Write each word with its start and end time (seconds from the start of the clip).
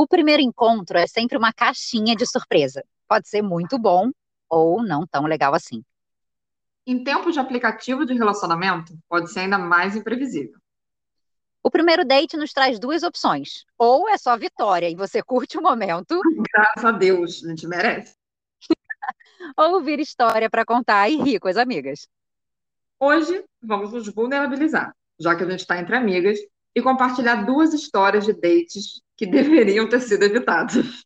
O 0.00 0.06
primeiro 0.08 0.40
encontro 0.40 0.96
é 0.96 1.06
sempre 1.06 1.36
uma 1.36 1.52
caixinha 1.52 2.16
de 2.16 2.24
surpresa. 2.24 2.82
Pode 3.06 3.28
ser 3.28 3.42
muito 3.42 3.78
bom 3.78 4.10
ou 4.48 4.82
não 4.82 5.06
tão 5.06 5.24
legal 5.24 5.54
assim. 5.54 5.84
Em 6.86 7.04
tempos 7.04 7.34
de 7.34 7.38
aplicativo 7.38 8.06
de 8.06 8.14
relacionamento, 8.14 8.98
pode 9.06 9.30
ser 9.30 9.40
ainda 9.40 9.58
mais 9.58 9.94
imprevisível. 9.94 10.58
O 11.62 11.70
primeiro 11.70 12.02
date 12.02 12.38
nos 12.38 12.50
traz 12.54 12.78
duas 12.78 13.02
opções. 13.02 13.66
Ou 13.76 14.08
é 14.08 14.16
só 14.16 14.38
vitória 14.38 14.88
e 14.88 14.94
você 14.94 15.22
curte 15.22 15.58
o 15.58 15.62
momento. 15.62 16.18
Graças 16.50 16.82
a 16.82 16.92
Deus, 16.92 17.44
a 17.44 17.50
gente 17.50 17.66
merece. 17.66 18.14
ou 19.54 19.74
ouvir 19.74 20.00
história 20.00 20.48
para 20.48 20.64
contar 20.64 21.10
e 21.10 21.16
rir 21.16 21.38
com 21.38 21.48
as 21.48 21.58
amigas. 21.58 22.08
Hoje, 22.98 23.44
vamos 23.62 23.92
nos 23.92 24.08
vulnerabilizar, 24.08 24.96
já 25.18 25.36
que 25.36 25.44
a 25.44 25.50
gente 25.50 25.60
está 25.60 25.78
entre 25.78 25.94
amigas, 25.94 26.38
e 26.74 26.80
compartilhar 26.80 27.44
duas 27.44 27.74
histórias 27.74 28.24
de 28.24 28.32
dates 28.32 29.02
que 29.20 29.26
deveriam 29.26 29.86
ter 29.86 30.00
sido 30.00 30.22
evitadas. 30.22 31.04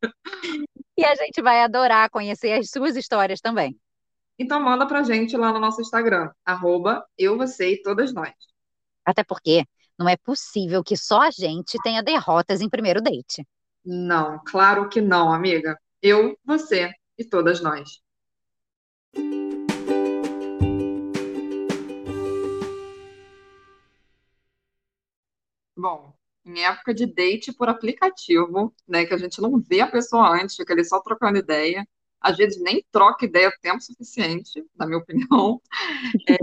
E 0.97 1.05
a 1.05 1.17
gente 1.17 1.43
vai 1.43 1.61
adorar 1.65 2.09
conhecer 2.09 2.53
as 2.53 2.71
suas 2.71 2.95
histórias 2.95 3.41
também. 3.41 3.77
Então 4.39 4.63
manda 4.63 4.87
pra 4.87 5.03
gente 5.03 5.37
lá 5.37 5.53
no 5.53 5.59
nosso 5.59 5.81
Instagram, 5.81 6.31
arroba 6.47 7.05
eu, 7.19 7.37
você 7.37 7.73
e 7.73 7.83
todas 7.83 8.15
nós. 8.15 8.33
Até 9.05 9.25
porque 9.25 9.65
não 9.99 10.09
é 10.09 10.17
possível 10.17 10.85
que 10.85 10.97
só 10.97 11.23
a 11.23 11.31
gente 11.33 11.77
tenha 11.83 12.05
derrotas 12.05 12.61
em 12.61 12.71
primeiro 12.71 13.03
date. 13.03 13.45
Não, 13.85 14.41
claro 14.47 14.89
que 14.89 15.01
não, 15.01 15.33
amiga. 15.33 15.77
Eu, 16.01 16.39
você 16.45 16.93
e 17.19 17.25
todas 17.25 17.61
nós. 17.61 18.01
Bom, 25.77 26.15
em 26.45 26.63
época 26.63 26.93
de 26.95 27.07
date 27.07 27.53
por 27.53 27.69
aplicativo, 27.69 28.75
né, 28.87 29.05
que 29.07 29.15
a 29.15 29.19
gente 29.19 29.41
não 29.41 29.59
vê 29.61 29.81
a 29.81 29.87
pessoa 29.91 30.29
antes, 30.31 30.57
fica 30.57 30.73
ali 30.73 30.85
só 30.85 31.01
trocando 31.01 31.39
ideia, 31.39 31.87
às 32.21 32.37
vezes 32.37 32.61
nem 32.63 32.85
troca 32.91 33.25
ideia 33.27 33.53
tempo 33.61 33.83
suficiente, 33.83 34.65
na 34.77 34.87
minha 34.87 34.99
opinião, 34.99 35.61
é, 36.29 36.37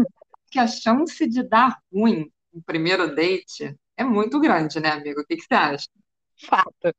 que 0.51 0.59
a 0.59 0.67
chance 0.67 1.27
de 1.27 1.43
dar 1.43 1.77
ruim 1.93 2.31
no 2.53 2.61
primeiro 2.63 3.15
date 3.15 3.75
é 3.97 4.03
muito 4.03 4.39
grande, 4.39 4.79
né, 4.79 4.89
amigo? 4.89 5.21
O 5.21 5.25
que, 5.25 5.37
que 5.37 5.43
você 5.43 5.53
acha? 5.53 5.87
Fato. 6.47 6.93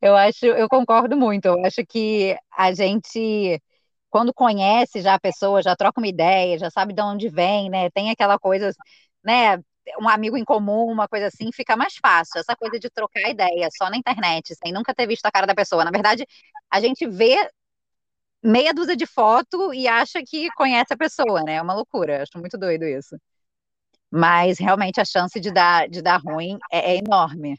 Eu 0.00 0.16
acho, 0.16 0.46
eu 0.46 0.68
concordo 0.68 1.16
muito. 1.16 1.46
Eu 1.46 1.64
acho 1.64 1.84
que 1.86 2.36
a 2.52 2.72
gente, 2.72 3.60
quando 4.10 4.34
conhece 4.34 5.00
já 5.00 5.14
a 5.14 5.20
pessoa, 5.20 5.62
já 5.62 5.76
troca 5.76 6.00
uma 6.00 6.08
ideia, 6.08 6.58
já 6.58 6.70
sabe 6.70 6.92
de 6.92 7.02
onde 7.02 7.28
vem, 7.28 7.70
né? 7.70 7.90
Tem 7.90 8.10
aquela 8.10 8.38
coisa, 8.38 8.72
né? 9.24 9.58
Um 10.00 10.08
amigo 10.08 10.36
em 10.36 10.44
comum, 10.44 10.86
uma 10.90 11.08
coisa 11.08 11.26
assim, 11.26 11.50
fica 11.52 11.76
mais 11.76 11.94
fácil. 11.96 12.40
Essa 12.40 12.56
coisa 12.56 12.78
de 12.78 12.90
trocar 12.90 13.28
ideia 13.30 13.68
só 13.76 13.90
na 13.90 13.96
internet, 13.96 14.54
sem 14.54 14.72
nunca 14.72 14.94
ter 14.94 15.06
visto 15.06 15.26
a 15.26 15.30
cara 15.30 15.46
da 15.46 15.54
pessoa. 15.54 15.84
Na 15.84 15.90
verdade, 15.90 16.26
a 16.70 16.80
gente 16.80 17.06
vê 17.06 17.36
meia 18.42 18.74
dúzia 18.74 18.96
de 18.96 19.06
foto 19.06 19.72
e 19.72 19.88
acha 19.88 20.22
que 20.22 20.48
conhece 20.52 20.92
a 20.92 20.96
pessoa, 20.96 21.42
né? 21.42 21.54
É 21.54 21.62
uma 21.62 21.74
loucura. 21.74 22.22
Acho 22.22 22.38
muito 22.38 22.58
doido 22.58 22.84
isso. 22.84 23.16
Mas 24.10 24.58
realmente 24.58 25.00
a 25.00 25.04
chance 25.04 25.40
de 25.40 25.50
dar, 25.52 25.88
de 25.88 26.00
dar 26.02 26.18
ruim 26.18 26.58
é, 26.70 26.92
é 26.92 26.98
enorme. 26.98 27.58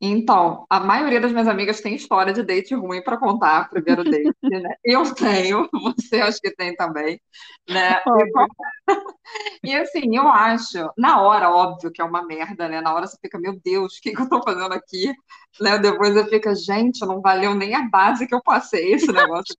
Então, 0.00 0.66
a 0.68 0.80
maioria 0.80 1.20
das 1.20 1.32
minhas 1.32 1.48
amigas 1.48 1.80
tem 1.80 1.94
história 1.94 2.32
de 2.32 2.42
date 2.42 2.74
ruim 2.74 3.02
para 3.02 3.16
contar, 3.16 3.70
primeiro 3.70 4.04
date, 4.04 4.34
né? 4.42 4.74
Eu 4.84 5.14
tenho, 5.14 5.68
você 5.72 6.20
acho 6.20 6.40
que 6.40 6.54
tem 6.54 6.74
também, 6.74 7.20
né? 7.68 8.00
E, 9.64 9.74
assim, 9.74 10.14
eu 10.14 10.28
acho, 10.28 10.90
na 10.96 11.22
hora, 11.22 11.50
óbvio 11.50 11.90
que 11.90 12.00
é 12.00 12.04
uma 12.04 12.24
merda, 12.26 12.68
né? 12.68 12.80
Na 12.80 12.94
hora 12.94 13.06
você 13.06 13.16
fica, 13.20 13.38
meu 13.38 13.58
Deus, 13.64 13.96
o 13.96 14.00
que, 14.02 14.12
que 14.12 14.20
eu 14.20 14.28
tô 14.28 14.42
fazendo 14.42 14.72
aqui? 14.72 15.12
Né? 15.60 15.78
Depois 15.78 16.12
você 16.12 16.28
fica, 16.28 16.54
gente, 16.54 17.00
não 17.06 17.20
valeu 17.22 17.54
nem 17.54 17.74
a 17.74 17.88
base 17.88 18.26
que 18.26 18.34
eu 18.34 18.42
passei 18.42 18.92
esse 18.92 19.10
negócio. 19.10 19.56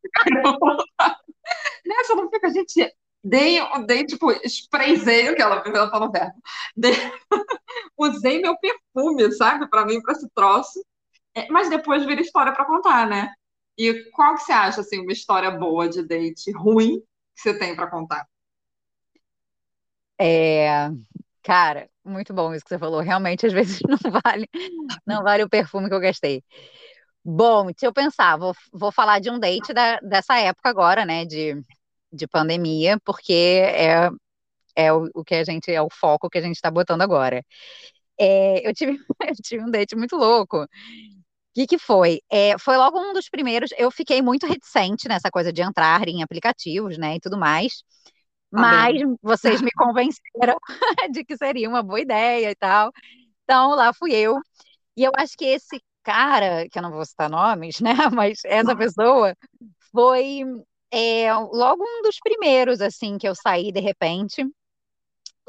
né? 1.86 1.96
Você 2.04 2.16
não 2.16 2.30
fica, 2.30 2.50
gente, 2.52 2.94
dei, 3.26 3.60
dei 3.88 4.06
tipo, 4.06 4.32
sprayzei, 4.46 5.34
que 5.34 5.42
ela, 5.42 5.64
ela 5.66 5.90
falou 5.90 6.12
verbo, 6.12 6.36
usei 7.98 8.40
meu 8.40 8.56
perfume, 8.58 9.32
sabe, 9.32 9.68
para 9.68 9.86
mim, 9.86 10.00
para 10.02 10.14
esse 10.14 10.30
troço, 10.30 10.86
é, 11.34 11.48
mas 11.50 11.70
depois 11.70 12.06
vira 12.06 12.22
história 12.22 12.54
para 12.54 12.66
contar, 12.66 13.08
né? 13.08 13.34
E 13.78 14.10
qual 14.12 14.36
que 14.36 14.44
você 14.44 14.54
acha, 14.54 14.82
assim, 14.82 15.02
uma 15.02 15.12
história 15.12 15.50
boa 15.52 15.90
de 15.90 16.04
date 16.08 16.52
ruim 16.52 17.00
que 17.36 17.42
você 17.42 17.58
tem 17.58 17.76
para 17.76 17.90
contar? 17.90 18.26
É, 20.22 20.90
cara, 21.44 21.90
muito 22.06 22.34
bom 22.34 22.54
isso 22.54 22.64
que 22.64 22.70
você 22.70 22.80
falou. 22.80 23.02
Realmente, 23.02 23.46
às 23.46 23.52
vezes 23.52 23.80
não 23.90 23.98
vale, 24.24 24.48
não 25.06 25.24
vale 25.24 25.44
o 25.44 25.50
perfume 25.50 25.90
que 25.90 25.96
eu 25.96 26.00
gastei. 26.00 26.42
Bom, 27.24 27.70
se 27.76 27.86
eu 27.86 27.92
pensar, 27.92 28.38
vou, 28.38 28.54
vou 28.72 28.92
falar 28.92 29.20
de 29.20 29.32
um 29.32 29.40
date 29.40 29.74
da, 29.74 30.00
dessa 30.00 30.38
época 30.38 30.70
agora, 30.70 31.06
né, 31.06 31.26
de 31.26 31.60
de 32.16 32.28
pandemia, 32.28 33.00
porque 33.04 33.34
é, 33.34 34.10
é 34.76 34.94
o, 34.94 35.10
o, 35.14 35.24
que 35.24 35.36
a 35.36 35.44
gente, 35.44 35.72
é 35.72 35.82
o 35.82 35.90
foco 35.90 36.30
que 36.30 36.38
a 36.38 36.42
gente 36.42 36.56
está 36.56 36.72
botando 36.72 37.02
agora. 37.02 37.44
É, 38.20 38.68
eu, 38.68 38.74
tive, 38.74 38.98
eu 39.30 39.36
tive 39.44 39.64
um 39.64 39.72
date 39.72 39.96
muito 39.96 40.16
louco. 40.16 40.64
O 40.64 40.68
que, 41.56 41.68
que 41.68 41.78
foi? 41.80 42.22
É, 42.30 42.58
foi 42.60 42.78
logo 42.78 43.00
um 43.00 43.14
dos 43.14 43.30
primeiros. 43.30 43.72
Eu 43.78 43.90
fiquei 43.92 44.22
muito 44.22 44.46
reticente 44.46 45.08
nessa 45.08 45.32
coisa 45.32 45.54
de 45.54 45.62
entrar 45.62 46.08
em 46.08 46.22
aplicativos, 46.24 46.98
né, 46.98 47.16
e 47.16 47.20
tudo 47.20 47.38
mais. 47.38 47.84
Mas 48.52 49.02
vocês 49.22 49.62
me 49.62 49.72
convenceram 49.72 50.58
de 51.12 51.26
que 51.26 51.36
seria 51.38 51.68
uma 51.68 51.84
boa 51.84 52.00
ideia 52.00 52.52
e 52.52 52.56
tal. 52.56 52.92
Então 53.44 53.72
lá 53.76 53.94
fui 53.94 54.14
eu. 54.14 54.40
E 54.98 55.04
eu 55.04 55.12
acho 55.18 55.36
que 55.38 55.46
esse 55.46 55.82
cara, 56.04 56.70
que 56.70 56.78
eu 56.78 56.84
não 56.84 56.92
vou 56.92 57.06
citar 57.06 57.30
nomes, 57.30 57.82
né? 57.82 57.94
Mas 58.16 58.40
essa 58.46 58.76
pessoa 58.76 59.36
foi 59.92 60.44
é 60.96 61.34
logo 61.34 61.84
um 61.84 62.02
dos 62.04 62.18
primeiros, 62.24 62.82
assim, 62.82 63.18
que 63.18 63.28
eu 63.28 63.36
saí 63.36 63.72
de 63.72 63.80
repente. 63.82 64.46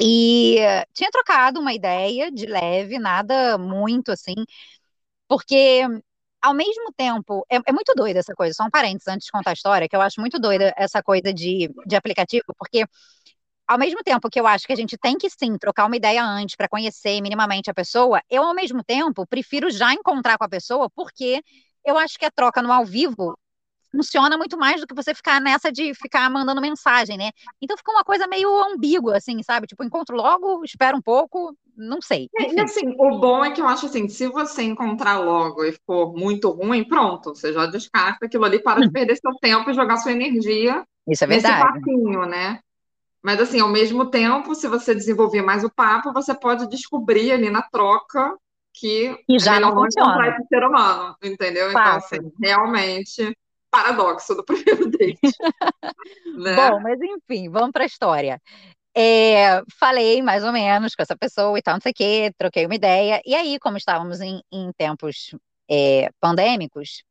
E 0.01 0.57
tinha 0.93 1.11
trocado 1.11 1.61
uma 1.61 1.73
ideia 1.73 2.31
de 2.31 2.47
leve, 2.47 2.99
nada 2.99 3.57
muito 3.57 4.13
assim, 4.13 4.35
porque 5.29 5.83
ao 6.43 6.55
mesmo 6.55 6.93
tempo, 6.97 7.47
é, 7.51 7.57
é, 7.67 7.73
muito 7.73 7.93
doida 7.97 8.21
essa 8.21 8.35
coisa, 8.35 8.55
só 8.55 8.65
um 8.65 8.71
parênteses 8.71 9.09
antes 9.09 9.27
de 9.27 9.33
contar 9.33 9.51
a 9.51 9.55
história, 9.55 9.89
que 9.89 9.97
eu 9.97 10.01
acho 10.03 10.21
muito 10.21 10.39
doida 10.39 10.73
essa 10.77 11.03
coisa 11.03 11.33
de, 11.33 11.71
de 11.87 11.97
aplicativo, 11.97 12.45
porque 12.59 12.85
ao 13.67 13.79
mesmo 13.79 14.03
tempo 14.05 14.31
que 14.31 14.41
eu 14.41 14.47
acho 14.47 14.67
que 14.67 14.73
a 14.73 14.77
gente 14.77 14.97
tem 14.99 15.19
que 15.19 15.29
sim 15.31 15.59
trocar 15.59 15.87
uma 15.87 15.97
ideia 15.97 16.25
antes 16.25 16.57
para 16.57 16.69
conhecer 16.69 17.21
minimamente 17.21 17.71
a 17.71 17.75
pessoa, 17.75 18.23
eu 18.31 18.43
ao 18.45 18.55
mesmo 18.55 18.85
tempo 18.85 19.27
prefiro 19.27 19.71
já 19.71 19.93
encontrar 19.93 20.39
com 20.39 20.45
a 20.45 20.49
pessoa, 20.49 20.91
porque 20.91 21.43
eu 21.85 21.99
acho 21.99 22.19
que 22.19 22.25
a 22.25 22.31
troca 22.31 22.63
no 22.63 22.73
ao 22.73 22.85
vivo 22.85 23.37
funciona 23.97 24.37
muito 24.37 24.59
mais 24.59 24.81
do 24.81 24.87
que 24.87 24.95
você 24.95 25.15
ficar 25.15 25.41
nessa 25.41 25.73
de 25.73 25.95
ficar 25.95 26.31
mandando 26.31 26.61
mensagem, 26.61 27.17
né? 27.17 27.31
Então 27.61 27.77
fica 27.77 27.91
uma 27.91 28.05
coisa 28.05 28.27
meio 28.27 28.49
ambígua, 28.65 29.17
assim, 29.17 29.43
sabe? 29.43 29.67
Tipo, 29.67 29.83
encontro 29.85 30.17
logo, 30.17 30.63
espero 30.65 30.99
um 30.99 31.03
pouco, 31.03 31.57
não 31.77 32.01
sei. 32.01 32.29
É, 32.39 32.53
e 32.53 32.61
assim, 32.61 32.95
o 32.99 33.19
bom 33.19 33.45
é 33.45 33.51
que 33.51 33.61
eu 33.61 33.67
acho 33.67 33.87
assim, 33.87 34.09
se 34.09 34.29
você 34.29 34.63
encontrar 34.63 35.19
logo 35.19 35.65
e 35.65 35.73
for 35.87 36.15
muito 36.15 36.51
ruim, 36.51 36.85
pronto, 36.85 37.35
você 37.35 37.53
já 37.53 37.67
descarta 37.67 38.27
aquilo 38.27 38.45
ali, 38.45 38.63
para 38.63 38.81
de 38.81 38.91
perder 38.91 39.17
seu 39.17 39.33
tempo 39.41 39.71
e 39.71 39.75
jogar 39.75 39.97
sua 39.97 40.13
energia 40.13 40.85
Isso 41.09 41.25
é 41.25 41.27
verdade. 41.27 41.63
nesse 41.63 41.73
papinho, 41.73 42.27
né? 42.27 42.61
Mas 43.23 43.41
assim, 43.41 43.61
ao 43.61 43.69
mesmo 43.69 44.07
tempo, 44.07 44.55
se 44.55 44.69
você 44.69 44.95
desenvolver 44.95 45.43
mais 45.43 45.65
o 45.65 45.71
papo, 45.71 46.13
você 46.13 46.35
pode 46.35 46.69
descobrir 46.69 47.33
ali 47.33 47.51
na 47.51 47.63
troca 47.63 48.37
que 48.73 49.17
e 49.27 49.39
já 49.39 49.57
é 49.57 49.61
não 49.61 49.75
funciona. 49.75 50.29
esse 50.29 50.47
ser 50.49 50.63
humano, 50.63 51.17
entendeu? 51.23 51.73
Fácil. 51.73 52.19
Então, 52.19 52.29
assim, 52.29 52.37
realmente 52.41 53.37
paradoxo 53.77 54.35
do 54.35 54.45
primeiro 54.45 54.89
date. 54.91 55.19
né? 56.37 56.57
Bom, 56.57 56.81
mas 56.81 56.99
enfim, 57.01 57.51
vamos 57.51 57.73
para 57.73 57.85
a 57.85 57.87
história. 57.87 58.41
É, 58.97 59.61
falei 59.79 60.23
mais 60.23 60.43
ou 60.43 60.53
menos 60.53 60.95
com 60.95 61.03
essa 61.03 61.17
pessoa 61.17 61.59
e 61.59 61.63
tal, 61.63 61.75
não 61.75 61.81
sei 61.83 61.93
o 61.93 61.95
quê, 61.95 62.33
troquei 62.39 62.65
uma 62.65 62.75
ideia. 62.75 63.21
E 63.27 63.35
aí, 63.35 63.59
como 63.59 63.77
estávamos 63.77 64.21
em, 64.21 64.41
em 64.51 64.73
tempos 64.73 65.35
é, 65.71 66.09
pandêmicos, 66.19 67.03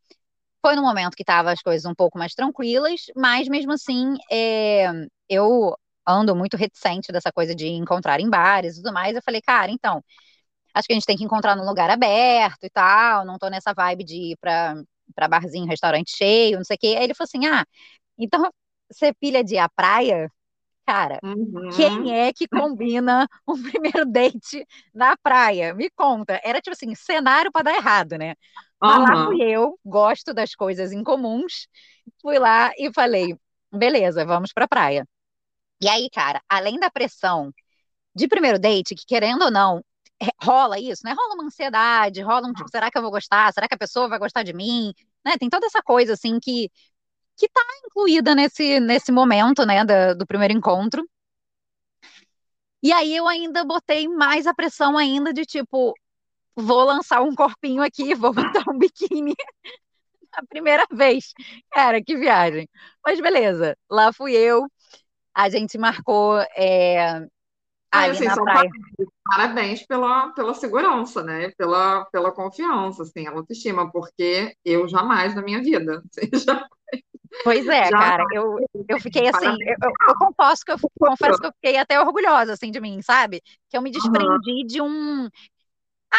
foi 0.66 0.76
no 0.76 0.82
momento 0.82 1.16
que 1.16 1.22
estavam 1.22 1.52
as 1.52 1.62
coisas 1.62 1.86
um 1.86 1.94
pouco 1.94 2.18
mais 2.18 2.34
tranquilas, 2.34 3.02
mas 3.16 3.48
mesmo 3.48 3.74
assim, 3.74 4.16
é, 4.32 4.88
eu 5.30 5.76
ando 6.08 6.36
muito 6.36 6.58
reticente 6.58 7.12
dessa 7.12 7.32
coisa 7.32 7.54
de 7.54 7.68
encontrar 7.68 8.20
em 8.20 8.30
bares 8.30 8.74
e 8.74 8.82
tudo 8.82 8.94
mais. 8.94 9.16
Eu 9.16 9.22
falei, 9.24 9.42
cara, 9.42 9.72
então, 9.72 10.04
acho 10.74 10.88
que 10.88 10.94
a 10.94 10.96
gente 10.96 11.06
tem 11.06 11.18
que 11.18 11.24
encontrar 11.24 11.56
num 11.56 11.66
lugar 11.66 11.92
aberto 11.92 12.64
e 12.64 12.70
tal, 12.70 13.26
não 13.26 13.38
tô 13.38 13.48
nessa 13.50 13.74
vibe 13.74 14.04
de 14.04 14.16
ir 14.32 14.38
para 14.38 14.76
para 15.16 15.28
barzinho, 15.28 15.66
restaurante 15.68 16.16
cheio, 16.16 16.58
não 16.58 16.64
sei 16.64 16.76
o 16.76 16.80
quê. 16.80 16.96
Aí 16.98 17.04
ele 17.06 17.14
falou 17.14 17.28
assim: 17.28 17.46
ah, 17.48 17.66
então 18.18 18.50
você 18.92 19.14
pilha 19.14 19.44
de 19.44 19.56
ir 19.56 19.60
à 19.60 19.70
praia? 19.70 20.32
Cara, 20.86 21.20
uhum. 21.24 21.70
quem 21.76 22.16
é 22.16 22.32
que 22.32 22.48
combina 22.48 23.28
um 23.48 23.62
primeiro 23.62 24.06
date 24.06 24.66
na 24.94 25.18
praia? 25.18 25.74
Me 25.74 25.90
conta. 25.90 26.40
Era 26.44 26.62
tipo 26.62 26.74
assim, 26.74 26.94
cenário 26.94 27.52
para 27.52 27.64
dar 27.64 27.76
errado, 27.76 28.18
né? 28.18 28.36
Uhum. 28.84 28.90
lá 28.90 29.26
fui 29.26 29.42
eu, 29.42 29.80
gosto 29.84 30.34
das 30.34 30.54
coisas 30.54 30.92
incomuns. 30.92 31.68
Fui 32.22 32.38
lá 32.38 32.72
e 32.78 32.92
falei: 32.94 33.36
beleza, 33.72 34.26
vamos 34.26 34.54
para 34.54 34.66
a 34.66 34.68
praia. 34.68 35.08
E 35.82 35.90
aí, 35.90 36.10
cara, 36.10 36.42
além 36.48 36.80
da 36.80 36.90
pressão 36.90 37.52
de 38.16 38.28
primeiro 38.28 38.60
date, 38.60 38.96
que 38.96 39.06
querendo 39.06 39.44
ou 39.46 39.52
não, 39.52 39.84
rola 40.42 40.80
isso, 40.80 41.02
né? 41.06 41.14
Rola 41.14 41.36
uma 41.36 41.46
ansiedade, 41.46 42.22
rola 42.22 42.48
um 42.48 42.54
tipo, 42.54 42.70
será 42.70 42.90
que 42.92 42.98
eu 42.98 43.02
vou 43.02 43.12
gostar? 43.12 43.52
Será 43.54 43.68
que 43.68 43.76
a 43.76 43.78
pessoa 43.78 44.08
vai 44.08 44.20
gostar 44.20 44.44
de 44.44 44.54
mim? 44.54 44.94
Né? 45.26 45.34
Tem 45.40 45.50
toda 45.50 45.66
essa 45.66 45.82
coisa, 45.82 46.14
assim, 46.14 46.40
que, 46.40 46.70
que 47.38 47.50
tá 47.50 47.62
incluída 47.86 48.36
nesse, 48.36 48.80
nesse 48.80 49.12
momento, 49.12 49.66
né, 49.66 49.84
do, 49.86 50.20
do 50.20 50.28
primeiro 50.28 50.54
encontro. 50.54 51.06
E 52.82 52.92
aí 52.94 53.16
eu 53.16 53.28
ainda 53.28 53.64
botei 53.66 54.08
mais 54.08 54.46
a 54.48 54.54
pressão 54.54 54.98
ainda 54.98 55.34
de 55.34 55.46
tipo, 55.46 55.94
vou 56.56 56.84
lançar 56.86 57.22
um 57.22 57.36
corpinho 57.36 57.84
aqui, 57.84 58.14
vou 58.16 58.34
botar 58.34 58.64
um 58.70 58.78
biquíni 58.78 59.34
a 60.34 60.46
primeira 60.48 60.86
vez. 60.92 61.34
Cara, 61.72 62.04
que 62.04 62.18
viagem. 62.18 62.68
Mas 63.06 63.20
beleza, 63.22 63.78
lá 63.90 64.14
fui 64.14 64.34
eu. 64.36 64.68
A 65.34 65.50
gente 65.50 65.78
marcou 65.78 66.40
é, 66.58 67.26
assim, 67.96 68.26
na 68.26 68.36
praia. 68.36 68.70
Parabéns 69.24 69.86
pela, 69.86 70.30
pela 70.30 70.54
segurança, 70.54 71.24
né? 71.24 71.52
Pela, 71.58 72.06
pela 72.06 72.32
confiança, 72.32 73.04
assim, 73.04 73.28
a 73.28 73.32
autoestima, 73.32 73.92
porque 73.92 74.56
eu 74.64 74.88
jamais 74.88 75.34
na 75.36 75.42
minha 75.42 75.62
vida. 75.62 76.04
Assim. 76.16 76.62
Pois 77.44 77.68
é, 77.68 77.86
já 77.86 77.98
cara, 77.98 78.24
eu, 78.32 78.58
eu 78.88 79.00
fiquei 79.00 79.28
assim, 79.28 79.48
eu, 79.48 79.76
eu, 79.84 79.92
eu, 80.08 80.16
confesso 80.16 80.64
que 80.64 80.72
eu 80.72 80.78
confesso 80.98 81.38
que 81.38 81.48
eu 81.48 81.52
fiquei 81.52 81.78
até 81.78 82.00
orgulhosa 82.00 82.54
assim 82.54 82.72
de 82.72 82.80
mim, 82.80 83.02
sabe? 83.02 83.42
Que 83.70 83.78
eu 83.78 83.82
me 83.82 83.92
desprendi 83.92 84.62
uhum. 84.62 84.66
de 84.66 84.82
um 84.82 85.30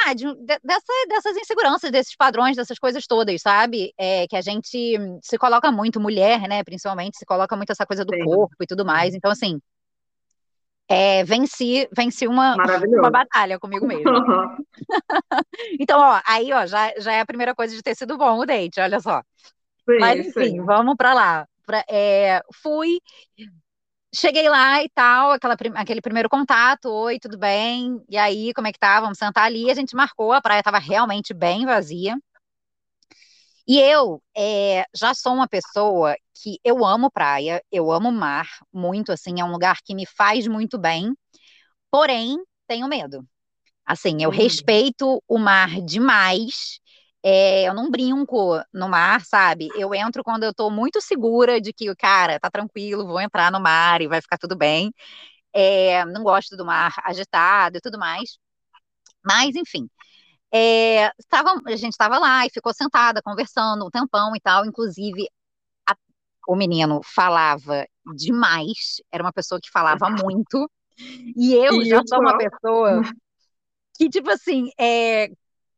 ah, 0.05 0.12
de, 0.12 0.25
de, 0.25 0.58
dessa, 0.62 0.93
dessas 1.08 1.37
inseguranças, 1.37 1.90
desses 1.90 2.14
padrões, 2.14 2.56
dessas 2.56 2.78
coisas 2.78 3.06
todas, 3.06 3.40
sabe? 3.40 3.94
É, 3.96 4.26
que 4.26 4.37
a 4.37 4.43
gente 4.43 4.99
se 5.23 5.38
coloca 5.38 5.73
muito, 5.73 5.99
mulher, 5.99 6.46
né, 6.49 6.62
principalmente, 6.62 7.17
se 7.17 7.25
coloca 7.25 7.56
muito 7.56 7.70
essa 7.70 7.87
coisa 7.87 8.05
do 8.05 8.14
Sim. 8.14 8.25
corpo 8.25 8.55
e 8.61 8.67
tudo 8.67 8.84
mais. 8.84 9.14
Então, 9.14 9.31
assim, 9.31 9.58
é, 10.88 11.25
venci, 11.25 11.88
venci 11.94 12.27
uma, 12.27 12.55
uma 13.00 13.11
batalha 13.11 13.59
comigo 13.59 13.87
mesmo. 13.87 14.05
então, 15.81 16.00
ó, 16.00 16.21
aí, 16.27 16.53
ó, 16.53 16.67
já, 16.67 16.93
já 16.99 17.12
é 17.12 17.21
a 17.21 17.27
primeira 17.27 17.55
coisa 17.55 17.75
de 17.75 17.83
ter 17.83 17.94
sido 17.94 18.17
bom 18.17 18.38
o 18.38 18.47
date, 18.47 18.81
olha 18.81 19.00
só. 19.00 19.23
Sim, 19.88 19.99
Mas, 19.99 20.27
enfim, 20.27 20.50
sim. 20.50 20.65
vamos 20.65 20.97
para 20.97 21.15
lá. 21.15 21.49
Pra, 21.65 21.85
é, 21.88 22.41
fui, 22.62 22.99
Cheguei 24.19 24.49
lá 24.49 24.83
e 24.83 24.88
tal, 24.88 25.33
aquela, 25.33 25.55
aquele 25.75 26.00
primeiro 26.00 26.29
contato, 26.31 26.88
oi, 26.88 27.19
tudo 27.19 27.37
bem? 27.37 28.03
E 28.09 28.17
aí, 28.17 28.55
como 28.55 28.67
é 28.67 28.73
que 28.73 28.79
tá? 28.79 28.99
Vamos 28.99 29.19
sentar 29.19 29.44
ali. 29.44 29.71
A 29.71 29.75
gente 29.75 29.94
marcou, 29.94 30.33
a 30.33 30.41
praia 30.41 30.61
estava 30.61 30.79
realmente 30.79 31.35
bem 31.35 31.67
vazia. 31.67 32.17
E 33.67 33.81
eu 33.81 34.23
é, 34.37 34.85
já 34.95 35.13
sou 35.15 35.35
uma 35.35 35.49
pessoa 35.49 36.15
que 36.35 36.59
eu 36.65 36.85
amo 36.85 37.11
praia, 37.11 37.63
eu 37.73 37.91
amo 37.91 38.13
mar, 38.13 38.49
muito 38.73 39.11
assim, 39.11 39.41
é 39.41 39.45
um 39.45 39.51
lugar 39.51 39.79
que 39.85 39.95
me 39.95 40.07
faz 40.07 40.47
muito 40.47 40.79
bem, 40.79 41.15
porém, 41.91 42.39
tenho 42.69 42.89
medo. 42.89 43.27
Assim, 43.87 44.23
eu 44.23 44.31
hum. 44.31 44.33
respeito 44.33 45.23
o 45.29 45.39
mar 45.39 45.81
demais, 45.83 46.81
é, 47.23 47.69
eu 47.69 47.75
não 47.75 47.91
brinco 47.91 48.61
no 48.73 48.89
mar, 48.89 49.25
sabe? 49.25 49.69
Eu 49.77 49.95
entro 49.95 50.23
quando 50.25 50.45
eu 50.45 50.55
tô 50.55 50.71
muito 50.71 51.01
segura 51.01 51.61
de 51.61 51.73
que, 51.73 51.95
cara, 51.97 52.39
tá 52.41 52.51
tranquilo, 52.51 53.07
vou 53.07 53.21
entrar 53.21 53.51
no 53.53 53.61
mar 53.61 54.01
e 54.03 54.09
vai 54.09 54.21
ficar 54.23 54.39
tudo 54.39 54.57
bem. 54.57 54.93
É, 55.55 56.05
não 56.07 56.23
gosto 56.25 56.57
do 56.57 56.65
mar 56.67 56.95
agitado 57.05 57.79
e 57.79 57.81
tudo 57.81 57.99
mais. 57.99 58.39
Mas, 59.25 59.57
enfim. 59.57 59.89
É, 60.56 61.12
tava, 61.29 61.61
a 61.67 61.76
gente 61.76 61.93
estava 61.93 62.19
lá 62.19 62.47
e 62.47 62.50
ficou 62.50 62.73
sentada 62.73 63.20
conversando 63.20 63.87
um 63.87 63.91
tempão 63.91 64.35
e 64.35 64.41
tal. 64.41 64.64
Inclusive, 64.64 65.29
a, 65.88 65.94
o 66.49 66.56
menino 66.56 67.00
falava 67.05 67.87
demais, 68.14 69.03
era 69.12 69.23
uma 69.23 69.32
pessoa 69.32 69.61
que 69.61 69.70
falava 69.70 70.08
muito. 70.08 70.70
E 71.37 71.55
eu 71.55 71.82
e 71.82 71.88
já 71.91 71.97
eu 71.97 72.08
sou 72.08 72.20
uma 72.20 72.38
pessoa 72.38 73.03
que, 73.99 74.08
tipo 74.08 74.31
assim, 74.31 74.70
é, 74.79 75.29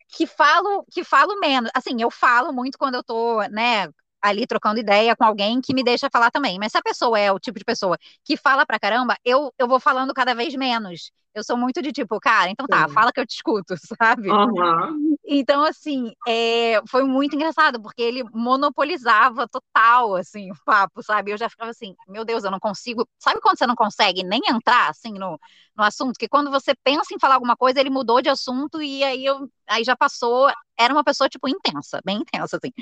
que 0.08 0.26
falo, 0.26 0.84
que 0.90 1.02
falo 1.02 1.38
menos. 1.40 1.70
Assim, 1.74 2.00
eu 2.00 2.10
falo 2.10 2.52
muito 2.52 2.78
quando 2.78 2.94
eu 2.94 3.02
tô, 3.02 3.42
né, 3.48 3.88
ali 4.23 4.47
trocando 4.47 4.81
ideia 4.81 5.17
com 5.17 5.25
alguém 5.25 5.61
que 5.61 5.75
me 5.75 5.82
deixa 5.82 6.09
falar 6.12 6.31
também. 6.31 6.59
Mas 6.59 6.73
se 6.73 6.79
a 6.79 6.82
pessoa 6.82 7.19
é 7.19 7.31
o 7.32 7.38
tipo 7.38 7.59
de 7.59 7.65
pessoa 7.65 7.97
que 8.25 8.37
fala 8.37 8.67
pra 8.67 8.79
caramba, 8.79 9.17
eu, 9.25 9.53
eu 9.59 9.69
vou 9.69 9.81
falando 9.81 10.15
cada 10.15 10.35
vez 10.35 10.55
menos. 10.55 11.11
Eu 11.35 11.44
sou 11.44 11.56
muito 11.56 11.81
de 11.81 11.93
tipo, 11.93 12.19
cara, 12.19 12.50
então 12.50 12.67
tá, 12.67 12.88
Sim. 12.88 12.94
fala 12.94 13.12
que 13.12 13.20
eu 13.20 13.26
te 13.26 13.35
escuto, 13.37 13.75
sabe? 14.03 14.29
Uhum. 14.31 15.17
Então, 15.25 15.62
assim, 15.62 16.11
é, 16.26 16.81
foi 16.88 17.05
muito 17.05 17.37
engraçado, 17.37 17.81
porque 17.81 18.03
ele 18.03 18.25
monopolizava 18.32 19.47
total, 19.47 20.17
assim, 20.17 20.50
o 20.50 20.55
papo, 20.65 21.03
sabe? 21.03 21.31
Eu 21.31 21.37
já 21.38 21.49
ficava 21.49 21.70
assim, 21.70 21.94
meu 22.09 22.25
Deus, 22.25 22.44
eu 22.44 22.50
não 22.50 22.59
consigo. 22.59 23.06
Sabe 23.19 23.41
quando 23.41 23.59
você 23.59 23.67
não 23.67 23.76
consegue 23.76 24.25
nem 24.25 24.41
entrar, 24.49 24.88
assim, 24.88 25.12
no, 25.12 25.38
no 25.76 25.85
assunto? 25.85 26.19
Que 26.19 26.29
quando 26.29 26.50
você 26.50 26.75
pensa 26.82 27.15
em 27.15 27.20
falar 27.20 27.35
alguma 27.35 27.56
coisa, 27.56 27.79
ele 27.79 27.91
mudou 27.91 28.23
de 28.23 28.31
assunto 28.31 28.82
e 28.82 29.05
aí, 29.05 29.25
eu, 29.25 29.49
aí 29.69 29.85
já 29.85 29.94
passou. 29.94 30.50
Era 30.79 30.94
uma 30.94 31.05
pessoa, 31.05 31.29
tipo, 31.29 31.47
intensa, 31.47 32.00
bem 32.05 32.19
intensa, 32.19 32.56
assim. 32.56 32.73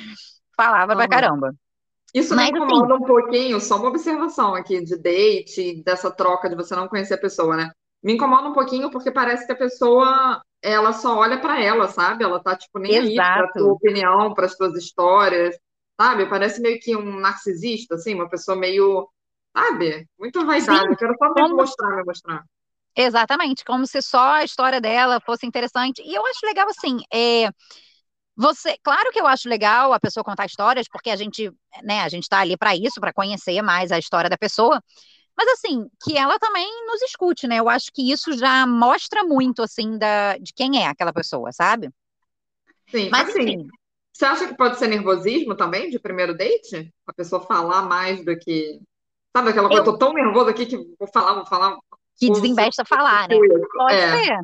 Falava 0.56 0.92
uhum. 0.92 0.98
pra 0.98 1.08
caramba. 1.08 1.54
Isso 2.14 2.34
Mas, 2.34 2.50
me 2.50 2.58
incomoda 2.58 2.94
assim, 2.94 3.04
um 3.04 3.06
pouquinho, 3.06 3.60
só 3.60 3.76
uma 3.76 3.88
observação 3.88 4.54
aqui 4.54 4.82
de 4.82 4.96
date, 4.96 5.82
dessa 5.84 6.10
troca 6.10 6.48
de 6.48 6.56
você 6.56 6.74
não 6.74 6.88
conhecer 6.88 7.14
a 7.14 7.18
pessoa, 7.18 7.56
né? 7.56 7.70
Me 8.02 8.14
incomoda 8.14 8.48
um 8.48 8.52
pouquinho 8.52 8.90
porque 8.90 9.10
parece 9.10 9.44
que 9.46 9.52
a 9.52 9.56
pessoa, 9.56 10.40
ela 10.62 10.92
só 10.92 11.18
olha 11.18 11.38
para 11.38 11.60
ela, 11.60 11.88
sabe? 11.88 12.24
Ela 12.24 12.40
tá, 12.42 12.56
tipo, 12.56 12.78
nem 12.78 12.94
Exato. 12.94 13.08
aí 13.08 13.16
pra 13.16 13.52
tua 13.52 13.72
opinião, 13.72 14.32
para 14.32 14.46
as 14.46 14.54
tuas 14.54 14.76
histórias, 14.78 15.58
sabe? 16.00 16.26
Parece 16.26 16.60
meio 16.60 16.78
que 16.80 16.96
um 16.96 17.18
narcisista, 17.18 17.96
assim, 17.96 18.14
uma 18.14 18.28
pessoa 18.28 18.56
meio, 18.56 19.08
sabe? 19.54 20.06
Muito 20.18 20.44
vaidade. 20.46 20.88
Eu 20.88 20.96
quero 20.96 21.14
só 21.18 21.28
me 21.28 21.34
como... 21.34 21.56
mostrar, 21.56 21.96
me 21.96 22.04
mostrar. 22.04 22.44
Exatamente, 22.96 23.62
como 23.62 23.86
se 23.86 24.00
só 24.00 24.36
a 24.36 24.44
história 24.44 24.80
dela 24.80 25.20
fosse 25.20 25.44
interessante. 25.44 26.00
E 26.02 26.14
eu 26.14 26.24
acho 26.26 26.46
legal, 26.46 26.66
assim, 26.68 26.96
é 27.12 27.50
você, 28.36 28.76
claro 28.82 29.10
que 29.10 29.20
eu 29.20 29.26
acho 29.26 29.48
legal 29.48 29.92
a 29.92 30.00
pessoa 30.00 30.24
contar 30.24 30.46
histórias, 30.46 30.86
porque 30.88 31.10
a 31.10 31.16
gente, 31.16 31.50
né, 31.82 32.02
a 32.02 32.08
gente 32.08 32.24
está 32.24 32.40
ali 32.40 32.56
para 32.56 32.76
isso, 32.76 33.00
para 33.00 33.12
conhecer 33.12 33.62
mais 33.62 33.90
a 33.90 33.98
história 33.98 34.28
da 34.28 34.36
pessoa. 34.36 34.82
Mas 35.36 35.48
assim, 35.48 35.86
que 36.02 36.16
ela 36.16 36.38
também 36.38 36.66
nos 36.86 37.02
escute, 37.02 37.46
né? 37.46 37.58
Eu 37.58 37.68
acho 37.68 37.90
que 37.92 38.10
isso 38.10 38.32
já 38.38 38.66
mostra 38.66 39.22
muito 39.22 39.62
assim 39.62 39.98
da 39.98 40.38
de 40.38 40.52
quem 40.54 40.82
é 40.82 40.86
aquela 40.86 41.12
pessoa, 41.12 41.52
sabe? 41.52 41.90
Sim, 42.88 43.10
mas 43.10 43.28
assim, 43.28 43.42
enfim. 43.42 43.68
Você 44.12 44.24
acha 44.24 44.48
que 44.48 44.56
pode 44.56 44.78
ser 44.78 44.86
nervosismo 44.86 45.54
também 45.54 45.90
de 45.90 45.98
primeiro 45.98 46.34
date? 46.34 46.90
A 47.06 47.12
pessoa 47.12 47.42
falar 47.42 47.82
mais 47.82 48.24
do 48.24 48.34
que 48.38 48.80
Sabe 49.36 49.50
aquela 49.50 49.68
coisa, 49.68 49.82
eu 49.82 49.84
tô 49.84 49.98
tão 49.98 50.14
nervosa 50.14 50.48
aqui 50.48 50.64
que 50.64 50.78
vou 50.98 51.06
falar, 51.12 51.34
vou 51.34 51.44
falar. 51.44 51.76
Que 52.18 52.30
desembesta 52.30 52.86
falar, 52.86 53.28
né? 53.28 53.36
Pode 53.76 53.94
é. 53.94 54.24
ser. 54.24 54.38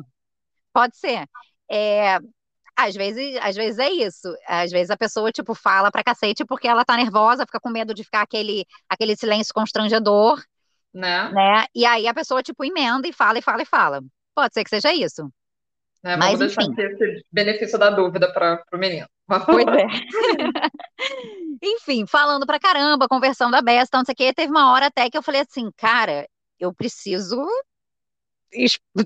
Pode 0.71 0.97
ser. 0.97 1.27
É, 1.67 2.19
às 2.75 2.95
vezes, 2.95 3.37
às 3.41 3.55
vezes 3.55 3.79
é 3.79 3.89
isso. 3.89 4.27
Às 4.47 4.71
vezes 4.71 4.89
a 4.89 4.97
pessoa, 4.97 5.31
tipo, 5.31 5.53
fala 5.53 5.91
pra 5.91 6.03
cacete 6.03 6.45
porque 6.45 6.67
ela 6.67 6.85
tá 6.85 6.95
nervosa, 6.97 7.45
fica 7.45 7.59
com 7.59 7.69
medo 7.69 7.93
de 7.93 8.03
ficar 8.03 8.21
aquele, 8.21 8.65
aquele 8.89 9.15
silêncio 9.15 9.53
constrangedor, 9.53 10.41
né? 10.93 11.29
né? 11.31 11.65
E 11.73 11.85
aí 11.85 12.07
a 12.07 12.13
pessoa, 12.13 12.43
tipo, 12.43 12.63
emenda 12.63 13.07
e 13.07 13.13
fala, 13.13 13.39
e 13.39 13.41
fala, 13.41 13.61
e 13.63 13.65
fala. 13.65 14.01
Pode 14.35 14.53
ser 14.53 14.63
que 14.63 14.69
seja 14.69 14.93
isso. 14.93 15.31
É, 16.03 16.17
Mas, 16.17 16.37
vamos 16.39 16.55
enfim. 16.57 16.73
deixar 16.73 16.93
esse 16.93 17.25
benefício 17.31 17.79
da 17.79 17.89
dúvida 17.89 18.31
para 18.31 18.61
o 18.73 18.77
menino. 18.77 19.07
Pois 19.45 19.65
é. 19.67 19.87
enfim, 21.63 22.05
falando 22.05 22.45
pra 22.45 22.59
caramba, 22.59 23.07
conversando 23.07 23.55
a 23.55 23.61
besta, 23.61 23.97
não 23.97 24.05
sei 24.05 24.13
o 24.13 24.15
quê, 24.15 24.33
teve 24.33 24.51
uma 24.51 24.73
hora 24.73 24.87
até 24.87 25.09
que 25.09 25.17
eu 25.17 25.23
falei 25.23 25.41
assim, 25.41 25.69
cara, 25.77 26.27
eu 26.59 26.73
preciso 26.73 27.47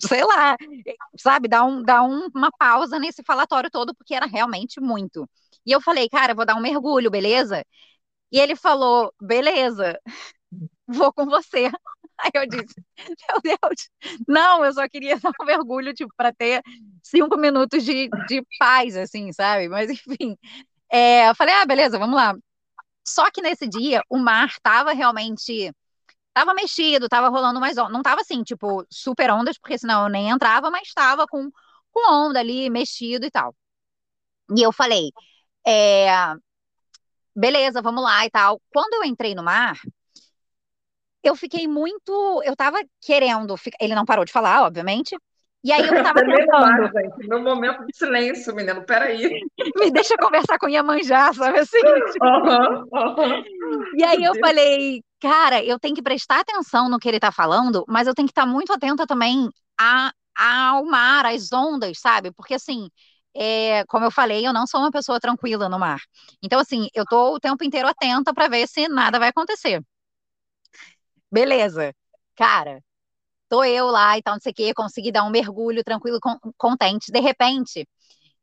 sei 0.08 0.24
lá, 0.24 0.58
sabe, 1.18 1.48
dar, 1.48 1.63
um, 1.66 1.82
dar 1.84 2.04
um, 2.04 2.27
uma 2.36 2.51
pausa 2.58 3.00
nesse 3.00 3.24
falatório 3.24 3.70
todo, 3.72 3.96
porque 3.96 4.13
era 4.16 4.25
realmente 4.25 4.80
muito. 4.82 5.27
E 5.66 5.72
eu 5.72 5.82
falei, 5.82 6.10
cara, 6.10 6.34
vou 6.36 6.46
dar 6.46 6.56
um 6.56 6.62
mergulho, 6.62 7.10
beleza? 7.12 7.63
E 8.32 8.39
ele 8.39 8.56
falou, 8.56 9.13
beleza, 9.22 10.00
vou 10.88 11.13
com 11.13 11.25
você. 11.25 11.72
Aí 12.20 12.32
eu 12.34 12.48
disse, 12.48 12.75
meu 12.98 13.42
Deus, 13.44 13.89
não, 14.27 14.66
eu 14.66 14.74
só 14.74 14.88
queria 14.89 15.18
dar 15.22 15.32
um 15.42 15.46
mergulho, 15.46 15.94
tipo, 15.94 16.12
para 16.18 16.34
ter 16.34 16.62
cinco 17.04 17.38
minutos 17.38 17.84
de, 17.84 18.10
de 18.27 18.44
paz, 18.60 18.98
assim, 18.98 19.32
sabe? 19.34 19.70
Mas, 19.70 19.89
enfim, 19.92 20.38
é, 20.92 21.30
eu 21.30 21.36
falei, 21.36 21.56
ah, 21.56 21.66
beleza, 21.66 22.00
vamos 22.00 22.16
lá. 22.16 22.36
Só 23.08 23.32
que 23.32 23.42
nesse 23.42 23.68
dia, 23.68 24.04
o 24.10 24.18
mar 24.18 24.48
estava 24.50 24.94
realmente 24.94 25.72
Tava 26.38 26.53
mexido, 26.53 27.10
tava 27.10 27.29
rolando 27.29 27.60
mais 27.60 27.79
onda. 27.79 27.89
Não 27.89 28.03
tava 28.03 28.22
assim, 28.22 28.44
tipo, 28.44 28.86
super 28.91 29.32
ondas, 29.32 29.58
porque 29.58 29.75
senão 29.75 30.03
eu 30.03 30.10
nem 30.10 30.29
entrava, 30.29 30.70
mas 30.70 30.94
tava 30.94 31.25
com, 31.25 31.50
com 31.91 32.13
onda 32.13 32.39
ali, 32.39 32.70
mexido 32.70 33.25
e 33.25 33.32
tal. 33.32 33.56
E 34.56 34.62
eu 34.62 34.72
falei, 34.72 35.10
é, 35.65 36.06
beleza, 37.36 37.82
vamos 37.82 38.03
lá 38.03 38.24
e 38.24 38.29
tal. 38.29 38.62
Quando 38.72 38.94
eu 38.94 39.03
entrei 39.03 39.34
no 39.34 39.41
mar, 39.41 39.79
eu 41.24 41.36
fiquei 41.36 41.67
muito. 41.67 42.44
Eu 42.46 42.56
tava 42.56 42.77
querendo. 43.01 43.56
Ele 43.82 43.96
não 43.96 44.06
parou 44.06 44.24
de 44.24 44.32
falar, 44.32 44.63
obviamente. 44.63 45.17
E 45.63 45.72
aí 45.72 45.88
eu 45.88 45.88
tava 46.13 46.20
tentando. 46.20 46.91
gente. 46.94 47.27
Meu 47.27 47.41
momento 47.41 47.84
de 47.84 47.98
silêncio, 47.98 48.53
menino, 48.53 48.86
peraí. 48.86 49.41
Me 49.75 49.89
deixa 49.89 50.15
conversar 50.17 50.60
com 50.60 50.70
Iemanjá, 50.70 51.34
sabe 51.34 51.58
assim? 51.58 51.82
Uhum, 52.22 52.88
uhum. 52.94 53.84
E 53.96 54.03
aí 54.03 54.24
eu 54.24 54.36
falei, 54.39 55.01
cara, 55.19 55.63
eu 55.63 55.79
tenho 55.79 55.95
que 55.95 56.01
prestar 56.01 56.39
atenção 56.41 56.89
no 56.89 57.00
que 57.00 57.07
ele 57.07 57.19
tá 57.19 57.31
falando, 57.31 57.83
mas 57.88 58.07
eu 58.07 58.13
tenho 58.15 58.27
que 58.27 58.31
estar 58.31 58.45
muito 58.45 58.71
atenta 58.74 59.05
também 59.07 59.50
a, 59.79 60.12
ao 60.36 60.86
mar, 60.86 61.25
às 61.25 61.51
ondas, 61.51 62.00
sabe? 62.00 62.31
Porque 62.31 62.53
assim, 62.55 62.89
é, 63.36 63.83
como 63.86 64.05
eu 64.05 64.12
falei, 64.12 64.45
eu 64.47 64.53
não 64.53 64.67
sou 64.67 64.79
uma 64.81 64.91
pessoa 64.91 65.19
tranquila 65.19 65.69
no 65.69 65.79
mar. 65.79 66.00
Então, 66.43 66.59
assim, 66.59 66.88
eu 66.93 67.05
tô 67.05 67.36
o 67.36 67.39
tempo 67.39 67.63
inteiro 67.63 67.88
atenta 67.88 68.33
para 68.33 68.47
ver 68.47 68.67
se 68.67 68.88
nada 68.88 69.19
vai 69.19 69.29
acontecer. 69.29 69.81
Beleza. 71.31 71.93
Cara, 72.36 72.81
tô 73.50 73.63
eu 73.65 73.88
lá 73.88 74.17
e 74.17 74.24
tal, 74.24 74.36
não 74.36 74.41
sei 74.41 74.51
o 74.53 74.55
quê, 74.55 74.74
consegui 74.75 75.12
dar 75.13 75.24
um 75.25 75.31
mergulho 75.31 75.83
tranquilo, 75.83 76.19
contente. 76.57 77.12
De 77.12 77.19
repente, 77.21 77.88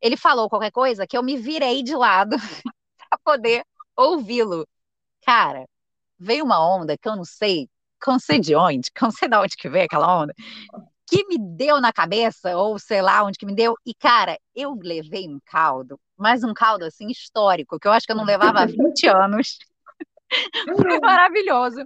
ele 0.00 0.16
falou 0.16 0.48
qualquer 0.50 0.72
coisa 0.72 1.06
que 1.06 1.16
eu 1.18 1.22
me 1.22 1.36
virei 1.38 1.82
de 1.84 1.96
lado 1.96 2.36
para 2.98 3.18
poder 3.24 3.64
ouvi-lo. 3.96 4.66
Cara, 5.22 5.66
veio 6.18 6.44
uma 6.44 6.64
onda 6.64 6.96
que 6.96 7.08
eu 7.08 7.16
não 7.16 7.24
sei, 7.24 7.68
não 8.06 8.18
sei 8.18 8.38
de 8.40 8.54
onde, 8.54 8.90
não 9.00 9.10
sei 9.10 9.28
de 9.28 9.36
onde 9.36 9.56
que 9.56 9.68
veio 9.68 9.84
aquela 9.84 10.22
onda, 10.22 10.34
que 11.06 11.26
me 11.26 11.38
deu 11.38 11.80
na 11.80 11.92
cabeça, 11.92 12.56
ou 12.56 12.78
sei 12.78 13.02
lá 13.02 13.22
onde 13.24 13.38
que 13.38 13.46
me 13.46 13.54
deu, 13.54 13.74
e 13.84 13.94
cara, 13.94 14.38
eu 14.54 14.74
levei 14.80 15.28
um 15.28 15.38
caldo, 15.44 15.98
mas 16.16 16.42
um 16.42 16.54
caldo 16.54 16.84
assim 16.84 17.08
histórico, 17.08 17.78
que 17.78 17.86
eu 17.86 17.92
acho 17.92 18.06
que 18.06 18.12
eu 18.12 18.16
não 18.16 18.24
levava 18.24 18.60
há 18.60 18.66
20 18.66 18.74
anos. 19.08 19.58
Foi 20.76 21.00
maravilhoso. 21.00 21.84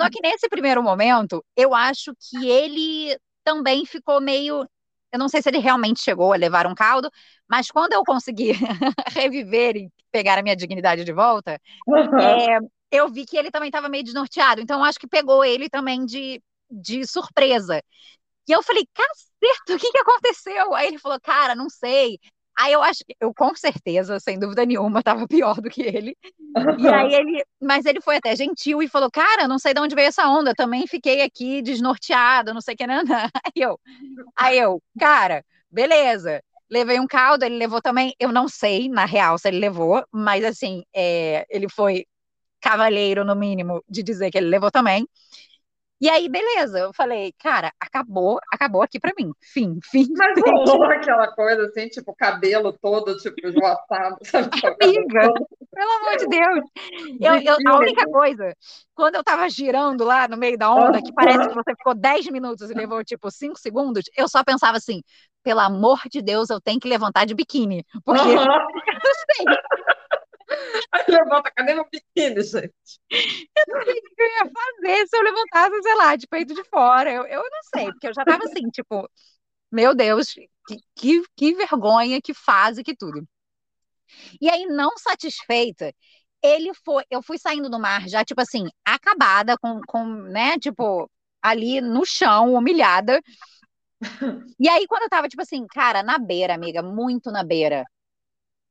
Só 0.00 0.10
que 0.10 0.20
nesse 0.22 0.48
primeiro 0.48 0.82
momento, 0.82 1.44
eu 1.56 1.74
acho 1.74 2.12
que 2.18 2.48
ele 2.48 3.16
também 3.44 3.86
ficou 3.86 4.20
meio. 4.20 4.68
Eu 5.10 5.18
não 5.18 5.28
sei 5.28 5.40
se 5.40 5.48
ele 5.48 5.58
realmente 5.58 6.02
chegou 6.02 6.32
a 6.32 6.36
levar 6.36 6.66
um 6.66 6.74
caldo, 6.74 7.10
mas 7.48 7.70
quando 7.70 7.94
eu 7.94 8.04
consegui 8.04 8.52
reviver 9.14 9.76
e 9.76 9.90
pegar 10.12 10.38
a 10.38 10.42
minha 10.42 10.56
dignidade 10.56 11.04
de 11.04 11.12
volta, 11.12 11.58
uhum. 11.86 12.18
é, 12.18 12.58
eu 12.90 13.08
vi 13.08 13.26
que 13.26 13.36
ele 13.36 13.50
também 13.50 13.68
estava 13.68 13.88
meio 13.88 14.04
desnorteado. 14.04 14.60
Então, 14.60 14.84
acho 14.84 14.98
que 14.98 15.06
pegou 15.06 15.44
ele 15.44 15.68
também 15.68 16.04
de, 16.04 16.42
de 16.70 17.06
surpresa. 17.06 17.82
E 18.48 18.52
eu 18.52 18.62
falei, 18.62 18.86
caceta, 18.94 19.74
o 19.76 19.78
que, 19.78 19.92
que 19.92 19.98
aconteceu? 19.98 20.74
Aí 20.74 20.88
ele 20.88 20.98
falou, 20.98 21.20
cara, 21.20 21.54
não 21.54 21.68
sei. 21.68 22.18
Aí 22.58 22.72
eu 22.72 22.82
acho 22.82 23.04
que 23.06 23.14
eu 23.20 23.32
com 23.32 23.54
certeza, 23.54 24.18
sem 24.18 24.36
dúvida 24.36 24.66
nenhuma, 24.66 24.98
estava 24.98 25.28
pior 25.28 25.60
do 25.60 25.70
que 25.70 25.80
ele. 25.80 26.16
E 26.80 26.88
aí 26.88 27.14
ele, 27.14 27.44
mas 27.62 27.86
ele 27.86 28.00
foi 28.00 28.16
até 28.16 28.34
gentil 28.34 28.82
e 28.82 28.88
falou: 28.88 29.08
"Cara, 29.10 29.46
não 29.46 29.60
sei 29.60 29.72
de 29.72 29.80
onde 29.80 29.94
veio 29.94 30.08
essa 30.08 30.26
onda, 30.28 30.52
também 30.54 30.84
fiquei 30.86 31.22
aqui 31.22 31.62
desnorteado, 31.62 32.52
não 32.52 32.60
sei 32.60 32.74
o 32.74 32.76
que 32.76 32.86
não". 32.86 33.02
Aí 33.44 33.62
eu, 33.62 33.78
aí 34.36 34.58
eu, 34.58 34.82
cara, 34.98 35.44
beleza. 35.70 36.42
Levei 36.70 36.98
um 37.00 37.06
caldo, 37.06 37.44
ele 37.44 37.56
levou 37.56 37.80
também, 37.80 38.14
eu 38.20 38.32
não 38.32 38.48
sei 38.48 38.88
na 38.88 39.04
real 39.06 39.38
se 39.38 39.48
ele 39.48 39.58
levou, 39.58 40.04
mas 40.12 40.44
assim, 40.44 40.82
é, 40.94 41.46
ele 41.48 41.68
foi 41.68 42.04
cavalheiro 42.60 43.24
no 43.24 43.34
mínimo 43.34 43.82
de 43.88 44.02
dizer 44.02 44.30
que 44.30 44.38
ele 44.38 44.48
levou 44.48 44.70
também. 44.70 45.06
E 46.00 46.08
aí, 46.08 46.28
beleza, 46.28 46.78
eu 46.78 46.92
falei, 46.92 47.34
cara, 47.42 47.72
acabou, 47.80 48.38
acabou 48.52 48.82
aqui 48.82 49.00
pra 49.00 49.12
mim. 49.18 49.32
Fim, 49.40 49.80
fim. 49.90 50.06
Mas 50.16 50.40
rolou 50.40 50.84
aquela 50.84 51.26
coisa 51.32 51.64
assim, 51.64 51.88
tipo, 51.88 52.14
cabelo 52.14 52.72
todo, 52.72 53.16
tipo, 53.16 53.34
esvoaçado? 53.44 54.16
Amiga, 54.80 55.32
pelo 55.74 55.92
amor 56.00 56.16
de 56.16 56.28
Deus. 56.28 56.64
Eu, 57.20 57.34
eu, 57.40 57.56
a 57.66 57.78
única 57.78 58.06
coisa, 58.06 58.54
quando 58.94 59.16
eu 59.16 59.24
tava 59.24 59.48
girando 59.48 60.04
lá 60.04 60.28
no 60.28 60.36
meio 60.36 60.56
da 60.56 60.72
onda, 60.72 61.02
que 61.02 61.12
parece 61.12 61.48
que 61.48 61.54
você 61.54 61.74
ficou 61.74 61.94
10 61.94 62.28
minutos 62.28 62.70
e 62.70 62.74
levou, 62.74 63.02
tipo, 63.02 63.28
5 63.28 63.58
segundos, 63.58 64.04
eu 64.16 64.28
só 64.28 64.44
pensava 64.44 64.76
assim, 64.76 65.02
pelo 65.42 65.60
amor 65.60 65.98
de 66.08 66.22
Deus, 66.22 66.48
eu 66.48 66.60
tenho 66.60 66.78
que 66.78 66.88
levantar 66.88 67.24
de 67.24 67.34
biquíni. 67.34 67.84
Porque 68.04 68.20
eu 68.22 68.36
sei. 69.36 69.46
Aí 70.92 71.04
levanta, 71.08 71.50
cadê 71.50 71.74
meu 71.74 71.86
biquíni, 71.90 72.42
gente? 72.42 72.72
Eu 73.10 73.76
não 73.76 73.84
sei 73.84 73.94
o 73.94 74.02
que 74.02 74.22
eu 74.22 74.26
ia 74.26 74.52
fazer 74.52 75.06
se 75.08 75.16
eu 75.16 75.22
levantasse, 75.22 75.82
sei 75.82 75.94
lá, 75.94 76.16
de 76.16 76.26
peito 76.26 76.54
de 76.54 76.64
fora. 76.64 77.12
Eu, 77.12 77.24
eu 77.26 77.42
não 77.42 77.60
sei, 77.74 77.86
porque 77.86 78.08
eu 78.08 78.14
já 78.14 78.24
tava 78.24 78.44
assim, 78.44 78.68
tipo, 78.70 79.08
meu 79.70 79.94
Deus, 79.94 80.32
que, 80.66 80.78
que, 80.94 81.22
que 81.36 81.54
vergonha, 81.54 82.20
que 82.22 82.34
fase, 82.34 82.82
que 82.82 82.96
tudo. 82.96 83.26
E 84.40 84.48
aí, 84.50 84.66
não 84.66 84.96
satisfeita, 84.98 85.92
ele 86.42 86.72
foi, 86.84 87.04
eu 87.10 87.22
fui 87.22 87.38
saindo 87.38 87.68
do 87.68 87.78
mar 87.78 88.08
já, 88.08 88.24
tipo 88.24 88.40
assim, 88.40 88.66
acabada, 88.84 89.56
com, 89.58 89.80
com 89.86 90.04
né, 90.04 90.58
tipo, 90.58 91.10
ali 91.42 91.80
no 91.80 92.04
chão, 92.04 92.54
humilhada. 92.54 93.20
E 94.58 94.68
aí, 94.68 94.86
quando 94.86 95.02
eu 95.04 95.08
tava, 95.08 95.28
tipo 95.28 95.42
assim, 95.42 95.66
cara, 95.68 96.02
na 96.02 96.18
beira, 96.18 96.54
amiga, 96.54 96.82
muito 96.82 97.30
na 97.30 97.42
beira, 97.44 97.84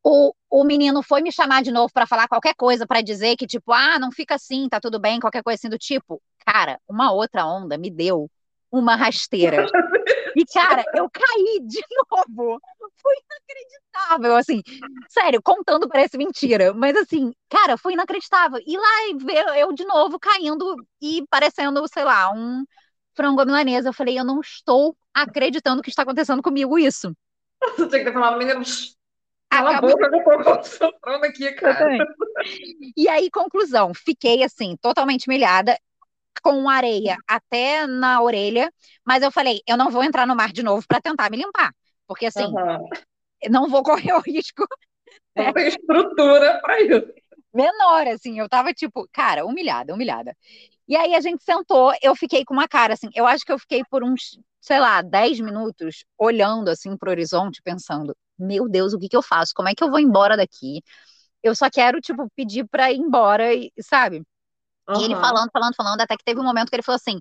o, 0.10 0.34
o 0.50 0.64
menino 0.64 1.04
foi 1.04 1.22
me 1.22 1.34
chamar 1.34 1.62
de 1.62 1.70
novo 1.70 1.92
para 1.92 2.08
falar 2.08 2.30
qualquer 2.30 2.56
coisa, 2.56 2.88
para 2.88 3.02
dizer 3.02 3.36
que, 3.36 3.46
tipo, 3.46 3.74
ah, 3.74 4.00
não 4.00 4.10
fica 4.10 4.36
assim, 4.36 4.70
tá 4.70 4.80
tudo 4.80 5.00
bem, 5.00 5.20
qualquer 5.20 5.44
coisa 5.44 5.60
assim 5.60 5.70
do 5.70 5.78
tipo. 5.78 6.22
Cara, 6.46 6.80
uma 6.88 7.12
outra 7.12 7.46
onda 7.46 7.78
me 7.78 7.92
deu 7.92 8.32
uma 8.72 8.96
rasteira. 8.96 9.66
E, 10.34 10.46
cara, 10.46 10.86
eu 10.96 11.10
caí 11.10 11.60
de 11.62 11.82
novo. 12.10 12.58
Foi 13.02 13.16
inacreditável, 13.26 14.36
assim. 14.38 14.62
Sério, 15.10 15.42
contando 15.42 15.90
parece 15.90 16.18
mentira. 16.18 16.74
Mas, 16.74 16.96
assim, 16.96 17.34
cara, 17.50 17.78
foi 17.78 17.92
inacreditável. 17.92 18.62
E 18.66 18.78
lá 18.78 19.18
ver 19.26 19.60
eu 19.60 19.74
de 19.74 19.84
novo 19.84 20.18
caindo 20.18 20.74
e 21.02 21.26
parecendo, 21.30 21.86
sei 21.92 22.06
lá, 22.06 22.32
um 22.32 22.64
frango 23.14 23.44
milanesa. 23.44 23.90
Eu 23.90 23.94
falei, 23.94 24.18
eu 24.18 24.24
não 24.24 24.40
estou 24.40 24.96
acreditando 25.14 25.82
que 25.82 25.90
está 25.90 26.04
acontecendo 26.04 26.42
comigo 26.42 26.80
isso. 26.80 27.14
Você 27.76 27.90
tinha 27.90 28.00
que 28.00 28.06
ter 28.06 28.14
falado, 28.14 28.38
Cala 29.50 29.78
a 29.78 29.82
boca, 29.82 30.06
eu 30.06 30.12
tô 30.12 30.44
concentrando 30.44 31.26
aqui, 31.26 31.52
cara. 31.54 31.98
E 32.96 33.08
aí, 33.08 33.30
conclusão, 33.32 33.94
fiquei 33.94 34.44
assim, 34.44 34.76
totalmente 34.82 35.28
humilhada, 35.28 35.78
com 36.44 36.70
areia 36.70 37.18
até 37.28 37.88
na 37.88 38.22
orelha, 38.22 38.72
mas 39.06 39.24
eu 39.24 39.32
falei, 39.32 39.62
eu 39.68 39.78
não 39.78 39.90
vou 39.90 40.04
entrar 40.04 40.28
no 40.28 40.36
mar 40.36 40.52
de 40.52 40.64
novo 40.64 40.86
para 40.88 41.02
tentar 41.02 41.30
me 41.32 41.38
limpar, 41.38 41.74
porque 42.06 42.28
assim, 42.28 42.46
uhum. 42.46 42.90
não 43.50 43.68
vou 43.70 43.84
correr 43.84 44.14
o 44.14 44.20
risco. 44.20 44.68
Não 45.36 45.46
né? 45.46 45.54
tem 45.54 45.68
estrutura 45.68 46.60
para 46.62 46.82
isso. 46.82 47.14
Menor, 47.54 48.08
assim, 48.08 48.40
eu 48.40 48.48
tava 48.48 48.74
tipo, 48.74 49.08
cara, 49.12 49.46
humilhada, 49.46 49.94
humilhada. 49.94 50.36
E 50.88 50.96
aí 50.96 51.16
a 51.16 51.22
gente 51.22 51.44
sentou, 51.44 51.94
eu 52.02 52.16
fiquei 52.16 52.46
com 52.46 52.54
uma 52.54 52.68
cara 52.68 52.94
assim, 52.94 53.10
eu 53.14 53.28
acho 53.28 53.46
que 53.46 53.52
eu 53.52 53.60
fiquei 53.60 53.84
por 53.90 54.04
uns, 54.04 54.40
sei 54.62 54.80
lá, 54.80 55.02
10 55.02 55.40
minutos 55.40 56.06
olhando 56.18 56.70
assim 56.70 56.96
pro 56.96 57.12
horizonte, 57.12 57.62
pensando, 57.62 58.16
meu 58.40 58.70
Deus, 58.70 58.94
o 58.94 59.00
que 59.00 59.10
que 59.10 59.18
eu 59.18 59.22
faço? 59.22 59.54
Como 59.56 59.68
é 59.68 59.76
que 59.76 59.84
eu 59.84 59.90
vou 59.90 60.00
embora 60.00 60.38
daqui? 60.38 60.82
Eu 61.44 61.56
só 61.56 61.70
quero, 61.70 62.00
tipo, 62.00 62.30
pedir 62.36 62.66
pra 62.68 62.92
ir 62.92 62.98
embora, 62.98 63.54
e, 63.54 63.72
sabe? 63.82 64.24
Uhum. 64.88 65.02
E 65.02 65.04
ele 65.04 65.16
falando, 65.16 65.50
falando, 65.52 65.76
falando, 65.76 66.02
até 66.02 66.16
que 66.16 66.24
teve 66.24 66.40
um 66.40 66.44
momento 66.44 66.70
que 66.70 66.76
ele 66.76 66.84
falou 66.84 66.96
assim, 66.96 67.20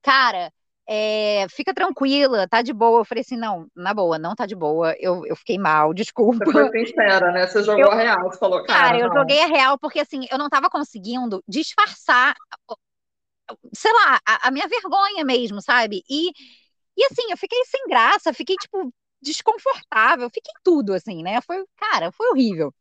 cara, 0.00 0.52
é, 0.88 1.46
fica 1.50 1.74
tranquila, 1.74 2.48
tá 2.48 2.62
de 2.62 2.72
boa. 2.72 3.00
Eu 3.00 3.04
falei 3.04 3.20
assim, 3.20 3.36
não, 3.36 3.66
na 3.76 3.92
boa, 3.92 4.18
não 4.18 4.34
tá 4.34 4.46
de 4.46 4.54
boa. 4.54 4.94
Eu, 4.98 5.26
eu 5.26 5.36
fiquei 5.36 5.58
mal, 5.58 5.92
desculpa. 5.94 6.44
Você 6.44 6.52
foi 6.52 6.86
sincera, 6.86 7.30
né? 7.30 7.46
Você 7.46 7.62
jogou 7.62 7.84
eu, 7.84 7.90
a 7.90 7.94
real, 7.94 8.22
você 8.22 8.38
falou, 8.38 8.64
cara. 8.64 8.80
Cara, 8.80 8.98
eu 8.98 9.12
joguei 9.12 9.42
a 9.42 9.46
real 9.46 9.78
porque 9.78 10.00
assim, 10.00 10.26
eu 10.30 10.38
não 10.38 10.48
tava 10.48 10.70
conseguindo 10.70 11.42
disfarçar, 11.46 12.34
sei 13.74 13.92
lá, 13.92 14.20
a, 14.26 14.48
a 14.48 14.50
minha 14.50 14.68
vergonha 14.68 15.24
mesmo, 15.24 15.60
sabe? 15.62 16.02
E, 16.08 16.30
e 16.96 17.04
assim, 17.06 17.30
eu 17.30 17.36
fiquei 17.38 17.64
sem 17.66 17.86
graça, 17.88 18.32
fiquei, 18.34 18.56
tipo, 18.56 18.92
desconfortável, 19.22 20.30
fiquei 20.30 20.52
tudo 20.64 20.94
assim, 20.94 21.22
né? 21.22 21.40
Foi, 21.42 21.64
cara, 21.76 22.12
foi 22.12 22.28
horrível. 22.30 22.74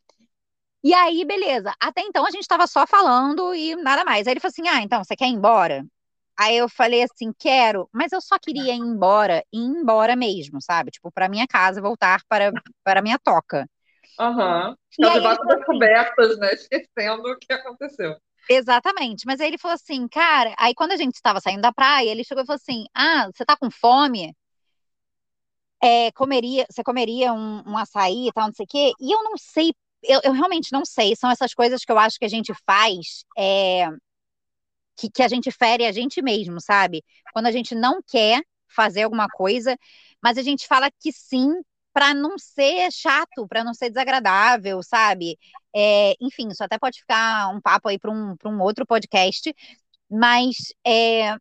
E 0.83 0.93
aí, 0.93 1.25
beleza. 1.25 1.74
Até 1.79 2.01
então 2.01 2.25
a 2.25 2.31
gente 2.31 2.41
estava 2.43 2.67
só 2.67 2.86
falando 2.88 3.53
e 3.53 3.75
nada 3.75 4.05
mais. 4.05 4.27
Aí 4.27 4.33
ele 4.33 4.39
falou 4.39 4.51
assim: 4.51 4.67
"Ah, 4.67 4.81
então 4.81 5.03
você 5.03 5.15
quer 5.15 5.25
ir 5.27 5.33
embora?" 5.33 5.86
Aí 6.39 6.57
eu 6.57 6.69
falei 6.69 7.03
assim: 7.03 7.33
"Quero, 7.38 7.89
mas 7.93 8.12
eu 8.12 8.21
só 8.21 8.38
queria 8.39 8.74
ir 8.74 8.77
embora, 8.79 9.43
ir 9.53 9.59
embora 9.59 10.15
mesmo, 10.15 10.62
sabe? 10.62 10.91
Tipo, 10.91 11.12
para 11.12 11.29
minha 11.29 11.47
casa, 11.47 11.81
voltar 11.81 12.21
para 12.29 12.51
para 12.83 13.01
minha 13.01 13.19
toca." 13.19 13.67
Aham. 14.19 14.69
Uhum. 14.69 14.75
Ficar 14.91 15.13
debaixo 15.13 15.41
das 15.47 15.65
cobertas, 15.65 16.38
né? 16.39 16.53
Esquecendo 16.53 17.29
o 17.31 17.38
que 17.38 17.53
aconteceu. 17.53 18.15
Exatamente. 18.49 19.25
Mas 19.25 19.39
aí 19.41 19.47
ele 19.47 19.57
falou 19.57 19.75
assim, 19.75 20.07
cara, 20.07 20.53
aí 20.57 20.73
quando 20.73 20.91
a 20.93 20.97
gente 20.97 21.15
estava 21.15 21.39
saindo 21.41 21.61
da 21.61 21.73
praia, 21.73 22.09
ele 22.09 22.23
chegou 22.23 22.43
e 22.43 22.47
falou 22.47 22.59
assim: 22.61 22.85
Ah, 22.95 23.29
você 23.33 23.45
tá 23.45 23.57
com 23.57 23.69
fome? 23.71 24.33
é, 25.81 26.11
comeria, 26.13 26.65
você 26.69 26.83
comeria 26.83 27.33
um, 27.33 27.63
um 27.69 27.77
açaí 27.77 28.27
e 28.27 28.31
tal, 28.33 28.47
não 28.47 28.53
sei 28.53 28.65
o 28.65 28.67
quê, 28.67 28.91
e 28.99 29.11
eu 29.13 29.23
não 29.23 29.37
sei, 29.37 29.73
eu, 30.03 30.19
eu, 30.23 30.31
realmente 30.33 30.71
não 30.71 30.83
sei, 30.85 31.15
são 31.15 31.29
essas 31.29 31.53
coisas 31.53 31.83
que 31.85 31.91
eu 31.91 31.99
acho 31.99 32.17
que 32.19 32.25
a 32.25 32.29
gente 32.29 32.53
faz, 32.65 33.23
é, 33.37 33.87
que, 34.97 35.09
que 35.09 35.23
a 35.23 35.27
gente 35.27 35.51
fere 35.51 35.85
a 35.85 35.91
gente 35.91 36.21
mesmo, 36.21 36.59
sabe? 36.61 37.03
Quando 37.33 37.47
a 37.47 37.51
gente 37.51 37.75
não 37.75 38.01
quer 38.05 38.41
fazer 38.67 39.03
alguma 39.03 39.27
coisa, 39.27 39.77
mas 40.21 40.37
a 40.37 40.41
gente 40.41 40.67
fala 40.67 40.89
que 40.99 41.11
sim 41.11 41.49
para 41.97 42.13
não 42.13 42.37
ser 42.37 42.91
chato, 42.91 43.47
para 43.49 43.63
não 43.63 43.73
ser 43.73 43.89
desagradável, 43.89 44.83
sabe? 44.83 45.35
É, 45.75 46.13
enfim, 46.21 46.47
isso 46.49 46.63
até 46.63 46.77
pode 46.77 46.99
ficar 46.99 47.49
um 47.49 47.59
papo 47.59 47.89
aí 47.89 47.97
para 47.97 48.11
um, 48.11 48.35
um 48.45 48.61
outro 48.61 48.85
podcast, 48.85 49.51
mas 50.07 50.57
é, 50.85 51.29
é 51.29 51.37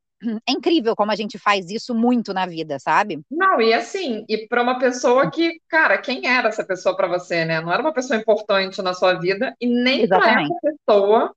incrível 0.48 0.96
como 0.96 1.12
a 1.12 1.14
gente 1.14 1.38
faz 1.38 1.68
isso 1.68 1.94
muito 1.94 2.32
na 2.32 2.46
vida, 2.46 2.78
sabe? 2.78 3.20
Não, 3.30 3.60
e 3.60 3.74
assim, 3.74 4.24
e 4.26 4.48
para 4.48 4.62
uma 4.62 4.78
pessoa 4.78 5.30
que, 5.30 5.60
cara, 5.68 5.98
quem 5.98 6.26
era 6.26 6.48
essa 6.48 6.64
pessoa 6.64 6.96
para 6.96 7.06
você, 7.06 7.44
né? 7.44 7.60
Não 7.60 7.70
era 7.70 7.82
uma 7.82 7.92
pessoa 7.92 8.18
importante 8.18 8.80
na 8.80 8.94
sua 8.94 9.12
vida 9.12 9.54
e 9.60 9.66
nem 9.66 10.08
para 10.08 10.40
essa 10.40 10.54
pessoa 10.62 11.34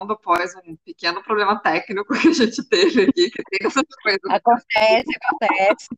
após 0.00 0.52
um 0.66 0.76
pequeno 0.84 1.22
problema 1.22 1.58
técnico 1.60 2.12
que 2.12 2.28
a 2.28 2.32
gente 2.32 2.62
teve 2.68 3.02
aqui, 3.02 3.30
que 3.30 3.42
tem 3.44 3.66
essas 3.66 3.84
coisas. 4.02 4.20
Acontece, 4.28 5.12
acontece. 5.22 5.88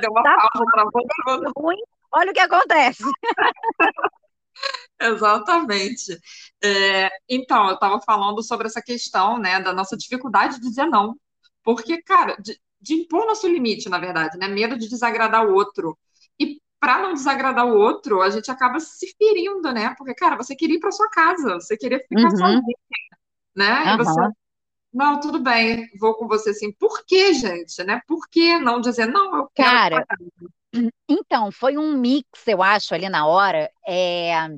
Deu 0.00 0.10
uma 0.10 0.22
tá 0.22 0.36
pausa 0.36 0.70
para 0.72 0.84
todo 1.24 1.52
ruim. 1.56 1.78
Olha 2.12 2.30
o 2.30 2.34
que 2.34 2.40
acontece. 2.40 3.02
Exatamente. 5.00 6.18
É, 6.62 7.10
então, 7.28 7.68
eu 7.68 7.74
estava 7.74 8.00
falando 8.00 8.42
sobre 8.42 8.66
essa 8.66 8.82
questão, 8.82 9.38
né, 9.38 9.60
da 9.60 9.72
nossa 9.72 9.96
dificuldade 9.96 10.56
de 10.56 10.68
dizer 10.68 10.86
não. 10.86 11.16
Porque, 11.64 12.02
cara, 12.02 12.36
de, 12.36 12.58
de 12.80 12.94
impor 12.94 13.26
nosso 13.26 13.48
limite, 13.48 13.88
na 13.88 13.98
verdade, 13.98 14.36
né? 14.36 14.48
Medo 14.48 14.76
de 14.76 14.88
desagradar 14.88 15.46
o 15.46 15.54
outro. 15.54 15.98
E 16.38 16.60
para 16.80 17.00
não 17.00 17.14
desagradar 17.14 17.66
o 17.66 17.76
outro, 17.76 18.20
a 18.20 18.30
gente 18.30 18.50
acaba 18.50 18.80
se 18.80 19.14
ferindo, 19.16 19.72
né? 19.72 19.94
Porque, 19.96 20.14
cara, 20.14 20.36
você 20.36 20.56
queria 20.56 20.76
ir 20.76 20.80
para 20.80 20.90
sua 20.90 21.08
casa, 21.10 21.54
você 21.54 21.76
queria 21.76 22.00
ficar 22.00 22.24
uhum. 22.24 22.30
sozinha, 22.30 22.76
né? 23.54 23.84
Uhum. 23.84 23.94
E 23.94 23.96
você, 23.98 24.20
não, 24.92 25.20
tudo 25.20 25.40
bem, 25.40 25.88
vou 25.98 26.14
com 26.14 26.28
você 26.28 26.50
assim. 26.50 26.72
Por 26.72 27.04
que, 27.06 27.32
gente, 27.34 27.82
né? 27.84 28.00
Por 28.06 28.28
que 28.28 28.58
não 28.58 28.80
dizer, 28.80 29.06
não, 29.06 29.36
eu 29.36 29.50
quero. 29.54 29.70
Cara, 29.70 30.06
então, 31.08 31.50
foi 31.52 31.76
um 31.76 31.96
mix, 31.96 32.26
eu 32.46 32.62
acho, 32.62 32.94
ali 32.94 33.08
na 33.08 33.26
hora, 33.26 33.70
é, 33.86 34.48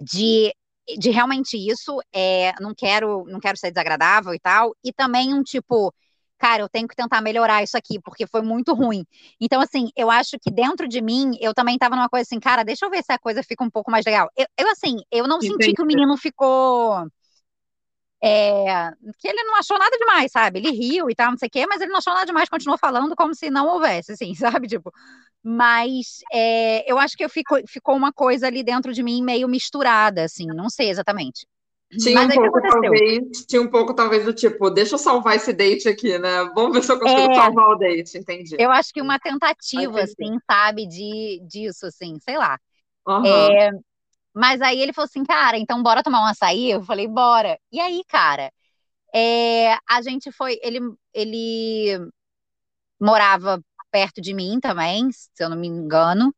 de, 0.00 0.52
de 0.98 1.10
realmente 1.10 1.56
isso, 1.56 2.00
é, 2.12 2.52
não 2.60 2.74
quero, 2.74 3.24
não 3.26 3.40
quero 3.40 3.56
ser 3.56 3.70
desagradável 3.70 4.34
e 4.34 4.38
tal, 4.38 4.74
e 4.84 4.92
também 4.92 5.34
um 5.34 5.42
tipo 5.42 5.92
cara, 6.40 6.62
eu 6.62 6.68
tenho 6.70 6.88
que 6.88 6.96
tentar 6.96 7.20
melhorar 7.20 7.62
isso 7.62 7.76
aqui, 7.76 8.00
porque 8.00 8.26
foi 8.26 8.40
muito 8.40 8.72
ruim. 8.72 9.04
Então, 9.38 9.60
assim, 9.60 9.90
eu 9.94 10.10
acho 10.10 10.38
que 10.40 10.50
dentro 10.50 10.88
de 10.88 11.02
mim, 11.02 11.36
eu 11.38 11.52
também 11.52 11.76
tava 11.76 11.94
numa 11.94 12.08
coisa 12.08 12.22
assim, 12.22 12.40
cara, 12.40 12.64
deixa 12.64 12.86
eu 12.86 12.90
ver 12.90 13.04
se 13.04 13.12
a 13.12 13.18
coisa 13.18 13.42
fica 13.42 13.62
um 13.62 13.68
pouco 13.68 13.90
mais 13.90 14.06
legal. 14.06 14.30
Eu, 14.34 14.46
eu 14.58 14.70
assim, 14.70 14.96
eu 15.12 15.28
não 15.28 15.36
Entendi. 15.36 15.64
senti 15.64 15.74
que 15.74 15.82
o 15.82 15.86
menino 15.86 16.16
ficou. 16.16 17.06
É, 18.22 18.90
que 19.18 19.28
ele 19.28 19.42
não 19.44 19.56
achou 19.56 19.78
nada 19.78 19.96
demais, 19.96 20.30
sabe? 20.30 20.58
Ele 20.58 20.70
riu 20.70 21.08
e 21.08 21.14
tal, 21.14 21.30
não 21.30 21.38
sei 21.38 21.48
o 21.48 21.50
quê, 21.50 21.66
mas 21.66 21.80
ele 21.80 21.90
não 21.90 21.98
achou 21.98 22.12
nada 22.12 22.26
demais, 22.26 22.48
continuou 22.50 22.78
falando 22.78 23.16
como 23.16 23.34
se 23.34 23.50
não 23.50 23.66
houvesse, 23.66 24.12
assim, 24.12 24.34
sabe? 24.36 24.68
Tipo, 24.68 24.92
mas 25.42 26.20
é, 26.32 26.90
eu 26.90 26.98
acho 26.98 27.16
que 27.16 27.24
eu 27.24 27.30
fico, 27.30 27.56
ficou 27.66 27.96
uma 27.96 28.12
coisa 28.12 28.46
ali 28.46 28.62
dentro 28.62 28.92
de 28.92 29.02
mim 29.02 29.22
meio 29.22 29.48
misturada, 29.48 30.24
assim, 30.24 30.46
não 30.46 30.68
sei 30.68 30.90
exatamente. 30.90 31.46
Tinha 31.98 32.20
um 32.20 32.28
pouco, 32.28 32.60
talvez, 32.62 33.46
tinha 33.48 33.62
um 33.62 33.68
pouco, 33.68 33.94
talvez, 33.94 34.24
do 34.24 34.32
tipo, 34.32 34.70
deixa 34.70 34.94
eu 34.94 34.98
salvar 34.98 35.34
esse 35.34 35.52
date 35.52 35.88
aqui, 35.88 36.16
né? 36.18 36.44
Vamos 36.54 36.72
ver 36.72 36.84
se 36.84 36.92
eu 36.92 37.00
consigo 37.00 37.32
é, 37.32 37.34
salvar 37.34 37.68
o 37.70 37.74
date, 37.76 38.16
entendi. 38.16 38.54
Eu 38.60 38.70
acho 38.70 38.92
que 38.92 39.02
uma 39.02 39.18
tentativa, 39.18 40.02
assim, 40.02 40.38
sabe, 40.48 40.86
de, 40.86 41.40
disso, 41.48 41.86
assim, 41.86 42.16
sei 42.20 42.38
lá. 42.38 42.56
Uhum. 43.08 43.26
É, 43.26 43.70
mas 44.34 44.60
aí 44.62 44.80
ele 44.80 44.92
falou 44.92 45.06
assim, 45.06 45.24
cara, 45.24 45.58
então 45.58 45.82
bora 45.82 46.02
tomar 46.02 46.22
um 46.22 46.26
açaí? 46.26 46.70
Eu 46.70 46.82
falei, 46.84 47.08
bora. 47.08 47.58
E 47.72 47.80
aí, 47.80 48.02
cara, 48.08 48.52
é, 49.14 49.74
a 49.88 50.02
gente 50.02 50.32
foi, 50.32 50.58
ele, 50.62 50.80
ele 51.14 51.98
morava 53.00 53.62
perto 53.90 54.20
de 54.20 54.32
mim 54.34 54.60
também, 54.60 55.10
se 55.12 55.28
eu 55.42 55.48
não 55.50 55.56
me 55.56 55.66
engano. 55.68 56.34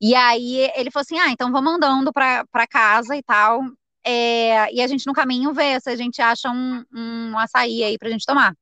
E 0.00 0.14
aí 0.14 0.70
ele 0.76 0.90
falou 0.90 1.02
assim: 1.02 1.18
ah, 1.20 1.30
então 1.30 1.52
vamos 1.52 1.74
andando 1.74 2.12
para 2.12 2.68
casa 2.68 3.16
e 3.16 3.22
tal. 3.22 3.62
É, 4.04 4.72
e 4.74 4.82
a 4.82 4.86
gente 4.88 5.06
no 5.06 5.14
caminho 5.14 5.52
vê 5.54 5.80
se 5.80 5.90
a 5.90 5.96
gente 5.96 6.22
acha 6.22 6.50
um, 6.50 6.84
um 6.94 7.38
açaí 7.38 7.84
aí 7.84 7.98
pra 7.98 8.10
gente 8.10 8.26
tomar. 8.26 8.54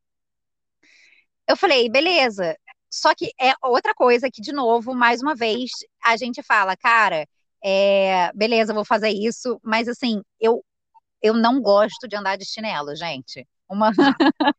Eu 1.49 1.57
falei, 1.57 1.89
beleza. 1.91 2.57
Só 2.91 3.15
que 3.15 3.33
é 3.41 3.53
outra 3.63 3.95
coisa 3.95 4.31
que, 4.33 4.41
de 4.41 4.53
novo, 4.53 4.95
mais 4.95 5.21
uma 5.23 5.35
vez, 5.35 5.71
a 6.05 6.17
gente 6.17 6.43
fala, 6.43 6.77
cara, 6.77 7.27
é, 7.65 8.31
beleza, 8.35 8.75
vou 8.75 8.85
fazer 8.85 9.11
isso, 9.11 9.59
mas 9.63 9.89
assim, 9.89 10.23
eu, 10.41 10.65
eu 11.23 11.35
não 11.35 11.61
gosto 11.61 12.07
de 12.07 12.17
andar 12.17 12.37
de 12.37 12.45
chinelo, 12.45 12.95
gente 12.95 13.47
uma, 13.69 13.91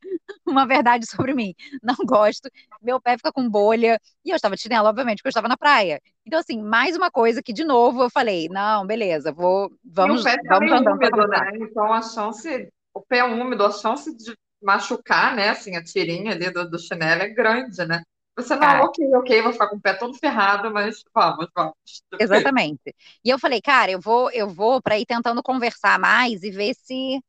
uma 0.46 0.66
verdade 0.68 1.06
sobre 1.10 1.34
mim. 1.34 1.54
Não 1.82 1.96
gosto, 2.06 2.50
meu 2.82 3.00
pé 3.00 3.18
fica 3.18 3.32
com 3.32 3.50
bolha, 3.50 4.00
e 4.24 4.30
eu 4.30 4.36
estava 4.36 4.56
de 4.56 4.62
chinelo, 4.62 4.88
obviamente, 4.88 5.18
porque 5.18 5.28
eu 5.28 5.32
estava 5.32 5.48
na 5.48 5.58
praia. 5.58 6.02
Então, 6.26 6.40
assim, 6.40 6.62
mais 6.62 6.96
uma 6.96 7.10
coisa 7.12 7.42
que, 7.42 7.53
de 7.53 7.64
novo, 7.64 8.03
eu 8.03 8.10
falei, 8.10 8.48
não, 8.50 8.86
beleza, 8.86 9.32
vou, 9.32 9.72
vamos, 9.84 10.20
e 10.20 10.22
o 10.22 10.24
pé 10.24 10.38
tá 10.42 10.60
vamos 10.60 10.72
andando. 10.72 10.96
Úmido, 10.96 11.27
né? 11.27 11.51
Então, 11.56 11.94
a 11.94 12.01
chance, 12.01 12.70
o 12.94 13.01
pé 13.01 13.24
úmido, 13.24 13.66
a 13.66 13.72
chance 13.72 14.16
de 14.16 14.36
machucar, 14.62 15.36
né, 15.36 15.50
assim, 15.50 15.75
a 15.75 15.84
tirinha 15.84 16.32
ali 16.32 16.50
do, 16.50 16.70
do 16.70 16.79
chinelo 16.79 17.22
é 17.22 17.29
grande, 17.29 17.86
né? 17.86 18.01
Você 18.38 18.54
não, 18.54 18.62
cara, 18.62 18.84
ok, 18.84 19.16
ok, 19.16 19.42
vou 19.42 19.54
ficar 19.54 19.68
com 19.70 19.78
o 19.78 19.82
pé 19.82 19.94
todo 19.94 20.18
ferrado, 20.18 20.72
mas 20.72 21.04
vamos, 21.14 21.48
vamos. 21.56 21.74
Exatamente. 22.20 22.94
E 23.24 23.30
eu 23.30 23.40
falei, 23.40 23.62
cara, 23.62 23.92
eu 23.92 24.00
vou, 24.00 24.30
eu 24.32 24.50
vou 24.50 24.82
para 24.82 25.00
ir 25.00 25.06
tentando 25.06 25.42
conversar 25.42 25.98
mais 25.98 26.44
e 26.44 26.52
ver 26.52 26.74
se 26.76 27.22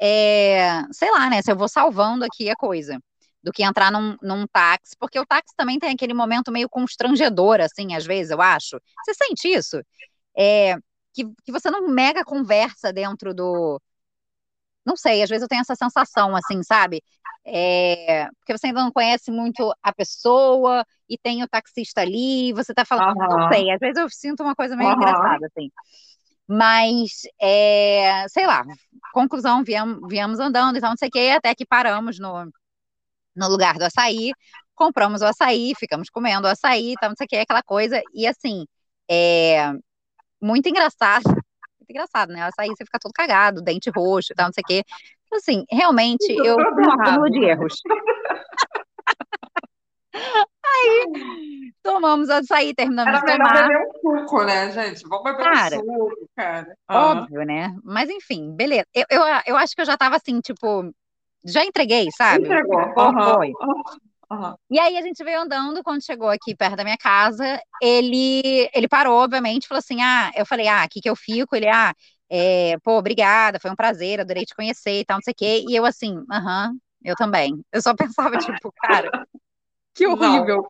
é, 0.00 0.82
sei 0.92 1.10
lá, 1.10 1.30
né, 1.30 1.42
se 1.42 1.50
eu 1.50 1.56
vou 1.56 1.68
salvando 1.68 2.24
aqui 2.24 2.50
a 2.50 2.56
coisa, 2.56 2.98
do 3.42 3.52
que 3.52 3.62
entrar 3.62 3.92
num, 3.92 4.16
num 4.22 4.46
táxi, 4.46 4.96
porque 4.98 5.18
o 5.20 5.26
táxi 5.26 5.54
também 5.56 5.78
tem 5.78 5.90
aquele 5.90 6.14
momento 6.14 6.50
meio 6.50 6.68
constrangedor, 6.68 7.60
assim, 7.60 7.94
às 7.94 8.04
vezes, 8.06 8.30
eu 8.30 8.40
acho. 8.40 8.80
Você 9.04 9.14
sente 9.14 9.48
isso? 9.48 9.80
É, 10.36 10.76
que, 11.12 11.24
que 11.44 11.52
você 11.52 11.70
não 11.70 11.88
mega 11.88 12.24
conversa 12.24 12.92
dentro 12.92 13.34
do. 13.34 13.80
Não 14.84 14.96
sei, 14.96 15.22
às 15.22 15.30
vezes 15.30 15.42
eu 15.42 15.48
tenho 15.48 15.60
essa 15.62 15.74
sensação, 15.74 16.36
assim, 16.36 16.62
sabe? 16.62 17.02
É, 17.46 18.26
porque 18.38 18.56
você 18.56 18.68
ainda 18.68 18.82
não 18.82 18.90
conhece 18.90 19.30
muito 19.30 19.74
a 19.82 19.92
pessoa 19.92 20.84
e 21.08 21.18
tem 21.18 21.42
o 21.42 21.48
taxista 21.48 22.00
ali, 22.00 22.52
você 22.54 22.72
tá 22.72 22.84
falando, 22.84 23.18
uhum. 23.18 23.38
não 23.38 23.48
sei, 23.52 23.70
às 23.70 23.78
vezes 23.78 24.00
eu 24.00 24.08
sinto 24.08 24.42
uma 24.42 24.54
coisa 24.54 24.74
meio 24.76 24.90
uhum. 24.90 24.96
engraçada, 24.96 25.46
assim. 25.46 25.70
Mas, 26.46 27.22
é, 27.40 28.26
sei 28.28 28.46
lá, 28.46 28.64
conclusão, 29.12 29.62
viemos, 29.62 30.00
viemos 30.08 30.40
andando, 30.40 30.76
então 30.76 30.90
não 30.90 30.96
sei 30.96 31.08
o 31.08 31.10
que, 31.10 31.30
até 31.30 31.54
que 31.54 31.66
paramos 31.66 32.18
no, 32.18 32.50
no 33.36 33.48
lugar 33.48 33.78
do 33.78 33.84
açaí, 33.84 34.32
compramos 34.74 35.20
o 35.22 35.26
açaí, 35.26 35.74
ficamos 35.78 36.08
comendo 36.10 36.46
o 36.46 36.50
açaí, 36.50 36.92
então 36.92 37.10
não 37.10 37.16
sei 37.16 37.26
o 37.26 37.28
que, 37.28 37.36
aquela 37.36 37.62
coisa, 37.62 38.00
e 38.14 38.26
assim, 38.26 38.66
é 39.08 39.72
muito 40.40 40.68
engraçado, 40.68 41.24
muito 41.78 41.90
engraçado, 41.90 42.32
né? 42.32 42.44
O 42.44 42.48
açaí 42.48 42.68
você 42.68 42.84
fica 42.84 42.98
todo 42.98 43.12
cagado, 43.12 43.62
dente 43.62 43.90
roxo 43.90 44.34
tal, 44.34 44.46
não 44.46 44.52
sei 44.52 44.62
o 44.62 44.66
que. 44.66 44.84
Então, 45.34 45.38
assim, 45.38 45.64
realmente, 45.70 46.30
eu 46.30 46.56
fui 46.56 46.86
um 46.86 46.92
acúmulo 46.92 47.30
de 47.30 47.44
erros. 47.44 47.74
Aí 50.14 51.72
tomamos 51.82 52.30
açaí, 52.30 52.72
terminamos 52.72 53.14
Era 53.14 53.20
de 53.20 53.32
tomar. 53.32 53.56
Era 53.56 53.68
beber 53.68 53.86
um 53.86 54.20
suco, 54.20 54.44
né, 54.44 54.70
gente? 54.70 55.02
Vamos 55.08 55.24
beber 55.24 55.42
cara, 55.42 55.76
um 55.76 55.80
suco, 55.80 56.30
cara. 56.36 56.76
Óbvio, 56.88 57.42
né? 57.44 57.74
Mas 57.82 58.08
enfim, 58.08 58.54
beleza. 58.54 58.86
Eu, 58.94 59.04
eu, 59.10 59.22
eu 59.46 59.56
acho 59.56 59.74
que 59.74 59.80
eu 59.80 59.86
já 59.86 59.96
tava 59.96 60.16
assim, 60.16 60.40
tipo, 60.40 60.92
já 61.44 61.64
entreguei, 61.64 62.08
sabe? 62.16 62.44
Entregou. 62.44 62.78
Uhum. 62.78 63.34
Foi. 63.34 63.52
Uhum. 64.30 64.54
E 64.70 64.78
aí 64.78 64.96
a 64.96 65.02
gente 65.02 65.22
veio 65.24 65.40
andando, 65.40 65.82
quando 65.82 66.04
chegou 66.04 66.28
aqui 66.28 66.56
perto 66.56 66.76
da 66.76 66.84
minha 66.84 66.96
casa, 66.96 67.60
ele 67.82 68.70
ele 68.72 68.88
parou, 68.88 69.16
obviamente, 69.16 69.66
falou 69.66 69.80
assim: 69.80 70.00
ah, 70.00 70.30
eu 70.36 70.46
falei, 70.46 70.68
ah, 70.68 70.82
aqui 70.82 71.00
que 71.00 71.10
eu 71.10 71.16
fico, 71.16 71.56
ele, 71.56 71.68
ah, 71.68 71.92
é, 72.30 72.78
pô, 72.82 72.98
obrigada, 72.98 73.60
foi 73.60 73.70
um 73.70 73.76
prazer, 73.76 74.20
adorei 74.20 74.44
te 74.44 74.54
conhecer 74.54 75.00
e 75.00 75.04
tal, 75.04 75.16
não 75.18 75.22
sei 75.22 75.32
o 75.32 75.36
quê. 75.36 75.64
E 75.68 75.76
eu 75.76 75.84
assim, 75.84 76.22
aham, 76.30 76.74
eu 77.04 77.14
também. 77.16 77.64
Eu 77.72 77.82
só 77.82 77.94
pensava, 77.96 78.36
tipo, 78.38 78.72
cara, 78.82 79.26
que 79.94 80.06
horrível, 80.06 80.66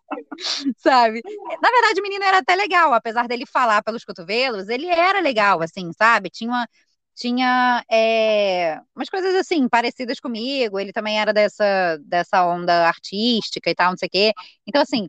sabe? 0.79 1.23
Na 1.63 1.71
verdade, 1.71 2.01
o 2.01 2.03
menino 2.03 2.25
era 2.25 2.39
até 2.39 2.55
legal, 2.55 2.93
apesar 2.93 3.27
dele 3.29 3.47
falar 3.47 3.83
pelos 3.83 4.05
cotovelos, 4.05 4.69
ele 4.69 4.87
era 4.87 5.21
legal, 5.21 5.63
assim, 5.63 5.93
sabe? 5.93 6.31
Tinha 6.31 6.51
uma, 6.51 6.69
tinha 7.15 7.85
é, 7.91 8.81
umas 8.95 9.09
coisas 9.09 9.35
assim, 9.35 9.69
parecidas 9.69 10.21
comigo, 10.21 10.79
ele 10.79 10.93
também 10.93 11.21
era 11.21 11.33
dessa, 11.33 11.99
dessa 12.05 12.45
onda 12.47 12.87
artística 12.87 13.71
e 13.71 13.75
tal, 13.75 13.91
não 13.91 13.97
sei 13.97 14.09
o 14.09 14.11
quê. 14.11 14.33
Então, 14.67 14.83
assim, 14.83 15.09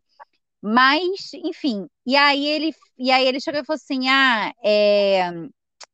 mas, 0.62 1.34
enfim, 1.36 1.88
e 2.06 2.16
aí 2.16 2.46
ele, 2.48 2.74
e 2.98 3.12
aí 3.12 3.28
ele 3.28 3.40
chegou 3.40 3.62
e 3.62 3.66
falou 3.66 3.78
assim: 3.78 4.10
ah, 4.10 4.52
é, 4.64 5.32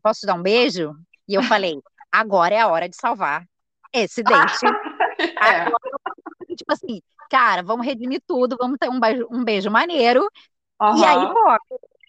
posso 0.02 0.22
te 0.22 0.26
dar 0.26 0.36
um 0.36 0.42
beijo? 0.42 0.96
E 1.28 1.34
eu 1.34 1.44
falei, 1.44 1.80
agora 2.12 2.56
é 2.56 2.60
a 2.60 2.68
hora 2.68 2.90
de 2.90 2.96
salvar 2.96 3.46
esse 3.94 4.24
date. 4.24 4.60
É. 5.40 5.62
Agora, 5.62 5.78
tipo 6.58 6.74
assim, 6.74 7.00
cara, 7.30 7.62
vamos 7.62 7.86
redimir 7.86 8.24
tudo, 8.26 8.58
vamos 8.60 8.78
ter 8.80 8.90
um 8.90 9.00
beijo, 9.00 9.28
um 9.30 9.44
beijo 9.44 9.70
maneiro. 9.70 10.28
Uhum. 10.82 10.98
E 10.98 11.06
aí, 11.06 11.28
pô, 11.28 11.58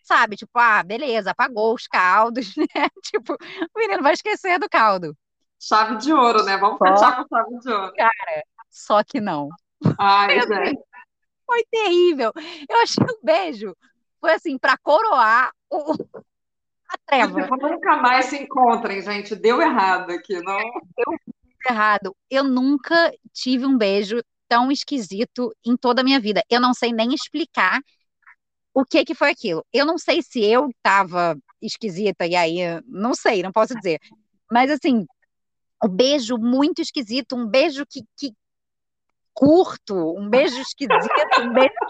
sabe, 0.03 0.37
tipo, 0.37 0.59
ah, 0.59 0.83
beleza, 0.83 1.33
apagou 1.33 1.75
os 1.75 1.87
caldos, 1.87 2.55
né? 2.57 2.89
Tipo, 3.03 3.35
o 3.35 3.79
menino 3.79 4.03
vai 4.03 4.15
esquecer 4.15 4.59
do 4.59 4.69
caldo. 4.69 5.15
Chave 5.61 5.97
de 5.99 6.13
ouro, 6.13 6.43
né? 6.43 6.57
Vamos 6.57 6.79
só, 6.79 6.87
fechar 6.87 7.17
com 7.17 7.37
chave 7.37 7.59
de 7.59 7.71
ouro. 7.71 7.93
Cara, 7.95 8.45
só 8.71 9.05
que 9.05 9.21
não. 9.21 9.51
Ai, 9.99 10.41
gente. 10.41 10.81
Foi 11.45 11.63
terrível. 11.71 12.33
Eu 12.69 12.81
achei 12.83 13.05
um 13.05 13.21
beijo. 13.23 13.77
Foi 14.21 14.33
assim, 14.33 14.57
para 14.57 14.79
coroar 14.79 15.53
o, 15.69 15.95
a 16.95 16.99
treva. 17.07 17.43
Tipo, 17.43 17.57
nunca 17.57 17.97
mais 17.97 18.27
se 18.27 18.37
encontrem, 18.43 19.01
gente. 19.03 19.35
Deu 19.35 19.61
errado 19.61 20.11
aqui, 20.11 20.35
não? 20.41 20.59
Deu 20.97 21.17
errado. 21.69 22.17
Eu 22.31 22.45
nunca 22.45 23.13
tive 23.33 23.67
um 23.67 23.77
beijo 23.77 24.21
tão 24.49 24.71
esquisito 24.71 25.53
em 25.65 25.77
toda 25.77 26.01
a 26.01 26.05
minha 26.05 26.21
vida. 26.21 26.43
Eu 26.51 26.61
não 26.61 26.75
sei 26.75 26.93
nem 26.93 27.15
explicar 27.15 27.81
o 28.75 28.85
que 28.85 29.05
que 29.05 29.15
foi 29.15 29.31
aquilo. 29.31 29.65
Eu 29.73 29.85
não 29.87 29.99
sei 29.99 30.23
se 30.23 30.43
eu 30.45 30.69
estava 30.71 31.37
esquisita 31.61 32.27
e 32.27 32.35
aí, 32.35 32.59
não 32.87 33.15
sei, 33.15 33.43
não 33.43 33.53
posso 33.53 33.75
dizer. 33.75 33.99
Mas 34.51 34.71
assim, 34.71 35.07
um 35.85 35.89
beijo 35.89 36.37
muito 36.37 36.83
esquisito, 36.83 37.37
um 37.37 37.47
beijo 37.47 37.85
que, 37.89 38.03
que 38.19 38.33
curto, 39.33 39.95
um 40.19 40.29
beijo 40.29 40.61
esquisito, 40.61 41.41
um 41.41 41.53
beijo. 41.53 41.73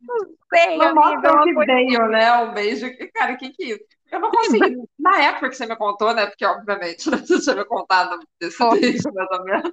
Não 0.00 0.16
sei, 0.54 0.78
Não 0.78 0.86
amiga. 0.88 0.94
mostra 0.94 1.42
que 1.42 1.52
veio, 1.66 2.06
né? 2.08 2.32
Um 2.44 2.54
beijo. 2.54 2.88
que- 2.96 3.08
Cara, 3.08 3.34
o 3.34 3.36
que 3.36 3.50
que 3.50 3.62
é 3.64 3.66
isso? 3.74 3.84
Eu 4.10 4.20
não 4.20 4.30
consegui. 4.30 4.76
Na 4.98 5.20
época 5.20 5.50
que 5.50 5.56
você 5.56 5.66
me 5.66 5.76
contou, 5.76 6.14
né? 6.14 6.26
Porque, 6.26 6.44
obviamente, 6.44 7.10
né, 7.10 7.16
você 7.18 7.40
tinha 7.40 7.56
me 7.56 7.64
contado 7.64 8.20
desse 8.40 8.58
beijo, 8.70 9.12
mais 9.12 9.28
ou 9.32 9.44
menos. 9.44 9.72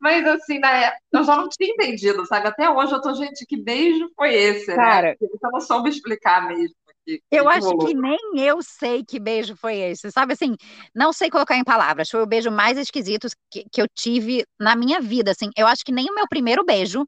Mas, 0.00 0.26
assim, 0.26 0.58
na 0.58 0.70
época, 0.70 1.02
eu 1.12 1.24
já 1.24 1.36
não 1.36 1.48
tinha 1.48 1.70
entendido, 1.70 2.24
sabe? 2.26 2.48
Até 2.48 2.70
hoje 2.70 2.92
eu 2.92 3.00
tô, 3.00 3.14
gente, 3.14 3.44
que 3.46 3.60
beijo 3.62 4.08
foi 4.16 4.34
esse, 4.34 4.74
Cara. 4.74 5.08
né? 5.08 5.14
Porque 5.18 5.36
eu 5.46 5.50
não 5.50 5.60
soube 5.60 5.90
explicar 5.90 6.48
mesmo. 6.48 6.74
que 7.04 7.22
Eu 7.30 7.44
que 7.44 7.50
acho 7.50 7.68
rolou. 7.68 7.86
que 7.86 7.94
nem 7.94 8.18
eu 8.36 8.62
sei 8.62 9.04
que 9.04 9.18
beijo 9.20 9.54
foi 9.56 9.76
esse, 9.78 10.10
sabe? 10.10 10.32
Assim, 10.32 10.56
não 10.94 11.12
sei 11.12 11.28
colocar 11.30 11.56
em 11.56 11.64
palavras. 11.64 12.08
Foi 12.08 12.22
o 12.22 12.26
beijo 12.26 12.50
mais 12.50 12.78
esquisito 12.78 13.28
que, 13.50 13.64
que 13.70 13.82
eu 13.82 13.86
tive 13.94 14.44
na 14.58 14.74
minha 14.74 15.00
vida, 15.00 15.32
assim. 15.32 15.50
Eu 15.56 15.66
acho 15.66 15.84
que 15.84 15.92
nem 15.92 16.06
o 16.10 16.14
meu 16.14 16.26
primeiro 16.28 16.64
beijo 16.64 17.06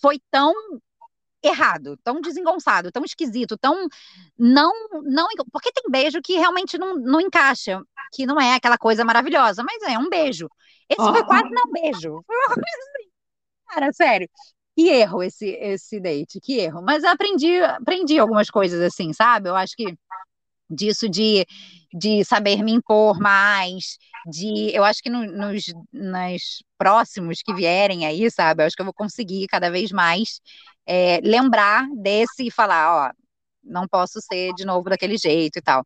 foi 0.00 0.18
tão 0.30 0.52
errado, 1.42 1.96
tão 2.04 2.20
desengonçado, 2.20 2.90
tão 2.92 3.04
esquisito, 3.04 3.56
tão 3.58 3.88
não 4.38 4.72
não 5.04 5.26
porque 5.52 5.72
tem 5.72 5.90
beijo 5.90 6.20
que 6.22 6.34
realmente 6.34 6.78
não, 6.78 6.96
não 6.96 7.20
encaixa, 7.20 7.80
que 8.12 8.26
não 8.26 8.40
é 8.40 8.54
aquela 8.54 8.78
coisa 8.78 9.04
maravilhosa, 9.04 9.62
mas 9.62 9.82
é 9.82 9.98
um 9.98 10.08
beijo. 10.08 10.48
Esse 10.88 11.02
foi 11.10 11.22
Aham. 11.22 11.24
quase 11.24 11.48
não 11.50 11.72
beijo. 11.72 12.24
Foi 12.26 12.36
assim. 12.38 13.10
Cara, 13.68 13.92
sério. 13.92 14.28
Que 14.76 14.88
erro 14.88 15.22
esse 15.22 15.46
esse 15.60 16.00
date, 16.00 16.40
que 16.40 16.58
erro. 16.58 16.82
Mas 16.82 17.04
aprendi 17.04 17.60
aprendi 17.62 18.18
algumas 18.18 18.50
coisas 18.50 18.80
assim, 18.80 19.12
sabe? 19.12 19.48
Eu 19.48 19.56
acho 19.56 19.74
que 19.76 19.94
disso 20.70 21.08
de, 21.08 21.46
de 21.92 22.24
saber 22.24 22.62
me 22.62 22.72
impor 22.72 23.18
mais, 23.20 23.98
de 24.30 24.70
eu 24.74 24.84
acho 24.84 25.02
que 25.02 25.10
no- 25.10 25.26
nos, 25.26 25.64
nas 25.92 26.42
próximos 26.78 27.42
que 27.42 27.54
vierem 27.54 28.06
aí, 28.06 28.30
sabe? 28.30 28.62
Eu 28.62 28.66
acho 28.66 28.76
que 28.76 28.82
eu 28.82 28.86
vou 28.86 28.94
conseguir 28.94 29.46
cada 29.48 29.70
vez 29.70 29.90
mais 29.92 30.40
é, 30.86 31.20
lembrar 31.22 31.86
desse 31.96 32.46
e 32.46 32.50
falar, 32.50 33.10
ó, 33.10 33.12
não 33.62 33.86
posso 33.88 34.20
ser 34.20 34.52
de 34.54 34.64
novo 34.64 34.88
daquele 34.90 35.16
jeito 35.18 35.58
e 35.58 35.62
tal. 35.62 35.84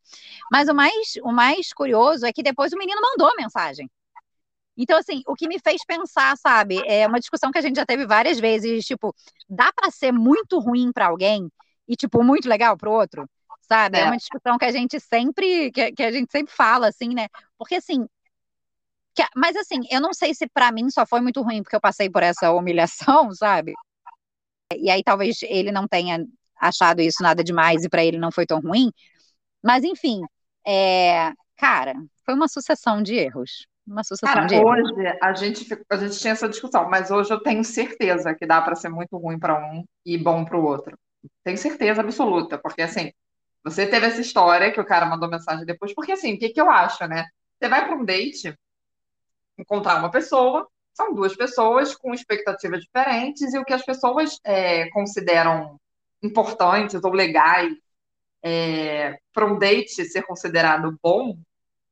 Mas 0.51 0.69
o 0.69 0.73
mais, 0.75 0.93
o 1.23 1.31
mais 1.31 1.73
curioso 1.73 2.25
é 2.25 2.33
que 2.33 2.43
depois 2.43 2.71
o 2.73 2.77
menino 2.77 3.01
mandou 3.01 3.31
mensagem. 3.37 3.89
Então, 4.77 4.97
assim, 4.97 5.21
o 5.27 5.35
que 5.35 5.47
me 5.47 5.59
fez 5.59 5.81
pensar, 5.85 6.35
sabe, 6.37 6.81
é 6.85 7.07
uma 7.07 7.19
discussão 7.19 7.51
que 7.51 7.57
a 7.57 7.61
gente 7.61 7.77
já 7.77 7.85
teve 7.85 8.05
várias 8.05 8.39
vezes, 8.39 8.85
tipo, 8.85 9.15
dá 9.49 9.71
pra 9.73 9.89
ser 9.91 10.11
muito 10.11 10.59
ruim 10.59 10.91
pra 10.91 11.07
alguém 11.07 11.49
e, 11.87 11.95
tipo, 11.95 12.23
muito 12.23 12.49
legal 12.49 12.75
pro 12.77 12.91
outro? 12.91 13.25
Sabe? 13.67 13.99
É, 13.99 14.03
É. 14.03 14.05
uma 14.05 14.17
discussão 14.17 14.57
que 14.57 14.65
a 14.65 14.71
gente 14.71 14.99
sempre, 14.99 15.71
que, 15.71 15.91
que 15.93 16.03
a 16.03 16.11
gente 16.11 16.31
sempre 16.31 16.53
fala, 16.53 16.87
assim, 16.89 17.09
né? 17.13 17.27
Porque, 17.57 17.75
assim, 17.75 18.07
que 19.15 19.23
mas, 19.35 19.55
assim, 19.55 19.79
eu 19.91 20.01
não 20.01 20.13
sei 20.13 20.33
se 20.33 20.47
pra 20.47 20.71
mim 20.71 20.89
só 20.89 21.05
foi 21.05 21.21
muito 21.21 21.41
ruim 21.41 21.63
porque 21.63 21.75
eu 21.75 21.81
passei 21.81 22.09
por 22.09 22.23
essa 22.23 22.51
humilhação, 22.51 23.31
sabe? 23.33 23.73
E 24.77 24.89
aí 24.89 25.03
talvez 25.03 25.37
ele 25.43 25.71
não 25.71 25.87
tenha 25.87 26.25
achado 26.59 27.01
isso 27.01 27.21
nada 27.21 27.43
demais 27.43 27.83
e 27.83 27.89
pra 27.89 28.03
ele 28.03 28.17
não 28.17 28.31
foi 28.31 28.45
tão 28.45 28.59
ruim. 28.59 28.91
Mas, 29.63 29.83
enfim, 29.83 30.21
é, 30.67 31.31
cara, 31.57 31.95
foi 32.25 32.35
uma 32.35 32.47
sucessão 32.49 33.03
de 33.03 33.15
erros. 33.15 33.67
Uma 33.87 34.03
sucessão 34.03 34.41
Cara, 34.41 34.47
de 34.47 34.55
erros. 34.55 34.79
hoje 34.81 35.07
a 35.21 35.33
gente, 35.33 35.67
a 35.89 35.97
gente 35.97 36.19
tinha 36.19 36.33
essa 36.33 36.49
discussão, 36.49 36.89
mas 36.89 37.11
hoje 37.11 37.31
eu 37.31 37.41
tenho 37.41 37.63
certeza 37.63 38.33
que 38.33 38.45
dá 38.47 38.59
para 38.61 38.75
ser 38.75 38.89
muito 38.89 39.15
ruim 39.17 39.37
para 39.39 39.55
um 39.71 39.83
e 40.05 40.17
bom 40.17 40.43
para 40.43 40.57
o 40.57 40.63
outro. 40.65 40.97
Tenho 41.43 41.57
certeza 41.57 42.01
absoluta, 42.01 42.57
porque 42.57 42.81
assim, 42.81 43.11
você 43.65 43.87
teve 43.87 44.05
essa 44.05 44.21
história 44.21 44.71
que 44.71 44.79
o 44.79 44.85
cara 44.85 45.07
mandou 45.07 45.27
mensagem 45.27 45.65
depois, 45.65 45.91
porque 45.93 46.11
assim, 46.11 46.35
o 46.35 46.39
que 46.39 46.49
que 46.49 46.61
eu 46.61 46.69
acho, 46.69 47.07
né? 47.07 47.25
Você 47.57 47.67
vai 47.67 47.83
para 47.83 47.95
um 47.95 48.05
date, 48.05 48.55
encontrar 49.57 49.97
uma 49.97 50.11
pessoa, 50.11 50.67
são 50.93 51.15
duas 51.15 51.35
pessoas 51.35 51.95
com 51.95 52.13
expectativas 52.13 52.81
diferentes 52.81 53.53
e 53.53 53.57
o 53.57 53.65
que 53.65 53.73
as 53.73 53.83
pessoas 53.83 54.39
é, 54.43 54.87
consideram 54.91 55.79
importantes 56.21 57.03
ou 57.03 57.11
legais 57.11 57.73
para 59.33 59.45
um 59.45 59.57
date 59.57 60.05
ser 60.05 60.21
considerado 60.21 60.95
bom 61.01 61.35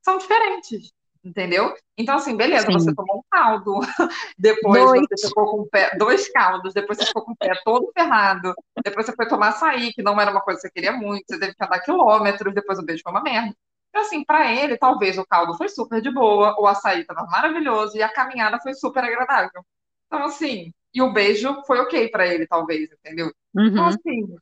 são 0.04 0.20
diferentes, 0.20 0.94
entendeu? 1.24 1.74
Então, 1.98 2.16
assim, 2.16 2.36
beleza, 2.36 2.66
Sim. 2.66 2.74
você 2.74 2.94
tomou 2.94 3.18
um 3.20 3.24
caldo, 3.32 3.80
depois 4.38 4.84
Dois. 4.84 5.08
você 5.10 5.28
ficou 5.28 5.52
com 5.52 5.62
o 5.62 5.70
pé, 5.70 5.96
dois 5.98 6.30
caldos, 6.32 6.74
depois 6.74 6.98
você 6.98 7.06
ficou 7.06 7.24
com 7.26 7.32
o 7.34 7.38
pé 7.38 7.54
todo 7.64 7.92
ferrado, 7.94 8.54
depois 8.84 9.06
você 9.06 9.16
foi 9.16 9.28
tomar 9.28 9.50
açaí, 9.50 9.94
que 9.94 10.02
não 10.04 10.20
era 10.20 10.32
uma 10.32 10.42
coisa 10.42 10.60
que 10.62 10.68
você 10.68 10.74
queria 10.74 10.92
muito, 10.92 11.24
você 11.28 11.40
teve 11.40 11.56
que 11.56 11.64
andar 11.64 11.80
quilômetros, 11.82 12.54
depois 12.54 12.80
o 12.80 12.84
beijo 12.86 13.04
foi 13.04 13.12
uma 13.12 13.24
merda. 13.24 13.56
Então, 13.90 14.02
assim, 14.02 14.24
pra 14.26 14.52
ele, 14.52 14.78
talvez 14.78 15.18
o 15.18 15.26
caldo 15.26 15.56
foi 15.56 15.70
super 15.70 16.02
de 16.02 16.12
boa, 16.12 16.56
o 16.60 16.68
açaí 16.68 17.06
tava 17.06 17.26
maravilhoso 17.28 17.96
e 17.96 18.02
a 18.04 18.10
caminhada 18.12 18.60
foi 18.60 18.74
super 18.74 19.04
agradável. 19.04 19.64
Então, 20.08 20.24
assim, 20.26 20.74
e 20.94 21.02
o 21.02 21.14
beijo 21.14 21.62
foi 21.66 21.80
ok 21.80 22.10
pra 22.10 22.26
ele, 22.28 22.48
talvez, 22.48 22.92
entendeu? 22.92 23.32
Então, 23.72 23.86
Uhum. 23.86 23.88
assim, 23.88 24.36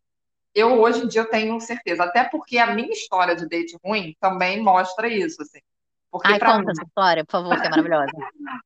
eu 0.53 0.79
hoje 0.81 1.03
em 1.05 1.07
dia 1.07 1.25
tenho 1.25 1.59
certeza, 1.61 2.03
até 2.03 2.23
porque 2.25 2.57
a 2.57 2.73
minha 2.73 2.91
história 2.91 3.35
de 3.35 3.47
date 3.47 3.77
ruim 3.83 4.15
também 4.19 4.61
mostra 4.61 5.07
isso, 5.07 5.41
assim. 5.41 5.59
Porque 6.12 6.28
Ai, 6.28 6.39
pra 6.39 6.52
conta 6.52 6.65
mim, 6.65 6.71
essa 6.71 6.84
história, 6.84 7.24
por 7.24 7.32
favor, 7.32 7.62
que 7.62 7.67
é 7.67 7.69
maravilhosa. 7.69 8.12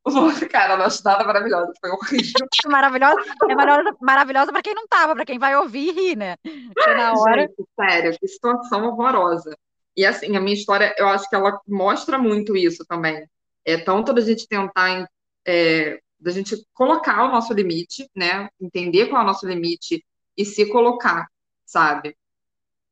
cara, 0.52 0.78
não 0.78 0.86
acho 0.86 1.04
nada 1.04 1.24
maravilhoso, 1.24 1.72
foi 1.80 1.92
horrível. 1.92 2.34
Maravilhosa, 2.66 3.22
é 3.48 3.56
maravilhosa, 3.56 3.98
maravilhosa 4.02 4.52
para 4.52 4.62
quem 4.64 4.74
não 4.74 4.88
tava, 4.88 5.14
para 5.14 5.26
quem 5.26 5.38
vai 5.38 5.56
ouvir 5.56 5.90
e 5.90 5.92
rir, 5.92 6.16
né? 6.16 6.38
Porque 6.38 6.94
na 6.96 7.14
hora. 7.14 7.42
Gente, 7.42 7.66
sério, 7.80 8.18
que 8.20 8.28
situação 8.28 8.86
horrorosa. 8.88 9.56
E 9.96 10.04
assim, 10.06 10.36
a 10.36 10.42
minha 10.42 10.56
história, 10.56 10.94
eu 10.98 11.08
acho 11.08 11.30
que 11.30 11.36
ela 11.36 11.62
mostra 11.68 12.18
muito 12.18 12.58
isso 12.58 12.84
também. 12.86 13.30
É 13.64 13.78
tanto 13.78 14.12
da 14.12 14.22
gente 14.22 14.48
tentar, 14.48 15.08
é, 15.46 16.00
da 16.20 16.32
gente 16.32 16.66
colocar 16.74 17.24
o 17.26 17.32
nosso 17.32 17.54
limite, 17.54 18.10
né? 18.16 18.50
Entender 18.60 19.06
qual 19.08 19.22
é 19.22 19.24
o 19.24 19.28
nosso 19.28 19.48
limite 19.48 20.04
e 20.36 20.44
se 20.44 20.68
colocar, 20.72 21.28
sabe? 21.64 22.18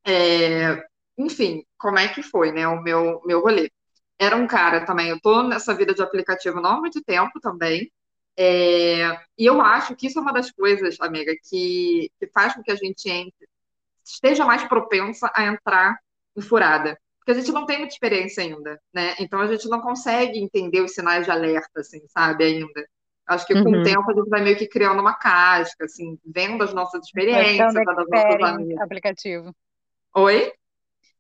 É, 0.06 0.86
enfim, 1.18 1.66
como 1.78 1.98
é 1.98 2.08
que 2.08 2.22
foi, 2.22 2.52
né? 2.52 2.68
O 2.68 2.82
meu, 2.82 3.22
meu 3.26 3.42
rolê. 3.42 3.70
Era 4.20 4.36
um 4.36 4.48
cara 4.48 4.86
também, 4.86 5.10
eu 5.10 5.20
tô 5.20 5.44
nessa 5.44 5.74
vida 5.74 5.94
de 5.94 6.02
aplicativo 6.02 6.62
não 6.62 6.72
há 6.72 6.80
muito 6.80 7.02
tempo 7.04 7.40
também. 7.42 7.92
É, 8.38 9.12
e 9.38 9.46
eu 9.46 9.62
acho 9.62 9.96
que 9.96 10.08
isso 10.08 10.18
é 10.20 10.22
uma 10.22 10.34
das 10.34 10.52
coisas, 10.52 11.00
amiga, 11.00 11.34
que, 11.50 12.10
que 12.20 12.28
faz 12.28 12.54
com 12.56 12.64
que 12.64 12.72
a 12.72 12.76
gente 12.76 13.10
entre, 13.10 13.48
esteja 14.04 14.46
mais 14.46 14.64
propensa 14.64 15.32
a 15.36 15.46
entrar 15.46 15.98
em 16.36 16.42
furada. 16.42 16.98
Porque 17.20 17.32
a 17.32 17.36
gente 17.36 17.52
não 17.54 17.66
tem 17.66 17.78
muita 17.78 17.94
experiência 17.94 18.44
ainda, 18.44 18.80
né? 18.94 19.16
Então 19.20 19.40
a 19.40 19.48
gente 19.48 19.68
não 19.70 19.80
consegue 19.82 20.40
entender 20.40 20.82
os 20.82 20.94
sinais 20.94 21.26
de 21.26 21.32
alerta, 21.32 21.80
assim, 21.80 22.02
sabe, 22.08 22.44
ainda. 22.44 22.86
Acho 23.26 23.46
que 23.48 23.54
com 23.54 23.70
Uhum. 23.70 23.80
o 23.80 23.84
tempo 23.84 24.12
a 24.12 24.14
gente 24.14 24.30
vai 24.30 24.42
meio 24.42 24.58
que 24.58 24.68
criando 24.68 25.00
uma 25.00 25.14
casca, 25.14 25.86
assim, 25.86 26.20
vendo 26.26 26.62
as 26.64 26.74
nossas 26.74 27.06
experiências, 27.06 27.74
das 27.74 27.86
nossas 28.10 28.42
amigas. 28.42 28.82
aplicativo. 28.82 29.56
Oi? 30.16 30.52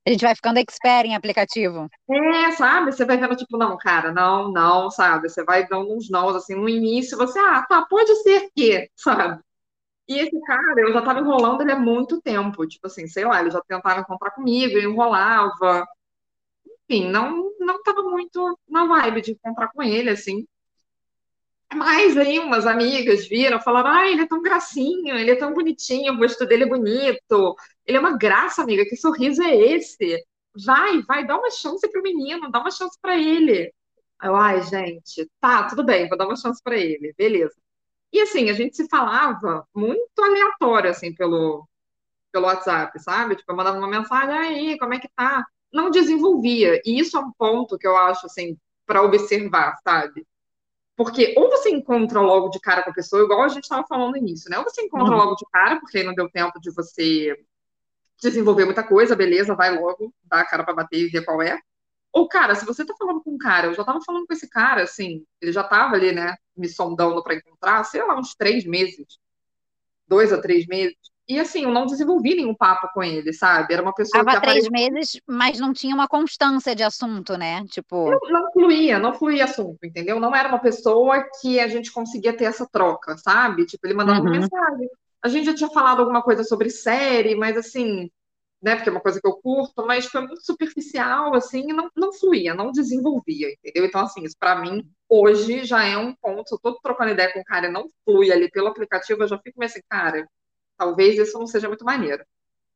A 0.05 0.09
gente 0.09 0.21
vai 0.21 0.35
ficando 0.35 0.57
expert 0.59 1.05
em 1.07 1.15
aplicativo. 1.15 1.89
É, 2.09 2.51
sabe? 2.51 2.91
Você 2.91 3.05
vai 3.05 3.17
vendo, 3.17 3.35
tipo, 3.37 3.57
não, 3.57 3.77
cara, 3.77 4.11
não, 4.11 4.51
não, 4.51 4.91
sabe? 4.91 5.29
Você 5.29 5.43
vai 5.43 5.65
dando 5.67 5.95
uns 5.95 6.09
nãos, 6.09 6.35
assim, 6.35 6.55
no 6.55 6.67
início 6.67 7.17
você, 7.17 7.39
ah, 7.39 7.65
tá, 7.67 7.85
pode 7.85 8.13
ser 8.17 8.49
que, 8.55 8.89
sabe? 8.95 9.41
E 10.07 10.19
esse 10.19 10.39
cara, 10.41 10.81
eu 10.81 10.93
já 10.93 11.01
tava 11.01 11.21
enrolando 11.21 11.61
ele 11.61 11.71
há 11.71 11.79
muito 11.79 12.21
tempo, 12.21 12.67
tipo 12.67 12.87
assim, 12.87 13.07
sei 13.07 13.25
lá, 13.25 13.39
ele 13.41 13.51
já 13.51 13.61
tentava 13.61 14.01
encontrar 14.01 14.31
comigo, 14.31 14.77
eu 14.77 14.91
enrolava, 14.91 15.85
enfim, 16.89 17.09
não, 17.09 17.51
não 17.59 17.81
tava 17.83 18.03
muito 18.03 18.59
na 18.67 18.85
vibe 18.85 19.21
de 19.21 19.31
encontrar 19.31 19.69
com 19.71 19.81
ele, 19.83 20.09
assim. 20.09 20.45
Mas 21.73 22.15
aí 22.17 22.39
umas 22.39 22.65
amigas 22.67 23.27
viram, 23.27 23.59
falaram, 23.59 23.89
ah, 23.89 24.07
ele 24.07 24.21
é 24.21 24.27
tão 24.27 24.41
gracinho, 24.41 25.15
ele 25.17 25.31
é 25.31 25.35
tão 25.35 25.53
bonitinho, 25.53 26.13
o 26.13 26.17
rosto 26.17 26.45
dele 26.45 26.63
é 26.63 26.67
bonito, 26.67 27.55
ele 27.85 27.97
é 27.97 27.99
uma 27.99 28.17
graça, 28.17 28.61
amiga, 28.61 28.85
que 28.85 28.95
sorriso 28.95 29.41
é 29.41 29.55
esse? 29.55 30.23
Vai, 30.65 31.01
vai, 31.03 31.25
dá 31.25 31.35
uma 31.37 31.49
chance 31.49 31.87
pro 31.91 32.01
menino, 32.03 32.51
dá 32.51 32.59
uma 32.59 32.69
chance 32.71 32.97
pra 33.01 33.17
ele. 33.17 33.73
Eu, 34.21 34.35
ai, 34.35 34.61
gente, 34.63 35.29
tá, 35.39 35.67
tudo 35.67 35.83
bem, 35.83 36.07
vou 36.07 36.17
dar 36.17 36.25
uma 36.27 36.35
chance 36.35 36.61
pra 36.63 36.77
ele, 36.77 37.13
beleza. 37.17 37.55
E 38.13 38.21
assim, 38.21 38.49
a 38.49 38.53
gente 38.53 38.75
se 38.77 38.87
falava 38.89 39.67
muito 39.75 40.09
aleatório, 40.19 40.89
assim, 40.91 41.13
pelo, 41.15 41.67
pelo 42.31 42.45
WhatsApp, 42.47 42.99
sabe? 43.01 43.35
Tipo, 43.35 43.51
eu 43.51 43.55
mandava 43.55 43.77
uma 43.77 43.87
mensagem, 43.87 44.37
aí, 44.37 44.77
como 44.79 44.93
é 44.93 44.99
que 44.99 45.09
tá? 45.15 45.45
Não 45.71 45.89
desenvolvia. 45.91 46.81
E 46.85 46.99
isso 46.99 47.17
é 47.17 47.19
um 47.21 47.31
ponto 47.33 47.77
que 47.77 47.87
eu 47.87 47.95
acho, 47.97 48.25
assim, 48.27 48.57
para 48.85 49.01
observar, 49.03 49.75
sabe? 49.83 50.25
Porque 50.95 51.33
ou 51.37 51.49
você 51.49 51.69
encontra 51.69 52.21
logo 52.21 52.49
de 52.49 52.59
cara 52.59 52.83
com 52.83 52.91
a 52.91 52.93
pessoa, 52.93 53.23
igual 53.23 53.43
a 53.43 53.49
gente 53.49 53.63
estava 53.63 53.85
falando 53.87 54.11
no 54.11 54.17
início, 54.17 54.49
né? 54.49 54.57
Ou 54.59 54.63
você 54.63 54.81
encontra 54.83 55.11
Uhum. 55.13 55.17
logo 55.17 55.35
de 55.35 55.45
cara, 55.51 55.79
porque 55.79 55.97
aí 55.99 56.03
não 56.03 56.13
deu 56.13 56.29
tempo 56.29 56.59
de 56.59 56.71
você 56.71 57.35
desenvolver 58.21 58.65
muita 58.65 58.83
coisa, 58.83 59.15
beleza, 59.15 59.55
vai 59.55 59.75
logo, 59.77 60.13
dá 60.23 60.41
a 60.41 60.45
cara 60.45 60.63
para 60.63 60.73
bater 60.75 60.99
e 60.99 61.09
ver 61.09 61.25
qual 61.25 61.41
é. 61.41 61.59
Ou, 62.11 62.27
cara, 62.27 62.55
se 62.55 62.65
você 62.65 62.85
tá 62.85 62.93
falando 62.97 63.21
com 63.23 63.31
um 63.31 63.37
cara, 63.37 63.67
eu 63.67 63.73
já 63.73 63.83
tava 63.83 63.99
falando 64.05 64.27
com 64.27 64.33
esse 64.33 64.49
cara, 64.49 64.83
assim, 64.83 65.25
ele 65.41 65.51
já 65.51 65.63
tava 65.63 65.95
ali, 65.95 66.11
né, 66.13 66.35
me 66.55 66.69
sondando 66.69 67.23
para 67.23 67.35
encontrar, 67.35 67.83
sei 67.85 68.03
lá, 68.03 68.17
uns 68.19 68.35
três 68.35 68.65
meses, 68.65 69.19
dois 70.07 70.31
a 70.33 70.41
três 70.41 70.65
meses. 70.67 70.97
E 71.27 71.39
assim, 71.39 71.63
eu 71.63 71.71
não 71.71 71.85
desenvolvi 71.85 72.35
nenhum 72.35 72.53
papo 72.53 72.89
com 72.93 73.01
ele, 73.01 73.31
sabe? 73.31 73.73
Era 73.73 73.81
uma 73.81 73.93
pessoa 73.93 74.23
Tava 74.23 74.35
que 74.35 74.41
três 74.41 74.65
aparecia. 74.65 74.71
meses, 74.71 75.21
mas 75.25 75.59
não 75.59 75.71
tinha 75.71 75.95
uma 75.95 76.07
constância 76.07 76.75
de 76.75 76.83
assunto, 76.83 77.37
né? 77.37 77.63
Tipo, 77.67 78.11
Não, 78.11 78.19
não 78.29 78.51
fluía, 78.51 78.99
não 78.99 79.13
fluía 79.13 79.45
assunto, 79.45 79.79
entendeu? 79.85 80.19
Não 80.19 80.35
era 80.35 80.49
uma 80.49 80.59
pessoa 80.59 81.23
que 81.39 81.59
a 81.59 81.67
gente 81.67 81.91
conseguia 81.91 82.35
ter 82.35 82.45
essa 82.45 82.67
troca, 82.69 83.17
sabe? 83.17 83.65
Tipo, 83.65 83.87
ele 83.87 83.93
mandava 83.93 84.19
uma 84.19 84.31
uhum. 84.31 84.39
mensagem. 84.41 84.89
A 85.21 85.29
gente 85.29 85.45
já 85.45 85.55
tinha 85.55 85.69
falado 85.69 86.01
alguma 86.01 86.21
coisa 86.21 86.43
sobre 86.43 86.69
série, 86.69 87.35
mas 87.35 87.55
assim, 87.55 88.09
né? 88.61 88.75
Porque 88.75 88.89
é 88.89 88.91
uma 88.91 89.01
coisa 89.01 89.21
que 89.21 89.27
eu 89.27 89.37
curto, 89.37 89.85
mas 89.85 90.05
foi 90.05 90.21
muito 90.21 90.45
superficial, 90.45 91.33
assim, 91.35 91.69
e 91.69 91.73
não, 91.73 91.89
não 91.95 92.13
fluía, 92.13 92.53
não 92.53 92.71
desenvolvia, 92.71 93.49
entendeu? 93.53 93.85
Então, 93.85 94.01
assim, 94.01 94.23
isso 94.23 94.35
pra 94.39 94.55
mim, 94.55 94.85
hoje, 95.07 95.63
já 95.65 95.85
é 95.85 95.97
um 95.97 96.13
ponto. 96.15 96.55
Eu 96.55 96.59
tô 96.59 96.79
trocando 96.81 97.11
ideia 97.11 97.31
com 97.31 97.39
o 97.39 97.43
cara 97.45 97.67
e 97.67 97.71
não 97.71 97.85
flui 98.05 98.31
ali 98.31 98.49
pelo 98.51 98.67
aplicativo, 98.67 99.23
eu 99.23 99.27
já 99.27 99.37
fico 99.37 99.59
meio 99.59 99.69
assim, 99.69 99.81
cara, 99.89 100.27
talvez 100.83 101.17
isso 101.17 101.39
não 101.39 101.47
seja 101.47 101.67
muito 101.67 101.85
maneiro. 101.85 102.23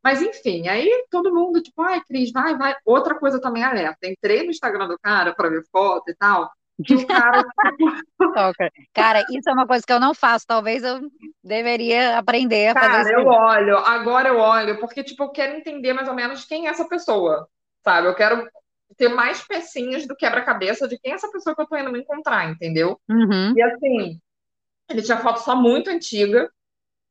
Mas 0.03 0.21
enfim, 0.21 0.67
aí 0.69 0.89
todo 1.09 1.33
mundo, 1.33 1.61
tipo, 1.61 1.81
ai, 1.81 2.01
Cris, 2.07 2.31
vai, 2.31 2.57
vai. 2.57 2.73
Outra 2.85 3.15
coisa 3.15 3.41
também 3.41 3.63
alerta. 3.63 4.07
Entrei 4.07 4.43
no 4.43 4.51
Instagram 4.51 4.87
do 4.87 4.97
cara 4.97 5.33
para 5.33 5.49
ver 5.49 5.65
foto 5.69 6.09
e 6.09 6.15
tal. 6.15 6.49
E 6.87 6.93
o 6.93 7.07
cara. 7.07 7.43
Cara, 8.93 9.25
isso 9.31 9.49
é 9.49 9.53
uma 9.53 9.65
coisa 9.65 9.83
que 9.85 9.91
eu 9.91 9.99
não 9.99 10.13
faço. 10.13 10.45
Talvez 10.47 10.83
eu 10.83 11.01
deveria 11.43 12.17
aprender 12.17 12.67
a 12.67 12.73
fazer 12.73 12.87
Cara, 12.87 13.01
isso. 13.01 13.11
eu 13.11 13.25
olho, 13.25 13.77
agora 13.79 14.29
eu 14.29 14.37
olho, 14.37 14.79
porque, 14.79 15.03
tipo, 15.03 15.23
eu 15.23 15.29
quero 15.29 15.57
entender 15.57 15.93
mais 15.93 16.07
ou 16.07 16.13
menos 16.13 16.45
quem 16.45 16.67
é 16.67 16.69
essa 16.69 16.87
pessoa, 16.87 17.47
sabe? 17.83 18.07
Eu 18.07 18.15
quero 18.15 18.47
ter 18.95 19.09
mais 19.09 19.45
pecinhas 19.45 20.07
do 20.07 20.15
quebra-cabeça 20.15 20.87
de 20.87 20.99
quem 20.99 21.11
é 21.11 21.15
essa 21.15 21.31
pessoa 21.31 21.55
que 21.55 21.61
eu 21.63 21.67
tô 21.67 21.75
indo 21.75 21.91
me 21.91 21.99
encontrar, 21.99 22.49
entendeu? 22.49 22.99
Uhum. 23.09 23.53
E 23.55 23.61
assim, 23.61 24.19
ele 24.89 25.01
tinha 25.01 25.17
foto 25.17 25.39
só 25.39 25.55
muito 25.55 25.89
antiga 25.89 26.49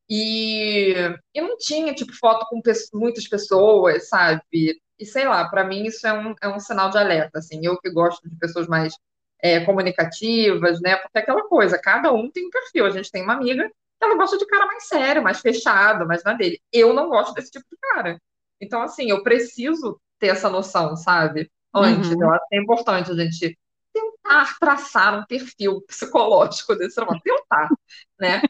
e, 0.09 0.95
e 1.35 1.40
não 1.40 1.57
tinha, 1.59 1.95
tipo, 1.95 2.12
foto 2.14 2.47
com 2.49 2.61
pe- 2.62 2.73
muitas 2.95 3.27
pessoas, 3.29 4.09
sabe? 4.09 4.81
E 4.99 5.05
sei 5.07 5.27
lá, 5.27 5.49
pra 5.49 5.64
mim 5.64 5.85
isso 5.85 6.07
é 6.07 6.12
um, 6.12 6.35
é 6.42 6.49
um 6.49 6.59
sinal 6.61 6.90
de 6.90 6.99
alerta, 6.99 7.38
assim. 7.38 7.61
Eu 7.64 7.79
que 7.79 7.90
gosto 7.90 8.29
de 8.29 8.37
pessoas 8.37 8.66
mais 8.69 8.95
é, 9.42 9.61
comunicativas, 9.64 10.81
né? 10.81 10.97
Porque 10.97 11.19
é 11.19 11.21
aquela 11.23 11.49
coisa, 11.49 11.79
cada 11.79 12.12
um 12.12 12.31
tem 12.31 12.47
um 12.47 12.51
perfil. 12.51 12.87
A 12.87 12.90
gente 12.90 13.11
tem 13.11 13.23
uma 13.23 13.35
amiga 13.35 13.69
que 13.69 14.05
ela 14.05 14.16
gosta 14.16 14.38
de 14.38 14.47
cara 14.47 14.66
mais 14.66 14.87
sério, 14.88 15.23
mais 15.23 15.40
fechado, 15.40 16.07
mais 16.07 16.23
na 16.25 16.33
dele. 16.35 16.61
Eu 16.73 16.92
não 16.95 17.09
gosto 17.09 17.35
desse 17.35 17.51
tipo 17.51 17.64
de 17.71 17.77
cara. 17.81 18.21
Então, 18.61 18.83
assim, 18.83 19.11
eu 19.11 19.23
preciso 19.23 20.01
ter 20.19 20.29
essa 20.29 20.49
noção, 20.49 20.97
sabe? 20.97 21.51
Antes, 21.75 22.11
Uhum. 22.11 22.21
eu 22.21 22.31
acho 22.33 22.47
que 22.49 22.57
é 22.57 22.61
importante 22.62 23.11
a 23.11 23.14
gente 23.14 23.59
tentar 23.92 24.57
traçar 24.59 25.19
um 25.19 25.27
perfil 25.27 25.83
psicológico 25.87 26.75
desse 26.77 26.95
ser 26.95 27.03
humano. 27.03 27.21
Tentar, 27.23 27.75
né? 28.19 28.42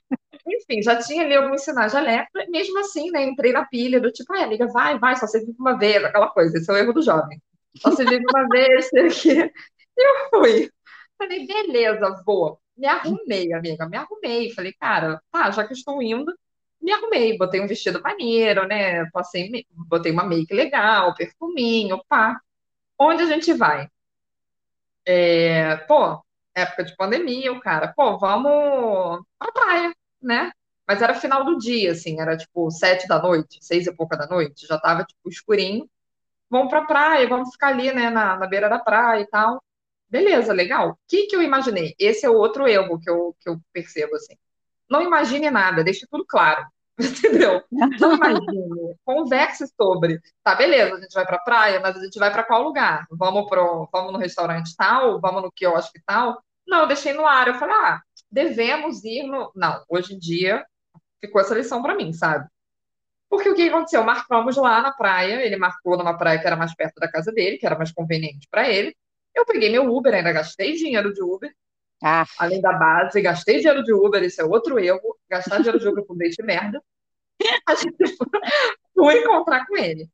Enfim, 0.47 0.83
já 0.83 0.97
tinha 0.97 1.25
ali 1.25 1.35
alguns 1.35 1.63
sinais 1.63 1.93
de 1.93 1.99
alerta, 1.99 2.47
mesmo 2.49 2.79
assim, 2.81 3.11
né? 3.11 3.25
Entrei 3.25 3.53
na 3.53 3.65
pilha 3.67 4.01
do 4.01 4.13
tipo, 4.13 4.33
ah, 4.35 4.45
amiga, 4.45 4.67
vai, 4.69 4.99
vai, 4.99 5.17
só 5.17 5.27
você 5.27 5.41
vive 5.41 5.57
uma 5.59 5.77
vez, 5.77 6.05
aquela 6.05 6.29
coisa, 6.29 6.57
esse 6.57 6.71
é 6.71 6.75
o 6.75 6.77
erro 6.77 6.93
do 6.93 7.03
jovem. 7.03 7.41
Só 7.79 7.91
se 7.93 8.05
vive 8.05 8.25
uma 8.33 8.49
vez, 8.49 8.89
sei 8.89 9.07
aqui. 9.07 9.53
E 9.99 10.03
eu 10.03 10.29
fui. 10.31 10.71
Falei, 11.19 11.47
beleza, 11.47 12.23
vou. 12.25 12.61
Me 12.77 12.87
arrumei, 12.87 13.53
amiga, 13.53 13.89
me 13.89 13.97
arrumei. 13.97 14.53
Falei, 14.53 14.73
cara, 14.75 15.21
tá, 15.33 15.51
já 15.51 15.67
que 15.67 15.73
estou 15.73 16.03
indo, 16.03 16.33
me 16.81 16.93
arrumei. 16.93 17.37
Botei 17.39 17.61
um 17.61 17.67
vestido 17.67 18.03
maneiro, 18.03 18.67
né? 18.67 19.07
Passei, 19.11 19.67
botei 19.71 20.13
uma 20.13 20.25
make 20.25 20.53
legal, 20.55 21.15
perfuminho, 21.15 22.03
pá. 22.09 22.39
Onde 22.99 23.23
a 23.23 23.27
gente 23.27 23.53
vai? 23.55 23.89
É, 25.07 25.77
pô, 25.89 26.23
época 26.55 26.85
de 26.85 26.97
pandemia, 26.97 27.53
o 27.53 27.61
cara, 27.61 27.93
pô, 27.97 28.19
vamos 28.19 29.25
pra 29.39 29.53
praia, 29.53 29.95
né? 30.27 30.51
Mas 30.87 31.03
era 31.03 31.15
final 31.15 31.45
do 31.45 31.59
dia, 31.59 31.93
assim, 31.93 32.21
era 32.21 32.37
tipo 32.37 32.71
sete 32.71 33.09
da 33.09 33.21
noite, 33.21 33.59
seis 33.61 33.87
e 33.87 33.93
pouca 33.95 34.17
da 34.17 34.27
noite, 34.27 34.67
já 34.67 34.79
tava 34.79 35.05
tipo 35.05 35.29
escurinho. 35.29 35.89
Vamos 36.49 36.71
pra 36.71 36.85
praia, 36.85 37.29
vamos 37.29 37.51
ficar 37.51 37.69
ali, 37.69 37.93
né, 37.93 38.09
na, 38.09 38.37
na 38.37 38.47
beira 38.47 38.69
da 38.69 38.79
praia 38.79 39.23
e 39.23 39.27
tal. 39.27 39.61
Beleza, 40.09 40.53
legal. 40.53 40.91
O 40.91 40.99
que 41.09 41.27
que 41.27 41.35
eu 41.35 41.43
imaginei? 41.43 41.95
Esse 41.99 42.25
é 42.25 42.31
o 42.31 42.37
outro 42.37 42.69
erro 42.69 43.01
que 43.01 43.11
eu, 43.11 43.37
que 43.41 43.49
eu 43.51 43.61
percebo, 43.73 44.15
assim. 44.15 44.37
Não 44.89 45.03
imagine 45.03 45.51
nada, 45.51 45.83
deixe 45.83 46.07
tudo 46.09 46.25
claro. 46.25 46.65
Entendeu? 46.99 47.62
Não 47.71 48.15
imagine. 48.15 48.97
Converse 49.05 49.67
sobre. 49.77 50.21
Tá, 50.45 50.55
beleza, 50.55 50.95
a 50.95 51.01
gente 51.01 51.12
vai 51.12 51.27
pra 51.27 51.41
praia, 51.41 51.81
mas 51.81 51.97
a 51.97 52.05
gente 52.05 52.19
vai 52.19 52.33
pra 52.33 52.45
qual 52.45 52.62
lugar? 52.62 53.07
Vamos 53.11 53.49
pro, 53.49 53.89
vamos 53.93 54.12
no 54.12 54.19
restaurante 54.19 54.75
tal? 54.77 55.21
Vamos 55.21 55.43
no 55.43 55.53
quiosque 55.53 56.01
tal? 56.07 56.41
Não, 56.67 56.83
eu 56.83 56.87
deixei 56.87 57.12
no 57.12 57.27
ar. 57.27 57.49
Eu 57.49 57.55
falei, 57.55 57.75
ah, 57.75 58.01
devemos 58.37 59.03
ir 59.03 59.22
no. 59.22 59.51
Não, 59.57 59.83
hoje 59.88 60.14
em 60.14 60.18
dia 60.18 60.64
ficou 61.18 61.40
essa 61.40 61.55
lição 61.55 61.83
pra 61.83 61.94
mim, 61.96 62.12
sabe? 62.12 62.46
Porque 63.31 63.49
o 63.49 63.55
que 63.55 63.68
aconteceu? 63.68 64.05
Marcamos 64.05 64.57
lá 64.57 64.83
na 64.83 64.92
praia, 64.92 65.44
ele 65.44 65.57
marcou 65.57 65.96
numa 65.96 66.16
praia 66.16 66.38
que 66.38 66.46
era 66.46 66.55
mais 66.55 66.75
perto 66.75 67.01
da 67.01 67.11
casa 67.11 67.33
dele, 67.33 67.57
que 67.57 67.66
era 67.66 67.77
mais 67.77 67.90
conveniente 67.90 68.46
pra 68.51 68.68
ele. 68.68 68.94
Eu 69.35 69.46
peguei 69.46 69.70
meu 69.70 69.85
Uber, 69.94 70.14
ainda 70.14 70.33
gastei 70.33 70.75
dinheiro 70.75 71.12
de 71.12 71.22
Uber, 71.22 71.51
Ah, 72.03 72.27
além 72.38 72.61
da 72.61 72.72
base, 72.75 73.20
gastei 73.22 73.59
dinheiro 73.59 73.83
de 73.83 73.92
Uber, 73.92 74.22
isso 74.22 74.40
é 74.40 74.44
outro 74.44 74.79
erro, 74.79 75.16
gastar 75.31 75.59
dinheiro 75.59 75.81
de 75.81 75.88
Uber 75.88 76.05
com 76.05 76.16
date 76.16 76.42
merda. 76.42 76.83
A 77.66 77.75
gente 77.75 77.96
fui 78.94 79.18
encontrar 79.18 79.66
com 79.66 79.77
ele. 79.77 80.09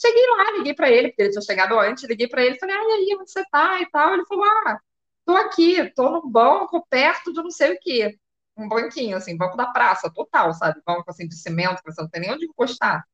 Cheguei 0.00 0.26
lá, 0.36 0.50
liguei 0.52 0.74
pra 0.74 0.90
ele, 0.90 1.08
porque 1.08 1.22
ele 1.22 1.30
tinha 1.30 1.42
chegado 1.42 1.78
antes, 1.78 2.04
liguei 2.04 2.28
pra 2.28 2.44
ele, 2.44 2.58
falei, 2.58 2.76
ai, 2.76 2.82
e 2.82 2.92
aí, 2.92 3.16
onde 3.18 3.30
você 3.30 3.44
tá 3.50 3.80
e 3.80 3.90
tal? 3.90 4.14
Ele 4.14 4.26
falou, 4.26 4.44
ah, 4.44 4.80
tô 5.24 5.36
aqui, 5.36 5.90
tô 5.94 6.10
num 6.10 6.28
banco 6.28 6.86
perto 6.88 7.32
de 7.32 7.42
não 7.42 7.50
sei 7.50 7.74
o 7.74 7.78
quê. 7.80 8.18
Um 8.56 8.68
banquinho, 8.68 9.16
assim, 9.16 9.36
banco 9.36 9.56
da 9.56 9.66
praça, 9.66 10.12
total, 10.12 10.52
sabe? 10.52 10.80
Banco, 10.84 11.04
assim, 11.08 11.26
de 11.26 11.34
cimento, 11.34 11.82
que 11.82 11.90
você 11.90 12.02
não 12.02 12.08
tem 12.08 12.20
nem 12.20 12.32
onde 12.32 12.44
encostar. 12.44 13.04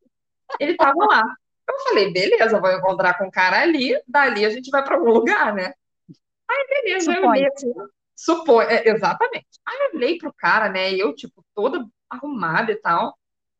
Ele 0.59 0.77
tava 0.77 1.05
lá. 1.07 1.23
Eu 1.69 1.79
falei, 1.81 2.13
beleza, 2.13 2.61
vou 2.61 2.73
encontrar 2.73 3.17
com 3.19 3.27
o 3.27 3.31
cara 3.31 3.61
ali, 3.61 4.01
dali 4.09 4.45
a 4.45 4.51
gente 4.51 4.71
vai 4.71 4.83
pra 4.83 4.97
algum 4.97 5.11
lugar, 5.11 5.55
né? 5.55 5.73
Beleza, 6.69 7.13
eu 7.13 7.29
olhei 7.29 7.47
assim, 7.47 7.73
supõe, 8.17 8.65
é, 8.67 8.89
exatamente. 8.89 9.47
Aí 9.67 9.79
eu 9.81 9.97
olhei 9.97 10.19
pro 10.19 10.33
cara, 10.33 10.69
né, 10.69 10.93
e 10.93 10.99
eu, 10.99 11.15
tipo, 11.15 11.45
toda 11.55 11.87
arrumada 12.09 12.73
e 12.73 12.77
tal, 12.77 13.17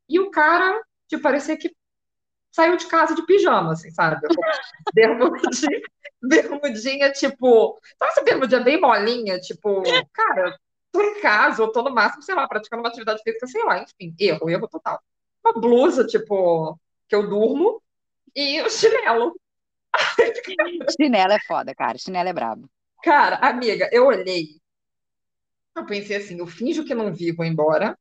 e 0.07 0.19
o 0.19 0.31
cara, 0.31 0.81
tipo, 1.07 1.21
parecia 1.21 1.55
que 1.55 1.75
saiu 2.51 2.77
de 2.77 2.87
casa 2.87 3.15
de 3.15 3.25
pijama, 3.25 3.73
assim, 3.73 3.91
sabe? 3.91 4.27
Bermudinha, 4.93 5.81
bermudinha, 6.21 7.11
tipo, 7.11 7.79
sabe 7.97 8.11
essa 8.11 8.23
bermudinha 8.23 8.61
bem 8.61 8.79
molinha, 8.79 9.39
tipo, 9.39 9.83
cara, 10.13 10.59
tô 10.91 11.01
em 11.01 11.21
casa, 11.21 11.61
eu 11.61 11.71
tô 11.71 11.81
no 11.83 11.93
máximo, 11.93 12.23
sei 12.23 12.35
lá, 12.35 12.47
praticando 12.47 12.81
uma 12.81 12.89
atividade 12.89 13.21
física, 13.23 13.47
sei 13.47 13.63
lá, 13.63 13.79
enfim, 13.81 14.15
erro, 14.19 14.49
erro 14.49 14.67
total. 14.67 14.99
Uma 15.45 15.53
blusa, 15.53 16.05
tipo, 16.05 16.77
que 17.07 17.15
eu 17.15 17.29
durmo, 17.29 17.81
e 18.35 18.61
o 18.61 18.69
chinelo. 18.69 19.35
Chinelo 20.99 21.33
é 21.33 21.39
foda, 21.47 21.73
cara. 21.73 21.97
Chinelo 21.97 22.29
é 22.29 22.33
brabo. 22.33 22.69
Cara, 23.03 23.37
amiga, 23.37 23.89
eu 23.91 24.05
olhei, 24.05 24.59
eu 25.75 25.85
pensei 25.85 26.17
assim, 26.17 26.37
eu 26.39 26.47
finjo 26.47 26.83
que 26.83 26.93
não 26.93 27.13
vi, 27.13 27.31
vou 27.31 27.45
embora, 27.45 27.97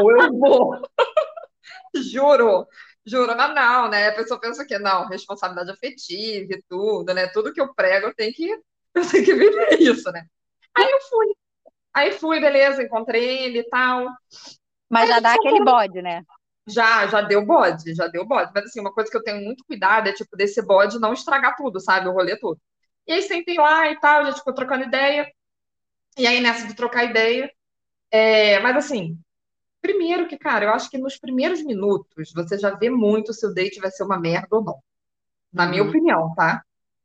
ou 0.00 0.12
eu 0.12 0.32
vou, 0.32 0.70
juro, 2.10 2.66
juro, 3.06 3.36
mas 3.36 3.54
não, 3.54 3.88
né? 3.88 4.08
A 4.08 4.14
pessoa 4.14 4.40
pensa 4.40 4.66
que 4.66 4.78
não, 4.78 5.06
responsabilidade 5.06 5.70
afetiva 5.70 6.52
e 6.52 6.62
tudo, 6.68 7.14
né? 7.14 7.28
Tudo 7.28 7.52
que 7.52 7.60
eu 7.60 7.74
prego, 7.74 8.08
eu 8.08 8.14
tenho 8.14 8.32
que, 8.32 8.50
eu 8.94 9.08
tenho 9.10 9.24
que 9.24 9.34
viver 9.34 9.80
isso, 9.80 10.10
né? 10.12 10.24
Aí 10.76 10.90
eu 10.90 11.00
fui, 11.00 11.26
aí 11.94 12.12
fui, 12.12 12.40
beleza, 12.40 12.82
encontrei 12.82 13.44
ele 13.44 13.60
e 13.60 13.68
tal, 13.68 14.06
Mas 14.88 15.08
Aí 15.08 15.08
já 15.08 15.20
dá 15.20 15.34
aquele 15.34 15.64
bode, 15.64 16.02
né? 16.02 16.22
já, 16.68 17.06
já 17.06 17.20
deu 17.22 17.44
bode, 17.44 17.94
já 17.94 18.06
deu 18.06 18.26
bode, 18.26 18.52
mas 18.54 18.66
assim, 18.66 18.80
uma 18.80 18.92
coisa 18.92 19.10
que 19.10 19.16
eu 19.16 19.22
tenho 19.22 19.42
muito 19.44 19.64
cuidado 19.64 20.08
é, 20.08 20.12
tipo, 20.12 20.36
desse 20.36 20.62
bode 20.62 20.98
não 20.98 21.12
estragar 21.12 21.56
tudo, 21.56 21.80
sabe? 21.80 22.08
O 22.08 22.12
rolê 22.12 22.36
todo. 22.38 22.60
E 23.06 23.12
aí 23.12 23.22
sentei 23.22 23.56
lá 23.56 23.90
e 23.90 23.98
tal, 24.00 24.22
a 24.22 24.24
gente 24.26 24.38
ficou 24.38 24.54
trocando 24.54 24.84
ideia, 24.84 25.30
e 26.18 26.26
aí 26.26 26.40
nessa 26.40 26.66
de 26.66 26.74
trocar 26.74 27.04
ideia, 27.04 27.50
é, 28.10 28.60
mas 28.60 28.76
assim, 28.76 29.18
primeiro 29.80 30.28
que, 30.28 30.36
cara, 30.38 30.66
eu 30.66 30.70
acho 30.72 30.90
que 30.90 30.98
nos 30.98 31.18
primeiros 31.18 31.62
minutos 31.64 32.32
você 32.34 32.58
já 32.58 32.70
vê 32.74 32.90
muito 32.90 33.32
se 33.32 33.46
o 33.46 33.54
date 33.54 33.80
vai 33.80 33.90
ser 33.90 34.04
uma 34.04 34.18
merda 34.18 34.48
ou 34.52 34.62
não. 34.64 34.78
Na 35.52 35.66
minha 35.66 35.82
Uhum. 35.82 35.90
opinião, 35.90 36.34
tá? 36.34 36.62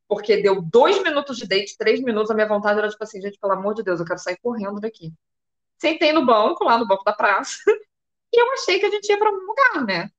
Porque 0.08 0.38
deu 0.42 0.62
dois 0.62 1.02
minutos 1.04 1.38
de 1.38 1.48
date, 1.48 1.78
três 1.78 2.02
minutos, 2.02 2.32
a 2.32 2.36
minha 2.36 2.48
vontade 2.48 2.80
era 2.80 2.90
tipo 2.90 3.04
assim, 3.04 3.22
gente, 3.22 3.40
pelo 3.40 3.54
amor 3.54 3.74
de 3.76 3.84
Deus, 3.84 4.00
eu 4.00 4.06
quero 4.06 4.20
sair 4.20 4.38
correndo 4.42 4.80
daqui. 4.82 5.14
Sentei 5.80 6.14
no 6.14 6.26
banco, 6.26 6.64
lá 6.66 6.78
no 6.78 6.88
banco 6.88 7.04
da 7.04 7.14
praça, 7.14 7.58
e 8.34 8.42
eu 8.42 8.54
achei 8.54 8.80
que 8.80 8.86
a 8.88 8.92
gente 8.92 9.10
ia 9.10 9.18
pra 9.20 9.30
algum 9.30 9.46
lugar, 9.46 9.86
né? 9.86 10.12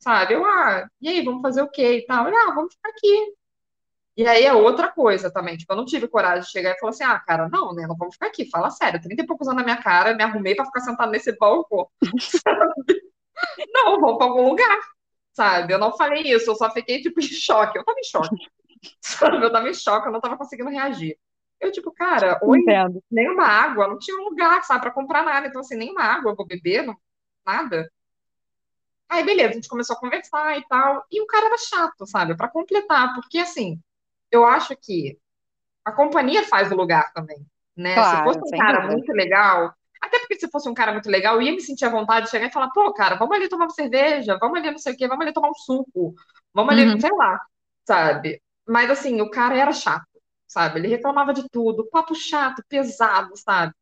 Sabe? 0.00 0.34
Eu, 0.34 0.44
ah, 0.46 0.88
e 1.00 1.08
aí, 1.08 1.24
vamos 1.24 1.42
fazer 1.42 1.62
o 1.62 1.70
quê 1.70 1.98
e 1.98 2.06
tal? 2.06 2.28
Eu, 2.28 2.36
ah, 2.36 2.54
vamos 2.54 2.74
ficar 2.74 2.90
aqui. 2.90 3.34
E 4.18 4.26
aí 4.26 4.44
é 4.44 4.52
outra 4.52 4.88
coisa 4.90 5.30
também, 5.30 5.56
tipo, 5.56 5.72
eu 5.72 5.76
não 5.76 5.84
tive 5.84 6.08
coragem 6.08 6.42
de 6.42 6.50
chegar 6.50 6.72
e 6.72 6.78
falar 6.80 6.90
assim, 6.90 7.04
ah, 7.04 7.20
cara, 7.20 7.48
não, 7.48 7.72
né, 7.72 7.86
não 7.86 7.96
vamos 7.96 8.14
ficar 8.16 8.26
aqui, 8.26 8.50
fala 8.50 8.68
sério, 8.68 9.00
30 9.00 9.22
e 9.22 9.26
poucos 9.26 9.46
anos 9.46 9.58
na 9.60 9.64
minha 9.64 9.80
cara, 9.80 10.12
me 10.12 10.24
arrumei 10.24 10.56
pra 10.56 10.64
ficar 10.64 10.80
sentado 10.80 11.12
nesse 11.12 11.30
banco. 11.38 11.88
Não, 13.72 14.00
vamos 14.00 14.18
pra 14.18 14.26
algum 14.26 14.48
lugar, 14.48 14.80
sabe? 15.32 15.72
Eu 15.72 15.78
não 15.78 15.96
falei 15.96 16.22
isso, 16.22 16.50
eu 16.50 16.56
só 16.56 16.68
fiquei, 16.72 17.00
tipo, 17.00 17.20
em 17.20 17.22
choque. 17.22 17.78
Eu 17.78 17.84
tava 17.84 18.00
em 18.00 18.04
choque, 18.04 18.36
sabe? 19.00 19.44
Eu 19.44 19.52
tava 19.52 19.68
em 19.68 19.74
choque, 19.74 20.08
eu 20.08 20.12
não 20.12 20.20
tava 20.20 20.36
conseguindo 20.36 20.70
reagir. 20.70 21.16
Eu, 21.60 21.70
tipo, 21.70 21.92
cara, 21.92 22.40
oi, 22.42 22.58
Entendo. 22.58 23.00
nenhuma 23.08 23.44
água, 23.44 23.86
não 23.86 23.98
tinha 23.98 24.16
um 24.18 24.24
lugar, 24.24 24.64
sabe, 24.64 24.80
pra 24.80 24.90
comprar 24.90 25.22
nada. 25.24 25.46
Então, 25.46 25.60
assim, 25.60 25.76
nenhuma 25.76 26.02
água 26.02 26.32
eu 26.32 26.36
vou 26.36 26.44
beber, 26.46 26.84
não- 26.84 26.96
nada. 27.46 27.88
Aí, 29.08 29.24
beleza, 29.24 29.50
a 29.50 29.54
gente 29.54 29.68
começou 29.68 29.94
a 29.94 30.00
conversar 30.00 30.58
e 30.58 30.66
tal. 30.66 31.04
E 31.10 31.20
o 31.22 31.26
cara 31.26 31.46
era 31.46 31.58
chato, 31.58 32.04
sabe? 32.06 32.36
Para 32.36 32.48
completar, 32.48 33.14
porque 33.14 33.38
assim, 33.38 33.80
eu 34.30 34.44
acho 34.44 34.76
que 34.76 35.18
a 35.84 35.92
companhia 35.92 36.44
faz 36.44 36.70
o 36.72 36.76
lugar 36.76 37.12
também, 37.14 37.38
né? 37.76 38.02
Claro, 38.02 38.04
se 38.04 38.20
fosse 38.22 38.40
um 38.44 38.54
cara 38.54 38.86
dúvida. 38.86 38.88
muito 38.88 39.12
legal, 39.12 39.74
até 40.02 40.18
porque 40.20 40.38
se 40.40 40.50
fosse 40.50 40.68
um 40.68 40.74
cara 40.74 40.92
muito 40.92 41.10
legal, 41.10 41.36
eu 41.36 41.42
ia 41.42 41.52
me 41.52 41.60
sentir 41.60 41.84
à 41.86 41.90
vontade 41.90 42.26
de 42.26 42.30
chegar 42.32 42.48
e 42.48 42.52
falar, 42.52 42.70
pô, 42.72 42.92
cara, 42.94 43.16
vamos 43.16 43.36
ali 43.36 43.48
tomar 43.48 43.64
uma 43.66 43.70
cerveja, 43.70 44.38
vamos 44.40 44.58
ali 44.58 44.70
não 44.70 44.78
sei 44.78 44.94
o 44.94 44.96
quê, 44.96 45.08
vamos 45.08 45.24
ali 45.24 45.32
tomar 45.34 45.50
um 45.50 45.54
suco, 45.54 46.14
vamos 46.54 46.72
ali, 46.72 46.86
Uhum. 46.86 46.98
sei 47.00 47.10
lá, 47.12 47.40
sabe? 47.86 48.42
Mas 48.68 48.90
assim, 48.90 49.20
o 49.20 49.30
cara 49.30 49.56
era 49.56 49.72
chato, 49.72 50.06
sabe? 50.46 50.78
Ele 50.80 50.88
reclamava 50.88 51.32
de 51.34 51.48
tudo, 51.50 51.88
papo 51.90 52.14
chato, 52.14 52.62
pesado, 52.68 53.36
sabe? 53.36 53.72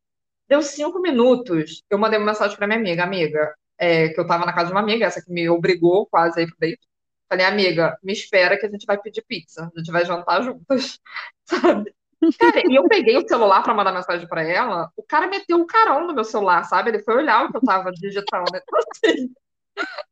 Deu 0.49 0.63
cinco 0.63 1.01
minutos, 1.01 1.83
eu 1.91 1.99
mandei 1.99 2.19
uma 2.19 2.27
mensagem 2.27 2.57
pra 2.57 2.67
minha 2.67 2.79
amiga, 2.79 3.05
amiga, 3.05 3.55
é, 3.79 4.09
que 4.11 4.21
eu 4.21 4.27
tava 4.27 4.47
na 4.47 4.53
casa 4.55 4.67
de 4.69 4.73
uma 4.73 4.81
amiga, 4.81 5.07
essa 5.07 5.23
que 5.23 5.33
me 5.33 5.49
obrigou 5.49 6.07
quase 6.07 6.41
a 6.41 6.43
ir 6.45 6.47
pro 6.49 6.57
date. 6.61 6.81
Falei, 7.29 7.45
amiga, 7.45 7.99
me 8.03 8.13
espera 8.13 8.59
que 8.59 8.67
a 8.67 8.71
gente 8.71 8.87
vai 8.87 8.99
pedir 9.01 9.23
pizza, 9.23 9.71
a 9.75 9.79
gente 9.79 9.91
vai 9.91 10.05
jantar 10.05 10.43
juntas, 10.43 11.01
sabe? 11.45 11.95
Cara, 12.39 12.63
e 12.67 12.75
eu 12.75 12.89
peguei 12.89 13.17
o 13.17 13.29
celular 13.29 13.63
pra 13.63 13.75
mandar 13.75 13.93
mensagem 13.93 14.27
pra 14.27 14.43
ela, 14.43 14.91
o 14.97 15.03
cara 15.03 15.27
meteu 15.27 15.61
o 15.61 15.67
carão 15.67 16.07
no 16.07 16.15
meu 16.15 16.25
celular, 16.25 16.65
sabe? 16.65 16.91
Ele 16.91 17.03
foi 17.03 17.17
olhar 17.17 17.45
o 17.45 17.51
que 17.51 17.57
eu 17.57 17.63
tava 17.63 17.93
digitando. 17.93 18.45
Então, 18.57 18.81
assim, 18.91 19.35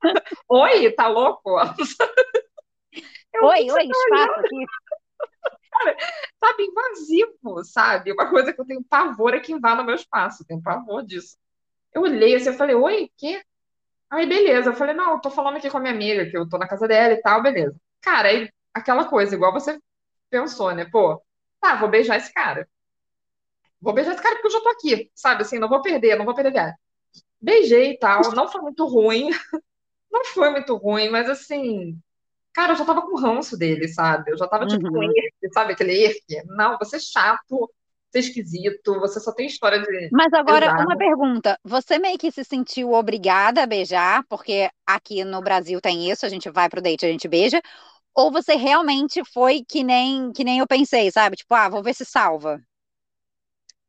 oi, 0.48 0.90
tá 0.92 1.08
louco? 1.08 1.56
Eu, 3.34 3.40
que 3.40 3.46
Oi, 3.46 3.64
que 3.64 3.72
oi, 3.72 3.84
espaço 3.90 4.40
aqui. 4.40 4.66
sabe, 6.38 6.64
invasivo, 6.64 7.64
sabe? 7.64 8.12
Uma 8.12 8.30
coisa 8.30 8.52
que 8.52 8.60
eu 8.60 8.64
tenho 8.64 8.84
pavor 8.84 9.34
é 9.34 9.40
que 9.40 9.52
invada 9.52 9.82
meu 9.82 9.96
espaço, 9.96 10.44
tenho 10.46 10.62
pavor 10.62 11.04
disso. 11.04 11.36
Eu 11.92 12.02
olhei 12.02 12.36
assim, 12.36 12.50
eu 12.50 12.54
falei, 12.54 12.76
oi, 12.76 13.10
quê? 13.16 13.42
Aí, 14.10 14.26
beleza. 14.26 14.70
Eu 14.70 14.74
falei, 14.74 14.94
não, 14.94 15.12
eu 15.12 15.20
tô 15.20 15.30
falando 15.30 15.56
aqui 15.56 15.70
com 15.70 15.78
a 15.78 15.80
minha 15.80 15.92
amiga, 15.92 16.28
que 16.30 16.36
eu 16.36 16.48
tô 16.48 16.58
na 16.58 16.68
casa 16.68 16.86
dela 16.88 17.14
e 17.14 17.20
tal, 17.22 17.42
beleza. 17.42 17.74
Cara, 18.00 18.28
aí, 18.28 18.50
aquela 18.72 19.06
coisa, 19.08 19.34
igual 19.34 19.52
você 19.52 19.78
pensou, 20.30 20.74
né? 20.74 20.84
Pô, 20.86 21.22
tá, 21.60 21.76
vou 21.76 21.88
beijar 21.88 22.16
esse 22.16 22.32
cara. 22.32 22.68
Vou 23.80 23.92
beijar 23.94 24.14
esse 24.14 24.22
cara 24.22 24.36
porque 24.36 24.48
eu 24.48 24.52
já 24.52 24.60
tô 24.60 24.68
aqui, 24.70 25.10
sabe? 25.14 25.42
Assim, 25.42 25.58
não 25.58 25.68
vou 25.68 25.82
perder, 25.82 26.16
não 26.16 26.24
vou 26.24 26.34
perder 26.34 26.52
viagem. 26.52 26.76
Beijei 27.40 27.92
e 27.92 27.98
tal, 27.98 28.32
não 28.32 28.48
foi 28.48 28.60
muito 28.62 28.86
ruim, 28.86 29.30
não 30.12 30.24
foi 30.26 30.50
muito 30.50 30.76
ruim, 30.76 31.10
mas 31.10 31.28
assim, 31.30 31.98
cara, 32.52 32.72
eu 32.72 32.76
já 32.76 32.84
tava 32.84 33.02
com 33.02 33.16
ranço 33.18 33.56
dele, 33.58 33.88
sabe? 33.88 34.32
Eu 34.32 34.38
já 34.38 34.48
tava 34.48 34.66
tipo 34.66 34.88
com 34.90 35.00
Uhum. 35.00 35.12
erque, 35.16 35.52
sabe? 35.54 35.72
Aquele 35.74 35.94
erque. 36.04 36.42
Não, 36.46 36.78
você 36.78 36.96
é 36.96 37.00
chato, 37.00 37.70
é 38.18 38.20
esquisito, 38.20 38.98
você 39.00 39.20
só 39.20 39.32
tem 39.32 39.46
história 39.46 39.80
de 39.82 40.10
Mas 40.10 40.32
agora, 40.32 40.72
uma 40.78 40.96
pesada. 40.96 40.96
pergunta. 40.96 41.58
Você 41.64 41.98
meio 41.98 42.18
que 42.18 42.30
se 42.30 42.44
sentiu 42.44 42.92
obrigada 42.92 43.62
a 43.62 43.66
beijar, 43.66 44.24
porque 44.28 44.70
aqui 44.86 45.24
no 45.24 45.40
Brasil 45.42 45.80
tem 45.80 46.10
isso, 46.10 46.24
a 46.24 46.28
gente 46.28 46.48
vai 46.50 46.68
pro 46.68 46.80
date, 46.82 47.04
a 47.06 47.10
gente 47.10 47.26
beija, 47.28 47.60
ou 48.14 48.32
você 48.32 48.54
realmente 48.56 49.22
foi 49.32 49.64
que 49.68 49.84
nem 49.84 50.32
que 50.32 50.44
nem 50.44 50.60
eu 50.60 50.66
pensei, 50.68 51.10
sabe? 51.12 51.36
Tipo, 51.36 51.54
ah, 51.54 51.68
vou 51.70 51.82
ver 51.84 51.94
se 51.94 52.04
salva. 52.04 52.60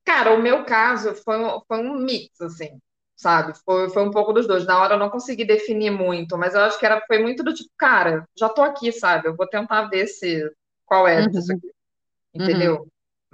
Cara, 0.03 0.33
o 0.33 0.41
meu 0.41 0.65
caso 0.65 1.15
foi 1.15 1.38
um, 1.43 1.59
foi 1.67 1.77
um 1.79 1.95
mix, 1.97 2.39
assim, 2.41 2.79
sabe? 3.15 3.53
Foi, 3.65 3.89
foi 3.89 4.03
um 4.03 4.11
pouco 4.11 4.33
dos 4.33 4.47
dois. 4.47 4.65
Na 4.65 4.79
hora 4.79 4.95
eu 4.95 4.99
não 4.99 5.09
consegui 5.09 5.45
definir 5.45 5.91
muito, 5.91 6.38
mas 6.38 6.53
eu 6.53 6.61
acho 6.61 6.79
que 6.79 6.85
era, 6.85 7.01
foi 7.07 7.19
muito 7.21 7.43
do 7.43 7.53
tipo, 7.53 7.69
cara, 7.77 8.27
já 8.38 8.47
tô 8.49 8.61
aqui, 8.61 8.91
sabe? 8.91 9.27
Eu 9.27 9.35
vou 9.35 9.47
tentar 9.47 9.88
ver 9.89 10.07
se 10.07 10.43
qual 10.85 11.07
é 11.07 11.27
disso 11.27 11.51
Uhum, 11.51 11.55
aqui, 11.55 11.71
uhum. 12.39 12.79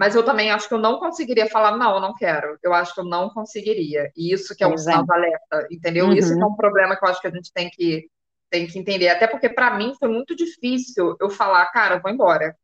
Mas 0.02 0.16
eu 0.16 0.26
também 0.26 0.50
acho 0.50 0.68
que 0.68 0.74
eu 0.74 0.80
não 0.80 0.98
conseguiria 0.98 1.48
falar, 1.48 1.78
não, 1.78 1.94
eu 1.94 2.02
não 2.02 2.16
quero. 2.16 2.58
Eu 2.64 2.74
acho 2.74 2.92
que 2.92 3.02
eu 3.02 3.06
não 3.06 3.30
conseguiria. 3.30 4.12
E 4.18 4.34
isso 4.34 4.56
que 4.56 4.64
é 4.64 4.68
um 4.68 4.76
sinal 4.76 5.06
de 5.06 5.14
alerta, 5.14 5.68
entendeu? 5.70 6.12
Isso 6.12 6.34
que 6.34 6.42
é 6.42 6.44
Uhum, 6.44 6.54
um 6.54 6.56
problema 6.56 6.98
que 6.98 7.06
eu 7.06 7.10
acho 7.10 7.22
que 7.22 7.28
a 7.28 7.32
gente 7.32 7.54
tem 7.54 7.70
que, 7.70 8.10
tem 8.50 8.66
que 8.66 8.80
entender. 8.80 9.10
Até 9.10 9.28
porque, 9.28 9.48
pra 9.48 9.78
mim, 9.78 9.94
foi 10.00 10.10
muito 10.10 10.36
difícil 10.36 11.16
eu 11.22 11.30
falar, 11.30 11.68
cara, 11.68 11.98
eu 11.98 12.02
vou 12.02 12.12
embora. 12.12 12.58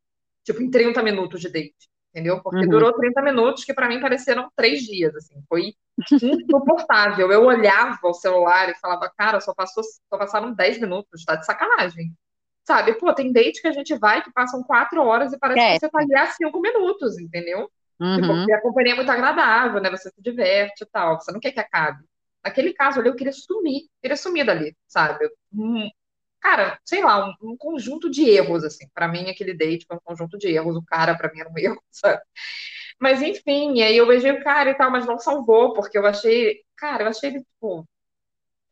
Tipo, 0.43 0.63
em 0.63 0.71
30 0.71 1.03
minutos 1.03 1.39
de 1.39 1.49
date, 1.49 1.87
entendeu? 2.09 2.41
Porque 2.41 2.63
uhum. 2.63 2.69
durou 2.69 2.91
30 2.91 3.21
minutos 3.21 3.63
que 3.63 3.71
pra 3.71 3.87
mim 3.87 4.01
pareceram 4.01 4.49
três 4.55 4.79
dias, 4.79 5.15
assim. 5.15 5.35
Foi 5.47 5.73
insuportável. 6.11 7.31
Eu 7.31 7.45
olhava 7.45 7.99
o 8.01 8.15
celular 8.15 8.67
e 8.67 8.79
falava, 8.79 9.13
cara, 9.15 9.39
só 9.41 9.53
passou, 9.53 9.83
só 9.83 10.17
passaram 10.17 10.55
10 10.55 10.79
minutos, 10.79 11.23
tá 11.23 11.35
de 11.35 11.45
sacanagem. 11.45 12.11
Sabe? 12.67 12.95
Pô, 12.99 13.13
tem 13.15 13.31
date 13.31 13.61
que 13.61 13.67
a 13.67 13.71
gente 13.71 13.97
vai 13.97 14.23
que 14.23 14.31
passam 14.33 14.63
quatro 14.63 15.01
horas 15.03 15.33
e 15.33 15.39
parece 15.39 15.67
que 15.67 15.75
você 15.75 15.89
tá 15.89 15.99
ali 16.01 16.15
há 16.15 16.27
cinco 16.27 16.59
minutos, 16.61 17.17
entendeu? 17.19 17.71
Tipo, 18.13 18.27
Uhum. 18.27 18.37
porque 18.37 18.51
a 18.53 18.61
companhia 18.61 18.93
é 18.93 18.95
muito 18.95 19.11
agradável, 19.11 19.81
né? 19.81 19.89
Você 19.91 20.09
se 20.09 20.21
diverte 20.21 20.83
e 20.83 20.87
tal, 20.87 21.19
você 21.19 21.31
não 21.31 21.39
quer 21.39 21.51
que 21.53 21.59
acabe. 21.59 22.03
Naquele 22.43 22.73
caso 22.73 22.99
ali, 22.99 23.09
eu 23.09 23.15
queria 23.15 23.33
sumir, 23.33 23.83
queria 24.01 24.17
sumir 24.17 24.45
dali, 24.45 24.75
sabe? 24.87 25.29
Hum, 25.53 25.89
cara, 26.41 26.79
sei 26.85 27.03
lá, 27.03 27.27
um, 27.29 27.33
um 27.53 27.57
conjunto 27.57 28.09
de 28.09 28.29
erros, 28.29 28.63
assim. 28.65 28.87
Pra 28.93 29.07
mim, 29.09 29.29
aquele 29.29 29.53
date 29.55 29.85
foi 29.87 29.97
um 29.97 30.01
conjunto 30.03 30.37
de 30.37 30.49
erros. 30.49 30.75
O 30.77 30.83
cara, 30.85 31.17
pra 31.17 31.31
mim, 31.33 31.41
era 31.41 31.49
um 31.51 31.57
erro, 31.59 31.81
sabe? 31.91 32.21
Mas 32.99 33.21
enfim, 33.21 33.81
aí 33.81 33.97
eu 33.97 34.07
beijei 34.07 34.31
o 34.31 34.43
cara 34.43 34.71
e 34.71 34.75
tal, 34.75 34.91
mas 34.91 35.05
não 35.05 35.19
salvou, 35.19 35.73
porque 35.73 35.97
eu 35.97 36.05
achei, 36.05 36.61
cara, 36.77 37.03
eu 37.03 37.09
achei 37.09 37.29
ele, 37.31 37.41
tipo, 37.43 37.87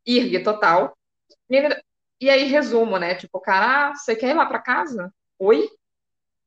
irgue 0.06 0.44
total. 0.44 0.98
E, 1.50 1.56
ele- 1.58 1.82
e 2.20 2.30
aí, 2.30 2.46
resumo, 2.46 2.98
né? 2.98 3.16
Tipo, 3.16 3.40
cara, 3.40 3.90
ah, 3.92 3.96
você 3.96 4.16
quer 4.16 4.30
ir 4.32 4.34
lá 4.36 4.46
pra 4.46 4.60
casa? 4.60 5.14
Oi? 5.40 5.70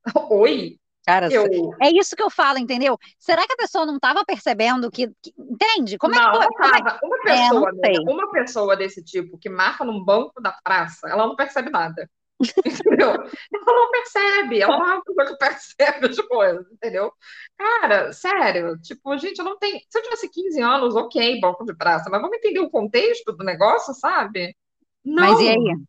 Oi? 0.31 0.79
Cara, 1.05 1.27
Eu, 1.31 1.73
é 1.81 1.89
isso 1.91 2.15
que 2.15 2.21
eu 2.21 2.29
falo, 2.29 2.59
entendeu? 2.59 2.97
Será 3.17 3.45
que 3.47 3.53
a 3.53 3.57
pessoa 3.57 3.85
não 3.85 3.95
estava 3.95 4.23
percebendo 4.23 4.91
que, 4.91 5.07
que- 5.21 5.33
entende? 5.37 5.97
Como 5.97 6.13
é 6.13 6.19
que 6.19 6.25
não, 6.25 6.33
não 6.33 6.47
Como 6.49 6.65
é? 6.65 6.99
Uma 7.03 7.17
É, 7.27 7.49
não 7.49 7.61
pessoa, 7.61 7.69
amiga, 7.69 7.87
sei. 7.87 7.95
uma 8.07 8.31
pessoa 8.31 8.77
desse 8.77 9.03
tipo 9.03 9.37
que 9.37 9.49
marca 9.49 9.83
num 9.83 10.03
banco 10.03 10.39
da 10.41 10.51
praça, 10.63 11.07
ela 11.09 11.25
não 11.25 11.35
percebe 11.35 11.69
nada. 11.71 12.09
Entendeu? 12.65 13.09
Ela 13.11 13.25
não 13.65 13.91
percebe, 13.91 14.61
ela 14.61 14.77
não 14.77 14.85
é 14.89 14.93
uma 14.95 15.03
pessoa 15.03 15.25
que 15.27 15.37
percebe 15.37 16.07
as 16.07 16.17
coisas, 16.27 16.71
entendeu? 16.71 17.11
Cara, 17.57 18.13
sério, 18.13 18.77
tipo, 18.81 19.17
gente, 19.17 19.39
eu 19.39 19.45
não 19.45 19.57
tenho. 19.57 19.79
Se 19.89 19.97
eu 19.97 20.03
tivesse 20.03 20.29
15 20.29 20.61
anos, 20.61 20.95
ok, 20.95 21.39
banco 21.39 21.65
de 21.65 21.75
praça, 21.75 22.09
mas 22.09 22.21
vamos 22.21 22.37
entender 22.37 22.59
o 22.59 22.69
contexto 22.69 23.31
do 23.33 23.43
negócio, 23.43 23.93
sabe? 23.95 24.55
Mas 25.03 25.39
e 25.39 25.49
aí? 25.49 25.57
Não, 25.57 25.85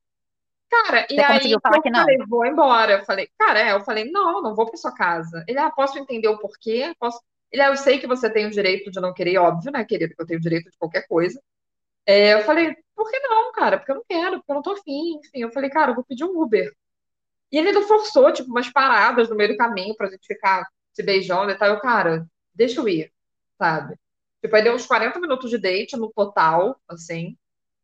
cara, 0.70 1.06
e 1.10 1.16
Você 1.16 1.26
conseguiu 1.26 1.60
aí 1.64 1.80
eu 1.84 1.92
não? 1.92 2.00
falei, 2.00 2.18
vou 2.28 2.46
embora. 2.46 2.92
Eu 2.92 3.04
falei, 3.04 3.28
cara, 3.38 3.60
é, 3.60 3.72
eu 3.72 3.80
falei, 3.80 4.10
não, 4.10 4.42
não 4.42 4.54
vou 4.54 4.66
pra 4.66 4.76
sua 4.76 4.94
casa. 4.94 5.44
Ele, 5.48 5.58
ah, 5.58 5.70
posso 5.70 5.98
entender 5.98 6.28
o 6.28 6.38
porquê? 6.38 6.94
Posso. 6.98 7.20
Ele, 7.50 7.62
ah, 7.62 7.68
eu 7.68 7.76
sei 7.76 7.98
que 7.98 8.06
você 8.06 8.30
tem 8.30 8.46
o 8.46 8.50
direito 8.50 8.90
de 8.90 9.00
não 9.00 9.12
querer, 9.12 9.38
óbvio, 9.38 9.72
né, 9.72 9.84
querido, 9.84 10.14
que 10.14 10.22
eu 10.22 10.26
tenho 10.26 10.38
o 10.38 10.42
direito 10.42 10.70
de 10.70 10.78
qualquer 10.78 11.06
coisa. 11.08 11.40
É, 12.06 12.34
eu 12.34 12.42
falei, 12.42 12.76
por 12.94 13.10
que 13.10 13.18
não, 13.20 13.52
cara? 13.52 13.78
Porque 13.78 13.92
eu 13.92 13.96
não 13.96 14.04
quero, 14.08 14.38
porque 14.38 14.52
eu 14.52 14.54
não 14.54 14.62
tô 14.62 14.72
afim, 14.72 15.16
enfim. 15.18 15.40
Eu 15.40 15.50
falei, 15.52 15.70
cara, 15.70 15.90
eu 15.90 15.94
vou 15.94 16.04
pedir 16.04 16.24
um 16.24 16.40
Uber. 16.40 16.72
E 17.52 17.58
ele 17.58 17.72
não 17.72 17.82
forçou, 17.82 18.32
tipo, 18.32 18.50
umas 18.50 18.70
paradas 18.70 19.28
no 19.28 19.36
meio 19.36 19.50
do 19.50 19.56
caminho 19.56 19.94
pra 19.96 20.08
gente 20.08 20.26
ficar 20.26 20.66
se 20.92 21.02
beijando 21.02 21.50
e 21.50 21.54
tal. 21.56 21.68
Eu, 21.68 21.80
cara, 21.80 22.26
deixa 22.54 22.80
eu 22.80 22.88
ir, 22.88 23.12
sabe? 23.58 23.96
Tipo, 24.42 24.56
aí 24.56 24.62
deu 24.62 24.74
uns 24.74 24.86
40 24.86 25.18
minutos 25.20 25.50
de 25.50 25.58
date 25.58 25.96
no 25.96 26.12
total, 26.12 26.80
assim, 26.88 27.36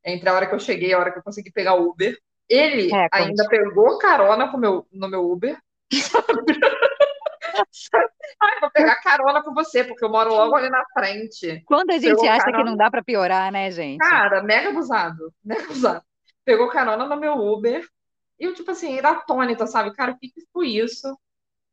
entre 0.07 0.29
a 0.29 0.33
hora 0.33 0.47
que 0.47 0.55
eu 0.55 0.61
cheguei 0.61 0.91
e 0.91 0.95
a 0.95 0.99
hora 0.99 1.13
que 1.13 1.19
eu 1.19 1.23
consegui 1.23 1.51
pegar 1.51 1.75
o 1.75 1.91
Uber. 1.91 2.17
Ele 2.49 2.91
ainda 3.13 3.43
Recorde. 3.43 3.49
pegou 3.49 3.99
carona 3.99 4.49
com 4.51 4.57
meu, 4.57 4.87
no 4.93 5.09
meu 5.09 5.29
Uber. 5.31 5.59
Ai, 8.41 8.61
vou 8.61 8.71
pegar 8.71 8.97
carona 9.03 9.43
com 9.43 9.53
você, 9.55 9.83
porque 9.85 10.05
eu 10.05 10.11
moro 10.11 10.31
logo 10.31 10.55
ali 10.55 10.69
na 10.69 10.85
frente. 10.93 11.63
Quando 11.67 11.91
a 11.91 11.99
gente 11.99 12.17
Pegou 12.17 12.29
acha 12.29 12.45
que 12.45 12.53
não 12.53 12.59
carona. 12.59 12.77
dá 12.77 12.91
para 12.91 13.03
piorar, 13.03 13.51
né, 13.51 13.71
gente? 13.71 13.99
Cara, 13.99 14.43
mega 14.43 14.69
abusado, 14.71 15.33
mega 15.45 15.65
abusado. 15.65 16.03
Pegou 16.45 16.69
carona 16.69 17.07
no 17.07 17.17
meu 17.17 17.35
Uber. 17.35 17.87
E 18.39 18.45
eu, 18.45 18.55
tipo 18.55 18.71
assim, 18.71 18.99
era 18.99 19.11
atônita, 19.11 19.67
sabe? 19.67 19.95
Cara, 19.95 20.13
o 20.13 20.19
que 20.19 20.29
que 20.29 20.43
foi 20.53 20.69
isso? 20.69 21.19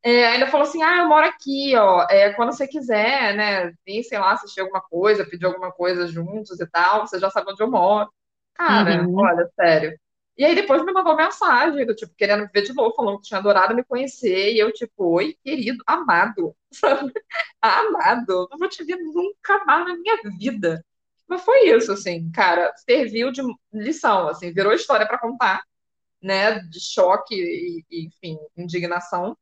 É, 0.02 0.28
ainda 0.28 0.48
falou 0.48 0.66
assim: 0.68 0.82
ah, 0.82 0.98
eu 1.00 1.08
moro 1.08 1.26
aqui, 1.26 1.76
ó. 1.76 2.06
É, 2.10 2.34
quando 2.34 2.52
você 2.54 2.68
quiser, 2.68 3.36
né, 3.36 3.74
vir, 3.86 4.04
sei 4.04 4.18
lá, 4.20 4.32
assistir 4.32 4.62
alguma 4.62 4.82
coisa, 4.82 5.26
pedir 5.26 5.46
alguma 5.46 5.72
coisa 5.72 6.08
juntos 6.08 6.60
e 6.60 6.68
tal, 6.68 7.06
você 7.08 7.20
já 7.20 7.30
sabe 7.30 7.52
onde 7.52 7.62
eu 7.62 7.70
moro. 7.70 8.10
Cara, 8.56 9.04
Uhum. 9.04 9.16
olha, 9.16 9.50
sério. 9.56 10.00
E 10.38 10.44
aí 10.46 10.56
depois 10.56 10.84
me 10.84 10.92
mandou 10.94 11.16
mensagem, 11.16 11.86
do 11.86 11.96
tipo, 11.96 12.14
querendo 12.16 12.42
me 12.44 12.50
ver 12.54 12.64
de 12.64 12.74
novo, 12.74 12.96
falando 12.96 13.18
que 13.20 13.28
tinha 13.28 13.40
adorado 13.40 13.76
me 13.76 13.84
conhecer. 13.84 14.54
E 14.54 14.60
eu, 14.60 14.72
tipo, 14.74 15.06
oi, 15.16 15.38
querido, 15.44 15.84
amado, 15.88 16.56
sabe? 16.74 17.12
Amado, 17.62 18.48
não 18.52 18.58
vou 18.58 18.70
te 18.70 18.84
ver 18.84 18.98
nunca 18.98 19.64
mais 19.66 19.88
na 19.88 19.96
minha 19.96 20.18
vida. 20.38 20.84
Mas 21.28 21.42
foi 21.44 21.70
isso, 21.70 21.92
assim, 21.92 22.32
cara, 22.32 22.74
serviu 22.78 23.32
de 23.32 23.42
lição, 23.74 24.28
assim, 24.28 24.52
virou 24.54 24.74
história 24.74 25.08
pra 25.08 25.18
contar, 25.20 25.64
né, 26.22 26.60
de 26.62 26.80
choque 26.82 27.36
e, 27.36 27.86
e, 27.92 28.08
enfim, 28.08 28.38
indignação. 28.58 29.38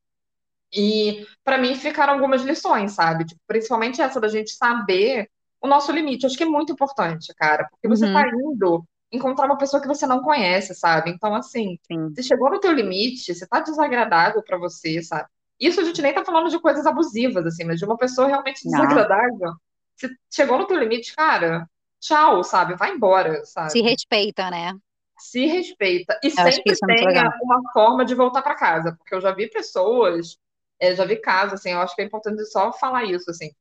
E 0.73 1.25
para 1.43 1.57
mim 1.57 1.75
ficaram 1.75 2.13
algumas 2.13 2.41
lições, 2.43 2.93
sabe? 2.93 3.25
Tipo, 3.25 3.41
principalmente 3.47 4.01
essa 4.01 4.19
da 4.21 4.27
gente 4.29 4.51
saber 4.51 5.29
o 5.61 5.67
nosso 5.67 5.91
limite. 5.91 6.25
Acho 6.25 6.37
que 6.37 6.43
é 6.43 6.45
muito 6.45 6.71
importante, 6.73 7.33
cara, 7.35 7.67
porque 7.69 7.87
você 7.87 8.09
tá 8.11 8.21
Uhum. 8.23 8.53
indo 8.53 8.85
encontrar 9.11 9.45
uma 9.45 9.57
pessoa 9.57 9.81
que 9.81 9.87
você 9.87 10.05
não 10.07 10.21
conhece, 10.21 10.73
sabe? 10.73 11.09
Então, 11.09 11.35
assim, 11.35 11.77
Sim. 11.83 12.13
se 12.15 12.23
chegou 12.23 12.49
no 12.49 12.59
teu 12.59 12.71
limite, 12.71 13.33
se 13.35 13.47
tá 13.47 13.59
desagradável 13.59 14.41
para 14.43 14.57
você, 14.57 15.01
sabe? 15.01 15.27
Isso 15.59 15.79
a 15.79 15.83
gente 15.83 16.01
nem 16.01 16.13
tá 16.13 16.25
falando 16.25 16.49
de 16.49 16.59
coisas 16.59 16.85
abusivas, 16.85 17.45
assim, 17.45 17.63
mas 17.63 17.77
de 17.77 17.85
uma 17.85 17.97
pessoa 17.97 18.27
realmente 18.27 18.65
Não. 18.65 18.79
desagradável. 18.79 19.53
Se 19.95 20.09
chegou 20.31 20.57
no 20.57 20.65
teu 20.65 20.77
limite, 20.79 21.15
cara, 21.15 21.69
tchau, 21.99 22.43
sabe? 22.43 22.75
Vai 22.75 22.91
embora, 22.93 23.43
Se 23.45 23.51
sabe? 23.51 23.81
respeita, 23.81 24.49
né? 24.49 24.73
se 25.21 25.45
respeita 25.45 26.19
e 26.23 26.31
sempre 26.31 26.73
é 26.73 26.95
tenha 26.95 27.31
uma 27.43 27.61
forma 27.71 28.03
de 28.03 28.15
voltar 28.15 28.41
para 28.41 28.55
casa, 28.55 28.95
porque 28.97 29.13
eu 29.13 29.21
já 29.21 29.31
vi 29.31 29.47
pessoas, 29.47 30.37
é, 30.79 30.95
já 30.95 31.05
vi 31.05 31.15
casos, 31.17 31.53
assim, 31.53 31.69
eu 31.71 31.79
acho 31.79 31.95
que 31.95 32.01
é 32.01 32.05
importante 32.05 32.43
só 32.45 32.73
falar 32.73 33.03
isso, 33.05 33.29
assim, 33.29 33.51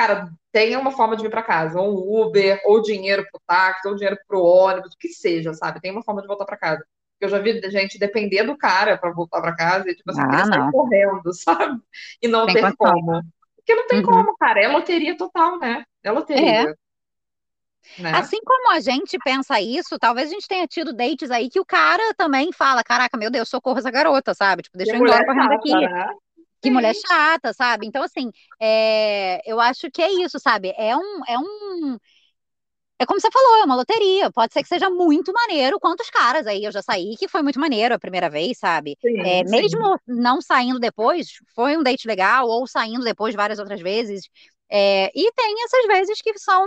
cara, 0.00 0.30
tenha 0.50 0.78
uma 0.78 0.90
forma 0.90 1.14
de 1.14 1.22
vir 1.22 1.30
para 1.30 1.42
casa, 1.42 1.78
ou 1.78 1.90
um 1.90 2.22
Uber, 2.22 2.60
ou 2.64 2.80
dinheiro 2.80 3.26
pro 3.30 3.40
táxi, 3.46 3.86
ou 3.86 3.94
dinheiro 3.94 4.18
pro 4.26 4.42
ônibus, 4.42 4.94
o 4.94 4.98
que 4.98 5.08
seja, 5.08 5.52
sabe? 5.52 5.80
Tem 5.80 5.90
uma 5.90 6.02
forma 6.02 6.22
de 6.22 6.26
voltar 6.26 6.46
para 6.46 6.56
casa. 6.56 6.84
Eu 7.20 7.28
já 7.28 7.38
vi 7.38 7.60
gente 7.70 7.98
depender 7.98 8.44
do 8.44 8.56
cara 8.56 8.96
para 8.96 9.12
voltar 9.12 9.42
para 9.42 9.54
casa 9.54 9.90
e, 9.90 9.94
tipo 9.94 10.10
assim, 10.10 10.22
ah, 10.22 10.46
sair 10.46 10.72
correndo, 10.72 11.32
sabe? 11.34 11.78
E 12.22 12.26
não 12.26 12.46
tem 12.46 12.54
ter 12.54 12.76
como. 12.76 13.22
Porque 13.56 13.74
não 13.74 13.86
tem 13.86 13.98
uhum. 13.98 14.06
como, 14.06 14.36
cara. 14.38 14.60
É 14.60 14.68
loteria 14.68 15.14
total, 15.14 15.58
né? 15.58 15.84
É 16.02 16.10
loteria. 16.10 16.70
É. 16.70 16.74
Né? 17.98 18.12
Assim 18.14 18.38
como 18.42 18.72
a 18.72 18.80
gente 18.80 19.18
pensa 19.22 19.60
isso, 19.60 19.98
talvez 19.98 20.30
a 20.30 20.32
gente 20.32 20.48
tenha 20.48 20.66
tido 20.66 20.94
dates 20.94 21.30
aí 21.30 21.50
que 21.50 21.60
o 21.60 21.64
cara 21.64 22.14
também 22.14 22.52
fala: 22.52 22.82
Caraca, 22.82 23.18
meu 23.18 23.30
Deus, 23.30 23.50
socorro 23.50 23.78
essa 23.78 23.90
garota, 23.90 24.32
sabe? 24.32 24.62
Tipo, 24.62 24.78
deixa 24.78 24.92
eu 24.92 24.96
ir 24.96 25.02
embora 25.02 25.26
correndo 25.26 25.52
aqui. 25.52 25.72
Né? 25.72 26.14
Que 26.60 26.70
mulher 26.70 26.94
chata, 26.94 27.52
sabe? 27.52 27.86
Então, 27.86 28.02
assim, 28.02 28.30
é, 28.60 29.40
eu 29.50 29.60
acho 29.60 29.90
que 29.90 30.02
é 30.02 30.10
isso, 30.24 30.38
sabe? 30.38 30.72
É 30.76 30.96
um, 30.96 31.22
é 31.26 31.38
um. 31.38 31.98
É 32.98 33.06
como 33.06 33.18
você 33.18 33.30
falou, 33.30 33.62
é 33.62 33.64
uma 33.64 33.76
loteria. 33.76 34.30
Pode 34.30 34.52
ser 34.52 34.62
que 34.62 34.68
seja 34.68 34.90
muito 34.90 35.32
maneiro. 35.32 35.80
Quantos 35.80 36.10
caras 36.10 36.46
aí 36.46 36.64
eu 36.64 36.70
já 36.72 36.82
saí 36.82 37.16
que 37.16 37.28
foi 37.28 37.42
muito 37.42 37.58
maneiro 37.58 37.94
a 37.94 37.98
primeira 37.98 38.28
vez, 38.28 38.58
sabe? 38.58 38.96
Sim, 39.00 39.18
é, 39.20 39.42
sim. 39.46 39.50
Mesmo 39.50 39.98
não 40.06 40.42
saindo 40.42 40.78
depois, 40.78 41.28
foi 41.54 41.76
um 41.78 41.82
date 41.82 42.06
legal, 42.06 42.46
ou 42.46 42.66
saindo 42.66 43.02
depois 43.02 43.34
várias 43.34 43.58
outras 43.58 43.80
vezes. 43.80 44.28
É, 44.68 45.10
e 45.14 45.32
tem 45.32 45.64
essas 45.64 45.86
vezes 45.86 46.20
que 46.20 46.38
são 46.38 46.64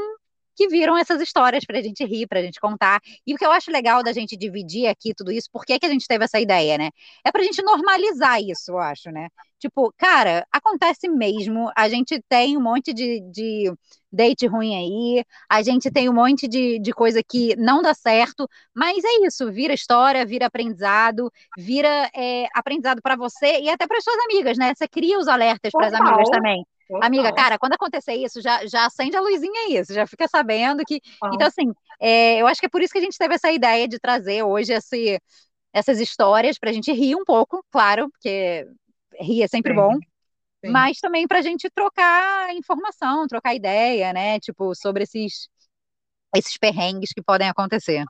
que 0.56 0.68
viram 0.68 0.98
essas 0.98 1.22
histórias 1.22 1.66
para 1.66 1.80
a 1.80 1.82
gente 1.82 2.04
rir, 2.06 2.28
para 2.28 2.40
a 2.40 2.44
gente 2.44 2.60
contar. 2.60 3.00
E 3.26 3.34
o 3.34 3.38
que 3.38 3.46
eu 3.46 3.52
acho 3.52 3.72
legal 3.72 4.04
da 4.04 4.14
gente 4.14 4.38
dividir 4.38 4.88
aqui 4.88 5.14
tudo 5.16 5.32
isso, 5.32 5.50
por 5.52 5.66
que, 5.66 5.80
que 5.80 5.86
a 5.86 5.90
gente 5.90 6.08
teve 6.08 6.24
essa 6.24 6.40
ideia, 6.40 6.78
né? 6.78 6.90
É 7.26 7.32
para 7.32 7.42
a 7.42 7.44
gente 7.44 7.62
normalizar 7.62 8.42
isso, 8.42 8.72
eu 8.72 8.80
acho, 8.80 9.12
né? 9.12 9.30
Tipo, 9.60 9.94
cara, 9.98 10.46
acontece 10.52 11.08
mesmo. 11.08 11.72
A 11.76 11.88
gente 11.88 12.22
tem 12.28 12.58
um 12.58 12.62
monte 12.62 12.94
de, 12.94 13.22
de 13.32 13.74
date 14.12 14.46
ruim 14.46 14.76
aí, 14.76 15.26
a 15.50 15.62
gente 15.64 15.90
tem 15.90 16.10
um 16.10 16.14
monte 16.14 16.48
de, 16.48 16.80
de 16.80 16.92
coisa 16.92 17.22
que 17.24 17.56
não 17.56 17.82
dá 17.82 17.94
certo, 17.94 18.48
mas 18.76 19.04
é 19.04 19.26
isso, 19.26 19.50
vira 19.52 19.74
história, 19.74 20.26
vira 20.26 20.48
aprendizado, 20.48 21.32
vira 21.58 22.10
é, 22.14 22.46
aprendizado 22.54 23.02
para 23.02 23.16
você 23.16 23.62
e 23.62 23.70
até 23.70 23.88
para 23.88 24.02
suas 24.02 24.18
amigas, 24.26 24.58
né? 24.58 24.74
Você 24.76 24.88
cria 24.88 25.18
os 25.18 25.28
alertas 25.28 25.72
para 25.72 25.88
as 25.88 25.94
amigas 25.94 26.30
também. 26.30 26.66
Total. 26.88 27.08
Amiga, 27.08 27.34
cara, 27.34 27.58
quando 27.58 27.74
acontecer 27.74 28.14
isso, 28.14 28.42
já, 28.42 28.66
já 28.66 28.86
acende 28.86 29.16
a 29.16 29.22
luzinha 29.22 29.62
aí, 29.68 29.84
você 29.84 29.94
já 29.94 30.06
fica 30.06 30.28
sabendo 30.28 30.84
que. 30.86 31.00
Então, 31.34 31.48
assim, 31.48 31.72
é, 32.00 32.42
eu 32.42 32.48
acho 32.48 32.60
que 32.60 32.66
é 32.66 32.70
por 32.70 32.82
isso 32.82 32.92
que 32.92 33.00
a 33.00 33.02
gente 33.02 33.18
teve 33.18 33.36
essa 33.36 33.52
ideia 33.52 33.88
de 33.88 34.00
trazer 34.00 34.44
hoje 34.44 34.74
esse, 34.74 35.20
essas 35.74 36.00
histórias 36.00 36.60
para 36.60 36.70
a 36.70 36.74
gente 36.74 36.92
rir 36.92 37.16
um 37.16 37.24
pouco, 37.24 37.64
claro, 37.72 38.10
porque 38.10 38.66
rir 39.20 39.44
é 39.44 39.48
sempre 39.48 39.72
Sim. 39.72 39.80
bom, 39.80 39.94
Sim. 39.94 40.72
mas 40.72 41.00
também 41.00 41.28
para 41.28 41.40
a 41.40 41.42
gente 41.42 41.70
trocar 41.70 42.54
informação, 42.54 43.28
trocar 43.28 43.56
ideia, 43.56 44.14
né? 44.14 44.40
Tipo, 44.40 44.76
sobre 44.76 45.04
esses, 45.04 45.48
esses 46.36 46.58
perrengues 46.58 47.12
que 47.14 47.22
podem 47.22 47.50
acontecer. 47.50 48.06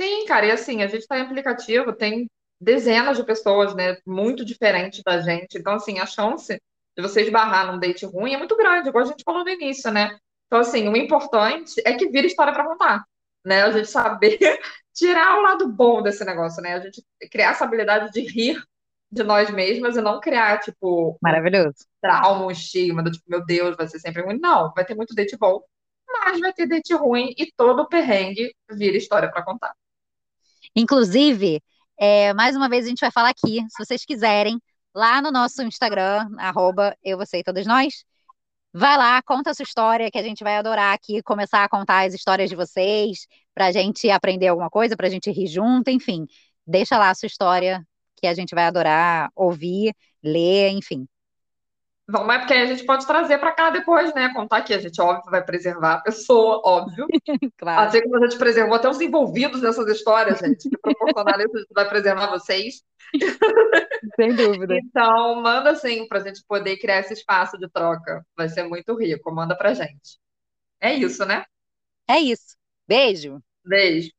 Sim, 0.00 0.26
cara, 0.26 0.46
e 0.46 0.50
assim, 0.50 0.82
a 0.82 0.86
gente 0.86 1.02
está 1.02 1.18
em 1.18 1.22
aplicativo, 1.22 1.92
tem 1.92 2.28
dezenas 2.60 3.16
de 3.16 3.24
pessoas, 3.24 3.74
né, 3.74 3.96
muito 4.06 4.44
diferentes 4.44 5.02
da 5.04 5.20
gente, 5.20 5.58
então, 5.58 5.74
assim, 5.74 5.98
a 5.98 6.06
chance 6.06 6.60
de 6.96 7.02
você 7.02 7.22
esbarrar 7.22 7.66
num 7.66 7.78
date 7.78 8.06
ruim 8.06 8.34
é 8.34 8.38
muito 8.38 8.56
grande, 8.56 8.88
igual 8.88 9.04
a 9.04 9.08
gente 9.08 9.24
falou 9.24 9.44
no 9.44 9.50
início, 9.50 9.90
né? 9.90 10.16
Então, 10.46 10.60
assim, 10.60 10.88
o 10.88 10.96
importante 10.96 11.80
é 11.84 11.94
que 11.94 12.08
vira 12.08 12.26
história 12.26 12.52
para 12.52 12.64
contar, 12.64 13.04
né? 13.44 13.62
A 13.62 13.70
gente 13.72 13.88
saber 13.88 14.38
tirar 14.94 15.38
o 15.38 15.42
lado 15.42 15.68
bom 15.68 16.02
desse 16.02 16.24
negócio, 16.24 16.62
né? 16.62 16.74
A 16.74 16.80
gente 16.80 17.04
criar 17.30 17.50
essa 17.50 17.64
habilidade 17.64 18.12
de 18.12 18.20
rir 18.20 18.62
de 19.10 19.22
nós 19.22 19.50
mesmas 19.50 19.96
e 19.96 20.00
não 20.00 20.20
criar, 20.20 20.58
tipo, 20.60 21.16
maravilhoso. 21.20 21.76
Um 21.80 22.00
trauma, 22.00 22.46
um 22.46 22.50
estigma 22.50 23.02
do 23.02 23.10
tipo, 23.10 23.24
meu 23.28 23.44
Deus, 23.44 23.76
vai 23.76 23.86
ser 23.86 23.98
sempre 23.98 24.22
ruim. 24.22 24.38
Não, 24.40 24.72
vai 24.74 24.84
ter 24.84 24.94
muito 24.94 25.14
date 25.14 25.36
bom, 25.36 25.62
mas 26.08 26.40
vai 26.40 26.52
ter 26.52 26.66
date 26.66 26.94
ruim 26.94 27.34
e 27.36 27.50
todo 27.56 27.82
o 27.82 27.88
perrengue 27.88 28.54
vira 28.70 28.96
história 28.96 29.30
para 29.30 29.44
contar. 29.44 29.72
Inclusive, 30.74 31.62
é, 31.96 32.32
mais 32.34 32.56
uma 32.56 32.68
vez 32.68 32.84
a 32.84 32.88
gente 32.88 33.00
vai 33.00 33.10
falar 33.10 33.30
aqui, 33.30 33.64
se 33.68 33.84
vocês 33.84 34.04
quiserem, 34.04 34.60
lá 34.94 35.20
no 35.20 35.30
nosso 35.30 35.62
Instagram, 35.62 36.28
arroba 36.38 36.96
eu, 37.02 37.18
você 37.18 37.38
e 37.38 37.44
todos 37.44 37.66
nós. 37.66 38.04
Vai 38.72 38.96
lá, 38.98 39.22
conta 39.22 39.50
a 39.50 39.54
sua 39.54 39.62
história, 39.64 40.10
que 40.10 40.18
a 40.18 40.22
gente 40.22 40.44
vai 40.44 40.56
adorar 40.56 40.94
aqui 40.94 41.22
começar 41.22 41.64
a 41.64 41.68
contar 41.68 42.06
as 42.06 42.14
histórias 42.14 42.50
de 42.50 42.56
vocês, 42.56 43.26
para 43.54 43.66
a 43.66 43.72
gente 43.72 44.10
aprender 44.10 44.48
alguma 44.48 44.70
coisa, 44.70 44.96
para 44.96 45.06
a 45.06 45.10
gente 45.10 45.30
rir 45.30 45.46
junto, 45.46 45.90
enfim. 45.90 46.26
Deixa 46.66 46.98
lá 46.98 47.10
a 47.10 47.14
sua 47.14 47.28
história, 47.28 47.86
que 48.16 48.26
a 48.26 48.34
gente 48.34 48.54
vai 48.54 48.64
adorar 48.64 49.30
ouvir, 49.36 49.94
ler, 50.22 50.70
enfim. 50.70 51.06
Não, 52.06 52.24
mas 52.24 52.40
porque 52.40 52.52
a 52.52 52.66
gente 52.66 52.84
pode 52.84 53.06
trazer 53.06 53.38
para 53.38 53.52
cá 53.52 53.70
depois, 53.70 54.12
né? 54.14 54.32
Contar 54.34 54.60
que 54.62 54.74
a 54.74 54.78
gente, 54.78 55.00
óbvio, 55.00 55.30
vai 55.30 55.42
preservar 55.42 55.94
a 55.94 56.00
pessoa, 56.00 56.60
óbvio. 56.62 57.06
claro. 57.56 57.88
Assim 57.88 58.02
como 58.02 58.18
a 58.18 58.26
gente 58.28 58.38
preservou 58.38 58.74
até 58.74 58.88
os 58.88 59.00
envolvidos 59.00 59.62
nessas 59.62 59.86
histórias, 59.88 60.38
gente, 60.38 60.68
que 60.68 60.76
proporcionar 60.76 61.40
isso, 61.40 61.56
a 61.56 61.60
gente 61.60 61.72
vai 61.74 61.88
preservar 61.88 62.26
vocês. 62.30 62.82
Sem 64.16 64.34
dúvida. 64.34 64.76
Então, 64.76 65.40
manda 65.40 65.70
assim, 65.70 66.06
para 66.06 66.18
a 66.18 66.22
gente 66.22 66.44
poder 66.46 66.76
criar 66.76 67.00
esse 67.00 67.14
espaço 67.14 67.56
de 67.56 67.68
troca. 67.70 68.24
Vai 68.36 68.50
ser 68.50 68.64
muito 68.64 68.94
rico. 68.98 69.32
Manda 69.32 69.56
pra 69.56 69.72
gente. 69.72 70.18
É 70.80 70.92
isso, 70.92 71.24
né? 71.24 71.44
É 72.06 72.18
isso. 72.18 72.54
Beijo. 72.86 73.42
Beijo. 73.64 74.10